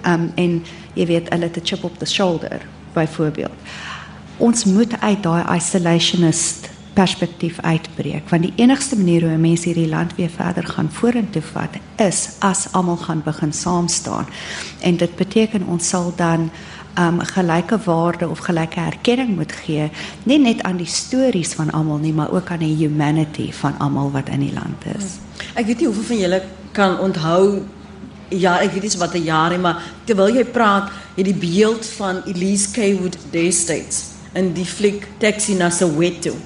Um 0.07 0.33
en 0.35 0.63
jy 0.95 1.07
weet 1.07 1.31
hulle 1.33 1.51
te 1.51 1.61
chip 1.63 1.85
op 1.85 1.99
the 1.99 2.07
shoulder 2.07 2.67
byvoorbeeld 2.93 3.71
ons 4.39 4.65
moet 4.65 5.01
uit 5.01 5.23
daai 5.23 5.45
isolationist 5.57 6.71
perspektief 6.95 7.59
uitbreek 7.61 8.31
want 8.31 8.47
die 8.47 8.55
enigste 8.63 8.97
manier 8.99 9.27
hoe 9.27 9.39
mense 9.39 9.69
hierdie 9.69 9.91
land 9.91 10.15
weer 10.19 10.31
verder 10.31 10.67
gaan 10.67 10.91
vorentoe 10.95 11.43
vat 11.53 11.79
is 12.03 12.25
as 12.47 12.67
almal 12.79 12.99
gaan 13.03 13.23
begin 13.27 13.53
saam 13.53 13.89
staan 13.89 14.27
en 14.81 14.97
dit 14.97 15.17
beteken 15.17 15.67
ons 15.67 15.89
sal 15.89 16.13
dan 16.17 16.51
um 16.99 17.21
gelyke 17.21 17.79
waarde 17.85 18.29
of 18.29 18.39
gelyke 18.39 18.81
erkenning 18.81 19.37
moet 19.37 19.53
gee, 19.53 19.91
nie 20.25 20.39
net 20.39 20.63
aan 20.63 20.77
die 20.77 20.91
stories 20.91 21.55
van 21.55 21.71
almal 21.71 21.99
nie, 22.03 22.13
maar 22.13 22.33
ook 22.35 22.51
aan 22.51 22.65
die 22.65 22.75
humanity 22.77 23.53
van 23.53 23.79
almal 23.79 24.11
wat 24.11 24.29
in 24.29 24.41
die 24.41 24.53
land 24.53 24.87
is. 24.97 25.19
Ek 25.55 25.67
weet 25.67 25.79
nie 25.79 25.87
hoeveel 25.87 26.11
van 26.13 26.23
julle 26.25 26.43
kan 26.73 26.99
onthou 26.99 27.63
ja, 28.29 28.59
ek 28.61 28.73
weet 28.73 28.83
nie 28.83 28.99
wat 28.99 29.15
'n 29.15 29.25
jaar 29.25 29.51
nie, 29.51 29.59
maar 29.59 29.83
terwyl 30.05 30.35
jy 30.35 30.45
praat, 30.45 30.91
het 31.17 31.25
die 31.25 31.35
beeld 31.35 31.87
van 31.87 32.23
Elise 32.27 32.71
Kaywood 32.71 33.17
Day 33.31 33.51
States 33.51 34.05
in 34.35 34.53
die 34.53 34.67
fliek 34.67 35.07
Taxi 35.19 35.55
na 35.55 35.71
Soweto 35.71 36.37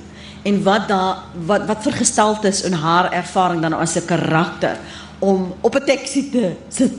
en 0.43 0.63
wat 0.63 0.89
daar 0.89 1.17
wat 1.47 1.67
wat 1.67 1.83
vergesteld 1.83 2.45
is 2.45 2.63
in 2.63 2.73
haar 2.73 3.13
ervaring 3.13 3.61
dan 3.63 3.73
as 3.73 3.97
'n 3.97 4.05
karakter 4.05 4.77
om 5.19 5.55
op 5.61 5.75
'n 5.75 5.85
taxi 5.87 6.31
te 6.31 6.53
sit 6.69 6.93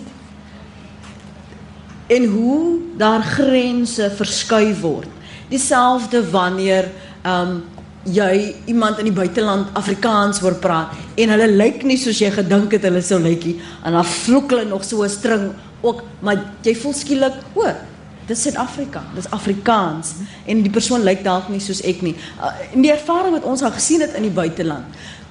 en 2.07 2.25
hoe 2.25 2.79
daar 2.97 3.23
grense 3.23 4.11
verskuif 4.15 4.79
word. 4.81 5.09
Dieselfde 5.49 6.29
wanneer 6.29 6.91
ehm 7.23 7.49
um, 7.49 7.63
jy 8.03 8.55
iemand 8.67 8.99
in 8.99 9.07
die 9.07 9.15
buiteland 9.15 9.69
Afrikaans 9.79 10.41
hoor 10.43 10.57
praat 10.59 10.91
en 11.15 11.31
hulle 11.31 11.47
lyk 11.47 11.85
nie 11.87 11.97
soos 11.99 12.19
jy 12.19 12.33
gedink 12.35 12.75
het 12.75 12.83
hulle 12.83 13.01
sou 13.03 13.19
lyk 13.23 13.45
nie 13.47 13.55
en 13.87 13.95
dan 13.95 14.07
vloek 14.07 14.51
hulle 14.51 14.65
nog 14.67 14.83
so 14.83 15.03
'n 15.03 15.09
string 15.09 15.53
ook 15.81 16.03
maar 16.19 16.43
jy 16.63 16.75
voel 16.75 16.93
skielik 16.93 17.33
o 17.55 17.63
dis 18.27 18.41
Suid-Afrika 18.41 19.03
dis 19.15 19.29
Afrikaans 19.31 20.15
en 20.45 20.61
die 20.61 20.71
persoon 20.71 21.03
lyk 21.03 21.23
dalk 21.23 21.47
nie 21.49 21.59
soos 21.59 21.81
ek 21.81 22.01
nie 22.01 22.15
uh, 22.41 22.51
en 22.73 22.81
die 22.81 22.91
ervaring 22.91 23.33
wat 23.33 23.43
ons 23.43 23.63
al 23.63 23.71
gesien 23.71 24.01
het 24.01 24.15
in 24.15 24.27
die 24.27 24.35
buiteland 24.35 24.83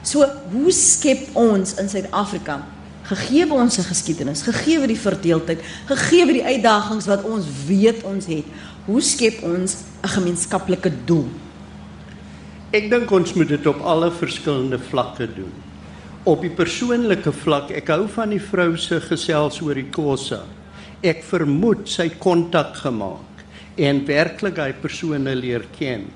so 0.02 0.24
hoe 0.52 0.72
skep 0.72 1.36
ons 1.36 1.76
in 1.76 1.88
Suid-Afrika 1.88 2.62
gegee 3.08 3.46
ons 3.52 3.74
se 3.74 3.82
geskiedenis, 3.82 4.42
gegee 4.46 4.86
die 4.86 4.98
verdeeldheid, 4.98 5.62
gegee 5.88 6.26
die 6.32 6.44
uitdagings 6.44 7.08
wat 7.10 7.24
ons 7.24 7.46
weet 7.66 8.02
ons 8.08 8.26
het, 8.30 8.46
hoe 8.86 9.00
skep 9.00 9.42
ons 9.42 9.84
'n 10.02 10.08
gemeenskaplike 10.08 10.92
doel? 11.06 11.28
Ek 12.72 12.90
dink 12.90 13.10
ons 13.10 13.34
moet 13.34 13.48
dit 13.48 13.66
op 13.66 13.80
alle 13.84 14.10
verskillende 14.10 14.78
vlakke 14.78 15.26
doen. 15.34 15.52
Op 16.24 16.40
die 16.40 16.50
persoonlike 16.50 17.32
vlak, 17.32 17.70
ek 17.70 17.88
hou 17.88 18.08
van 18.08 18.30
die 18.30 18.40
vrou 18.40 18.76
se 18.76 19.00
gesels 19.00 19.60
oor 19.60 19.74
die 19.74 19.90
kosse. 19.90 20.40
Ek 21.02 21.22
vermoed 21.22 21.88
sy 21.88 22.08
kontak 22.08 22.76
gemaak 22.76 23.44
en 23.76 24.04
werklik 24.06 24.56
hy 24.56 24.72
persone 24.72 25.34
leer 25.34 25.64
ken. 25.78 26.06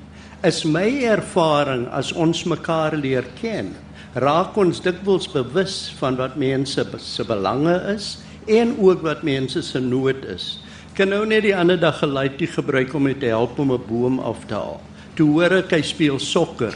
Is 0.45 0.65
my 0.65 0.87
ervaring 1.05 1.89
as 1.89 2.13
ons 2.13 2.45
mekaar 2.45 2.97
leer 2.97 3.27
ken, 3.41 3.75
raak 4.17 4.57
ons 4.57 4.79
dikwels 4.81 5.27
bewus 5.29 5.91
van 5.99 6.15
wat 6.17 6.39
mense 6.41 6.81
se 7.05 7.25
belange 7.29 7.75
is 7.93 8.15
en 8.49 8.73
ook 8.81 9.03
wat 9.05 9.25
mense 9.27 9.61
se 9.63 9.81
nood 9.81 10.25
is. 10.33 10.57
Kan 10.97 11.11
nou 11.13 11.27
net 11.29 11.45
die 11.45 11.53
ander 11.53 11.77
dag 11.77 11.99
geluidjie 12.01 12.49
gebruik 12.49 12.95
om 12.97 13.11
te 13.13 13.29
help 13.29 13.59
om 13.59 13.73
'n 13.73 13.87
boom 13.89 14.19
af 14.19 14.47
te 14.49 14.55
haal. 14.55 14.81
Toe 15.17 15.29
hoor 15.33 15.53
ek 15.53 15.71
hy 15.71 15.83
speel 15.83 16.19
sokker. 16.19 16.75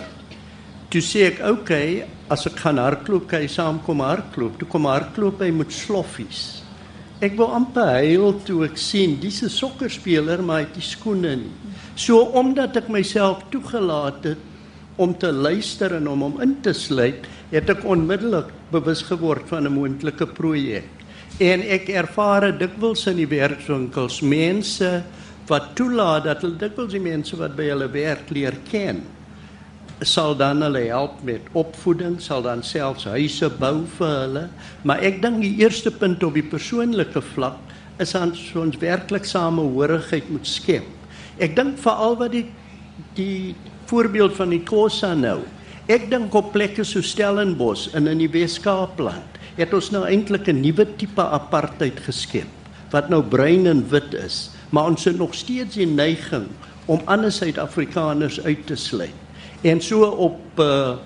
Toe 0.91 1.01
sê 1.01 1.33
ek, 1.33 1.41
"Oké, 1.41 1.51
okay, 1.51 2.05
as 2.29 2.47
ek 2.47 2.57
gaan 2.57 2.77
hardloop, 2.77 3.29
kan 3.29 3.41
jy 3.41 3.49
saamkom 3.49 4.01
hardloop." 4.01 4.59
Toe 4.59 4.69
kom 4.69 4.85
hardloop 4.85 5.41
hy 5.41 5.51
met 5.51 5.73
sloffies. 5.73 6.63
Ek 7.21 7.37
wou 7.37 7.49
amper 7.49 7.87
huil 7.87 8.41
toe 8.45 8.65
ek 8.65 8.77
sien 8.77 9.19
dis 9.21 9.43
'n 9.43 9.49
sokkerspeler 9.49 10.43
maar 10.43 10.57
hy 10.61 10.65
het 10.65 10.75
die 10.75 10.83
skoene 10.83 11.37
nie. 11.37 11.53
So 11.97 12.19
omdat 12.19 12.77
ek 12.77 12.89
myself 12.89 13.43
toegelaat 13.51 14.25
het 14.25 14.39
om 15.01 15.15
te 15.17 15.31
luister 15.33 15.95
en 15.97 16.09
om 16.11 16.25
hom 16.27 16.41
in 16.45 16.57
te 16.65 16.75
sluit, 16.77 17.25
het 17.51 17.71
ek 17.73 17.87
onmiddellik 17.89 18.51
bewus 18.71 19.03
geword 19.09 19.49
van 19.49 19.67
'n 19.67 19.73
moontlike 19.73 20.27
projek. 20.37 20.89
En 21.41 21.63
ek 21.63 21.89
ervaar 21.89 22.53
dikwels 22.59 23.07
in 23.07 23.17
die 23.17 23.31
werkswinkels 23.31 24.21
mense 24.21 25.03
wat 25.49 25.75
toelaat 25.75 26.25
dat 26.25 26.43
hulle 26.43 26.59
dikwels 26.59 26.93
die 26.93 27.01
mense 27.01 27.37
wat 27.37 27.57
by 27.57 27.71
hulle 27.73 27.89
werk 27.89 28.31
leer 28.31 28.57
ken 28.71 29.03
sal 30.07 30.35
dan 30.37 30.63
hulle 30.65 30.87
help 30.89 31.21
met 31.23 31.49
opvoeding, 31.53 32.21
sal 32.21 32.43
dan 32.43 32.63
selfs 32.65 33.05
huise 33.05 33.51
bou 33.61 33.85
vir 33.99 34.15
hulle, 34.23 34.45
maar 34.85 35.03
ek 35.05 35.21
dink 35.23 35.43
die 35.45 35.57
eerste 35.61 35.93
punt 35.93 36.23
op 36.25 36.37
die 36.39 36.47
persoonlike 36.47 37.21
vlak 37.35 37.59
is 38.01 38.15
aan 38.17 38.33
ons 38.57 38.79
werklik 38.81 39.29
samehorigheid 39.29 40.31
moet 40.33 40.49
skep. 40.49 40.87
Ek 41.41 41.53
dink 41.57 41.77
veral 41.81 42.17
wat 42.21 42.33
die 42.33 42.47
die 43.17 43.57
voorbeeld 43.91 44.37
van 44.39 44.53
die 44.55 44.63
Kosa 44.63 45.15
nou. 45.19 45.41
Ek 45.91 46.07
dink 46.13 46.35
op 46.39 46.53
plekke 46.55 46.85
so 46.87 47.03
Stellenbosch 47.03 47.91
en 47.99 48.07
in 48.11 48.21
die 48.23 48.31
Weskaapland 48.31 49.39
het 49.57 49.73
ons 49.75 49.91
nou 49.91 50.05
eintlik 50.07 50.47
'n 50.49 50.63
nuwe 50.63 50.87
tipe 50.97 51.23
apartheid 51.23 51.99
geskep 52.07 52.47
wat 52.91 53.09
nou 53.11 53.23
bruin 53.23 53.67
en 53.67 53.83
wit 53.91 54.15
is, 54.15 54.51
maar 54.71 54.91
ons 54.91 55.05
het 55.05 55.19
nog 55.19 55.35
steeds 55.35 55.77
die 55.77 55.87
neiging 55.87 56.47
om 56.87 57.01
ander 57.07 57.33
Suid-Afrikaners 57.33 58.41
uit 58.43 58.67
te 58.67 58.75
sluit. 58.75 59.15
En 59.63 59.81
so 59.81 60.05
op 60.05 60.41
uh, 60.59 60.97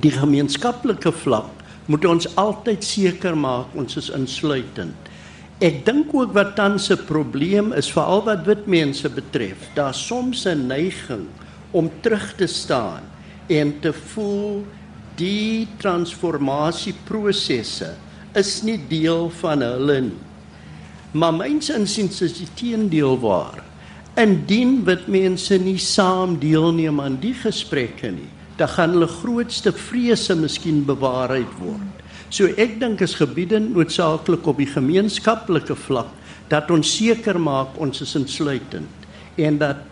die 0.00 0.12
gemeenskaplike 0.12 1.12
vlak 1.12 1.50
moet 1.86 2.04
ons 2.04 2.28
altyd 2.36 2.84
seker 2.84 3.36
maak 3.36 3.66
ons 3.74 3.96
is 3.96 4.10
insluitend. 4.10 4.96
Ek 5.60 5.84
dink 5.84 6.14
ook 6.14 6.32
wat 6.32 6.56
tans 6.56 6.90
'n 6.90 7.04
probleem 7.04 7.72
is 7.72 7.92
veral 7.92 8.24
wat 8.24 8.46
wit 8.46 8.66
mense 8.66 9.08
betref, 9.08 9.68
daar 9.74 9.94
soms 9.94 10.46
'n 10.46 10.66
neiging 10.66 11.26
om 11.70 11.90
terug 12.02 12.34
te 12.36 12.46
staan 12.46 13.02
en 13.50 13.80
te 13.80 13.92
voel 13.92 14.64
die 15.18 15.68
transformasieprosesse 15.82 17.94
is 18.38 18.62
nie 18.62 18.78
deel 18.88 19.30
van 19.40 19.60
hulle 19.64 20.00
nie. 20.10 20.18
Maar 21.10 21.34
myns 21.34 21.70
insiens 21.74 22.20
is 22.22 22.36
die 22.38 22.48
teendeel 22.54 23.18
waar. 23.22 23.64
Indien 24.18 24.84
wit 24.86 25.08
mense 25.10 25.58
nie 25.58 25.78
saam 25.82 26.38
deelneem 26.42 27.00
aan 27.02 27.18
die 27.22 27.34
gesprekke 27.34 28.10
nie, 28.14 28.30
dan 28.58 28.68
gaan 28.70 28.94
hulle 28.94 29.08
grootste 29.10 29.72
vrese 29.74 30.34
miskien 30.38 30.84
bewaarheid 30.86 31.50
word. 31.58 32.04
So 32.30 32.46
ek 32.62 32.78
dink 32.78 33.02
is 33.02 33.18
gebiede 33.18 33.58
noodsaaklik 33.62 34.46
op 34.46 34.62
die 34.62 34.70
gemeenskaplike 34.70 35.74
vlak 35.88 36.10
dat 36.50 36.70
ons 36.70 36.90
seker 36.94 37.38
maak 37.42 37.74
ons 37.82 38.02
is 38.02 38.14
insluitend 38.18 38.86
en 39.40 39.58
dat 39.58 39.89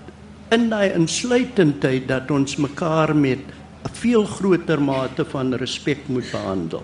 in 0.54 0.68
daai 0.72 0.94
insluitendheid 0.96 2.06
dat 2.08 2.30
ons 2.32 2.56
mekaar 2.56 3.14
met 3.16 3.42
'n 3.84 3.92
veel 3.92 4.24
groter 4.24 4.80
mate 4.80 5.24
van 5.24 5.54
respek 5.54 6.08
moet 6.08 6.30
behandel. 6.30 6.82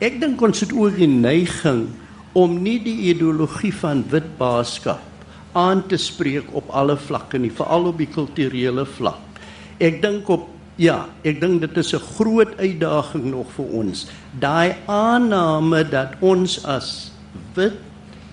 Ek 0.00 0.20
dink 0.20 0.40
ons 0.40 0.60
het 0.60 0.72
ook 0.72 0.96
die 0.96 1.08
neiging 1.08 1.88
om 2.32 2.62
nie 2.62 2.78
die 2.78 3.12
ideologie 3.12 3.72
van 3.72 4.04
wit 4.10 4.36
baaskap 4.38 5.00
aan 5.52 5.86
te 5.88 5.96
spreek 5.96 6.44
op 6.52 6.68
alle 6.68 6.96
vlakke 6.96 7.38
nie, 7.38 7.50
veral 7.50 7.86
op 7.86 7.98
die 7.98 8.10
kulturele 8.12 8.84
vlak. 8.84 9.40
Ek 9.80 10.02
dink 10.02 10.28
op 10.28 10.48
ja, 10.76 11.06
ek 11.24 11.40
dink 11.40 11.60
dit 11.60 11.76
is 11.76 11.94
'n 11.94 12.04
groot 12.18 12.52
uitdaging 12.60 13.24
nog 13.24 13.48
vir 13.56 13.64
ons. 13.64 14.06
Daai 14.38 14.76
aanname 14.86 15.84
dat 15.88 16.20
ons 16.20 16.64
as 16.64 17.10
wit 17.54 17.80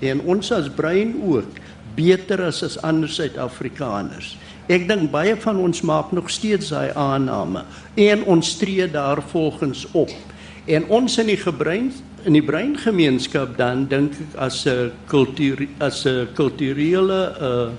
en 0.02 0.20
ons 0.22 0.52
as 0.52 0.68
bruin 0.70 1.16
ook 1.24 1.48
beter 1.96 2.40
is 2.48 2.64
as 2.64 2.78
ander 2.84 3.10
Suid-Afrikaners. 3.10 4.38
Ek 4.72 4.86
dink 4.88 5.09
baie 5.11 5.36
van 5.36 5.57
ons 5.59 5.82
maak 5.84 6.14
nog 6.16 6.30
steeds 6.32 6.70
daai 6.72 6.93
aanname 6.95 7.66
en 7.99 8.24
ons 8.24 8.53
tree 8.57 8.88
daarvolgens 8.88 9.88
op. 9.91 10.11
En 10.66 10.86
ons 10.88 11.18
in 11.20 11.28
die 11.28 11.39
gebrein 11.39 11.91
in 12.24 12.38
die 12.38 12.45
breingemeenskap 12.45 13.57
dan 13.57 13.88
dink 13.91 14.14
ek 14.16 14.38
as 14.39 14.66
'n 14.66 14.91
kultuur 15.07 15.68
as 15.80 16.05
'n 16.05 16.28
kulturele 16.34 17.22
uh 17.41 17.72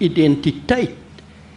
identiteit 0.00 0.96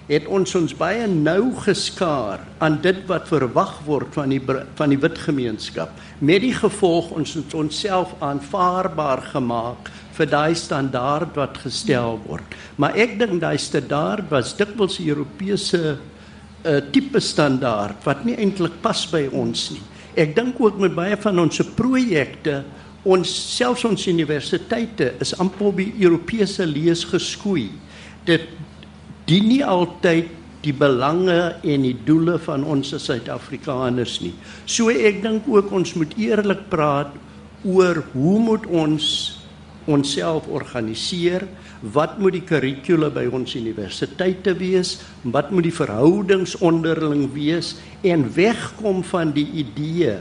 het 0.08 0.26
ons 0.28 0.56
ons 0.56 0.74
baie 0.76 1.08
nou 1.08 1.54
geskaar 1.64 2.40
aan 2.60 2.82
dit 2.82 3.06
wat 3.08 3.28
verwag 3.28 3.80
word 3.86 4.14
van 4.14 4.30
die 4.30 4.42
van 4.76 4.90
die 4.90 5.00
wit 5.00 5.18
gemeenskap 5.18 5.90
met 6.20 6.42
die 6.44 6.54
gevolg 6.54 7.12
ons 7.12 7.34
het 7.34 7.54
onsself 7.54 8.12
aanvaarbaar 8.20 9.22
gemaak 9.32 9.90
vir 10.14 10.30
daai 10.30 10.56
standaard 10.56 11.36
wat 11.36 11.58
gestel 11.64 12.20
word 12.28 12.58
maar 12.78 12.96
ek 12.96 13.18
dink 13.20 13.42
daai 13.42 13.58
standaard 13.58 14.30
was 14.30 14.56
dikwels 14.58 15.00
Europese 15.00 15.82
'n 15.94 15.98
uh, 16.66 16.82
tipe 16.92 17.20
standaard 17.20 18.06
wat 18.06 18.26
nie 18.26 18.38
eintlik 18.38 18.82
pas 18.82 19.06
by 19.12 19.28
ons 19.32 19.72
nie 19.72 19.84
Ek 20.14 20.36
dink 20.38 20.60
ook 20.62 20.78
met 20.82 20.94
baie 20.94 21.18
van 21.18 21.42
ons 21.42 21.62
projekte, 21.74 22.62
ons 23.04 23.30
selfs 23.58 23.84
ons 23.88 24.06
universiteite 24.08 25.10
is 25.24 25.34
amper 25.42 25.74
die 25.80 25.90
Europese 26.06 26.68
lees 26.70 27.02
geskoei. 27.10 27.72
Dit 28.28 28.46
dien 29.28 29.50
nie 29.50 29.64
altyd 29.66 30.30
die 30.64 30.76
belange 30.76 31.58
en 31.60 31.84
die 31.84 31.96
doele 32.06 32.38
van 32.46 32.64
ons 32.64 32.94
as 32.96 33.10
Suid-Afrikaners 33.10 34.20
nie. 34.24 34.32
So 34.70 34.94
ek 34.94 35.24
dink 35.26 35.50
ook 35.50 35.74
ons 35.76 35.96
moet 35.98 36.14
eerlik 36.22 36.70
praat 36.72 37.12
oor 37.68 38.04
hoe 38.14 38.38
moet 38.40 38.68
ons 38.70 39.10
onsself 39.86 40.48
organiseer? 40.48 41.48
Wat 41.82 42.20
moet 42.20 42.38
die 42.38 42.46
kurrikule 42.48 43.10
by 43.12 43.26
ons 43.32 43.56
universiteite 43.56 44.56
wees? 44.60 45.00
Wat 45.22 45.52
moet 45.52 45.68
die 45.68 45.76
verhoudings 45.76 46.56
onderling 46.60 47.30
wees 47.34 47.76
en 48.02 48.28
wegkom 48.34 49.04
van 49.04 49.32
die 49.36 49.50
idee 49.66 50.20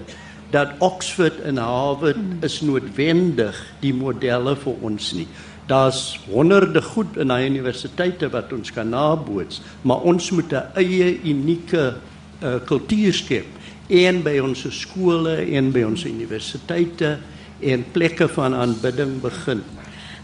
dat 0.53 0.77
Oxford 0.85 1.41
en 1.49 1.57
Harvard 1.57 2.45
is 2.45 2.61
noodwendig 2.61 3.57
die 3.81 3.95
modelle 3.97 4.53
vir 4.61 4.85
ons 4.85 5.13
nie. 5.17 5.27
Daar's 5.71 6.19
honderde 6.27 6.83
goed 6.85 7.17
in 7.17 7.33
daai 7.33 7.47
universiteite 7.49 8.29
wat 8.35 8.53
ons 8.53 8.73
kan 8.75 8.91
naboots, 8.93 9.63
maar 9.83 10.05
ons 10.05 10.31
moet 10.31 10.53
'n 10.53 10.69
eie 10.77 11.23
unieke 11.25 11.95
uh, 12.43 12.59
kultuur 12.67 13.13
skep 13.15 13.47
en 13.89 14.23
by 14.23 14.39
ons 14.39 14.67
skole 14.69 15.37
en 15.57 15.73
by 15.73 15.83
ons 15.83 16.05
universiteite 16.05 17.19
en 17.63 17.85
plekke 17.93 18.29
van 18.29 18.55
aanbidding 18.55 19.21
begin. 19.21 19.63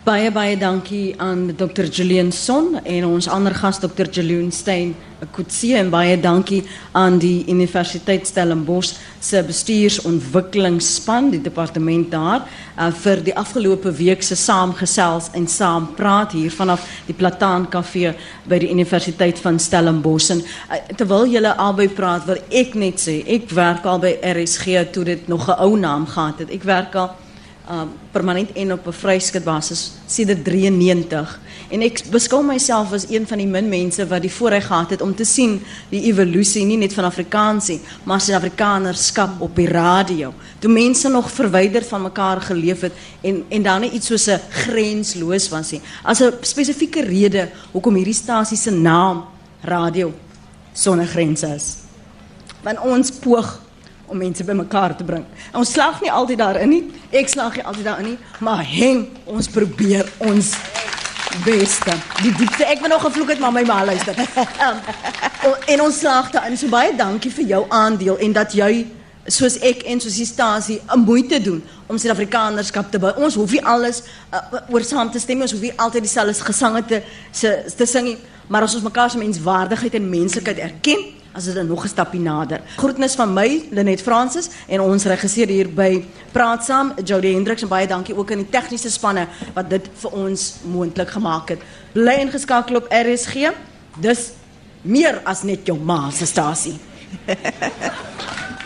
Baie 0.09 0.31
baie 0.33 0.55
dankie 0.57 1.13
aan 1.21 1.51
Dr. 1.53 1.85
Julian 1.85 2.31
Son 2.33 2.79
en 2.81 3.05
ons 3.05 3.27
ander 3.29 3.53
gas 3.53 3.77
Dr. 3.83 4.07
Julian 4.09 4.49
Stein. 4.55 4.95
Ekutsie 5.21 5.75
en 5.77 5.91
baie 5.93 6.15
dankie 6.17 6.63
aan 6.97 7.19
die 7.21 7.43
Universiteit 7.51 8.25
Stellenbosch 8.31 8.95
se 9.21 9.43
bestuursontwikkelingsspan, 9.45 11.29
die 11.35 11.43
departement 11.43 12.09
daar, 12.15 12.47
uh, 12.79 12.89
vir 13.03 13.21
die 13.27 13.37
afgelope 13.37 13.93
week 13.99 14.23
se 14.25 14.39
saamgesels 14.39 15.29
en 15.37 15.51
saam 15.51 15.91
praat 15.99 16.33
hier 16.39 16.57
vanaf 16.57 16.89
die 17.11 17.19
Plataan 17.19 17.69
Kafee 17.69 18.15
by 18.49 18.63
die 18.65 18.73
Universiteit 18.73 19.43
van 19.45 19.61
Stellenbosch. 19.61 20.31
En 20.33 20.41
uh, 20.41 20.83
terwyl 20.97 21.29
julle 21.35 21.57
albei 21.59 21.91
praat, 21.93 22.25
wil 22.31 22.41
ek 22.49 22.79
net 22.81 23.03
sê, 23.03 23.21
ek 23.27 23.51
werk 23.53 23.85
al 23.85 24.01
by 24.07 24.17
RSG 24.23 24.89
toe 24.95 25.05
dit 25.05 25.29
nog 25.29 25.51
'n 25.51 25.59
ou 25.59 25.77
naam 25.77 26.07
gehad 26.07 26.47
het. 26.47 26.55
Ek 26.55 26.65
werk 26.65 26.95
al 26.95 27.17
um, 27.71 27.91
permanent 28.13 28.53
en 28.53 28.73
op 28.73 28.87
'n 28.87 28.93
vryskutbasis 28.93 29.93
sedert 30.07 30.45
93 30.45 31.41
en 31.71 31.83
ek 31.83 32.03
beskou 32.11 32.45
myself 32.45 32.93
as 32.93 33.07
een 33.11 33.27
van 33.27 33.39
die 33.39 33.47
min 33.47 33.69
mense 33.69 34.07
wat 34.07 34.23
die 34.23 34.33
voorreg 34.33 34.67
gehad 34.67 34.91
het 34.91 35.01
om 35.01 35.15
te 35.15 35.25
sien 35.25 35.61
die 35.91 36.03
evolusie 36.03 36.65
nie 36.65 36.77
net 36.77 36.93
van 36.93 37.05
Afrikaans 37.05 37.69
nie 37.69 37.81
maar 38.05 38.21
se 38.21 38.35
Afrikanerskap 38.35 39.41
op 39.41 39.57
die 39.57 39.69
radio. 39.69 40.33
Toe 40.59 40.71
mense 40.71 41.09
nog 41.09 41.31
verwyderd 41.31 41.87
van 41.87 42.03
mekaar 42.03 42.41
geleef 42.41 42.81
het 42.81 42.93
en 43.21 43.45
en 43.49 43.63
dan 43.63 43.81
net 43.81 43.93
iets 43.93 44.07
soos 44.07 44.27
'n 44.27 44.41
grensloos 44.51 45.49
was 45.49 45.71
nie. 45.71 45.81
As 46.03 46.21
'n 46.21 46.33
spesifieke 46.41 47.03
rede 47.03 47.49
hoekom 47.73 47.95
hierdie 47.95 48.15
stasie 48.15 48.57
se 48.57 48.71
naam 48.71 49.25
radio 49.61 50.13
sonder 50.73 51.07
grense 51.07 51.47
is. 51.47 51.77
Want 52.63 52.81
ons 52.81 53.11
poog 53.11 53.61
om 54.09 54.19
mense 54.19 54.45
bymekaar 54.45 54.97
te 54.97 55.05
bring. 55.05 55.25
En 55.53 55.63
ons 55.63 55.73
slag 55.73 56.01
nie 56.01 56.13
altyd 56.13 56.39
daarin 56.39 56.69
nie. 56.69 56.83
Ek 57.11 57.29
slag 57.29 57.55
nie 57.57 57.65
altyd 57.65 57.85
daarin 57.85 58.13
nie, 58.13 58.19
maar 58.41 58.65
heng, 58.65 59.07
ons 59.25 59.49
probeer 59.49 60.09
ons 60.19 60.53
beste. 61.45 61.95
Die 62.23 62.33
diepte 62.37 62.67
ek 62.67 62.81
wil 62.83 62.93
nog 62.95 63.03
gevloek 63.05 63.35
het 63.35 63.43
maar 63.43 63.53
my 63.53 63.65
ma 63.69 63.85
luister. 63.85 64.17
Um, 65.49 65.55
en 65.71 65.81
ons 65.81 65.99
slag 65.99 66.33
daarin. 66.35 66.57
So 66.59 66.69
baie 66.69 66.91
dankie 66.97 67.31
vir 67.33 67.47
jou 67.47 67.61
aandeel 67.73 68.19
en 68.27 68.33
dat 68.35 68.53
jy 68.59 68.87
soos 69.31 69.59
ek 69.65 69.85
en 69.89 70.01
soos 70.01 70.17
die 70.19 70.27
stasie 70.27 70.81
'n 70.89 71.05
moeite 71.05 71.39
doen 71.41 71.63
om 71.87 71.99
Suid-Afrikanerskap 71.99 72.91
te 72.91 72.99
bou. 72.99 73.13
Ons 73.17 73.35
hoef 73.35 73.53
nie 73.53 73.65
alles 73.65 74.03
uh, 74.33 74.59
oor 74.69 74.85
saam 74.85 75.11
te 75.11 75.19
stem, 75.19 75.41
ons 75.41 75.53
hoef 75.53 75.61
nie 75.61 75.73
altyd 75.77 76.03
dieselfde 76.03 76.45
gesange 76.45 76.85
te 76.85 77.03
se 77.31 77.65
te 77.77 77.87
sing 77.87 78.05
nie, 78.05 78.19
maar 78.49 78.63
as 78.63 78.75
ons 78.75 78.85
mekaar 78.85 79.11
se 79.11 79.19
menswaardigheid 79.19 79.95
en 79.95 80.11
menslikheid 80.11 80.59
erken, 80.59 81.05
as 81.39 81.55
dan 81.55 81.67
nog 81.67 81.85
'n 81.85 81.89
stapie 81.89 82.21
nader. 82.21 82.61
Groetnis 82.77 83.15
van 83.15 83.33
my, 83.33 83.65
Lenet 83.71 84.03
Francis 84.03 84.49
en 84.67 84.81
ons 84.81 85.05
regisseur 85.05 85.47
hier 85.47 85.75
by 85.75 86.05
Praat 86.33 86.65
Saam, 86.65 86.93
Jody 87.05 87.33
Hendriks 87.33 87.63
en 87.63 87.69
baie 87.69 87.87
dankie 87.87 88.17
ook 88.17 88.31
aan 88.31 88.39
die 88.39 88.51
tegniese 88.51 88.91
spanne 88.91 89.27
wat 89.55 89.71
dit 89.71 89.89
vir 89.95 90.11
ons 90.11 90.55
moontlik 90.65 91.11
gemaak 91.11 91.49
het. 91.49 91.61
Bly 91.93 92.15
ingeskakel 92.21 92.77
op 92.77 92.87
RSG. 92.91 93.53
Dis 94.01 94.31
meer 94.83 95.21
as 95.25 95.43
net 95.43 95.67
jou 95.67 95.79
ma 95.79 96.11
se 96.11 96.27
stasie. 96.27 96.79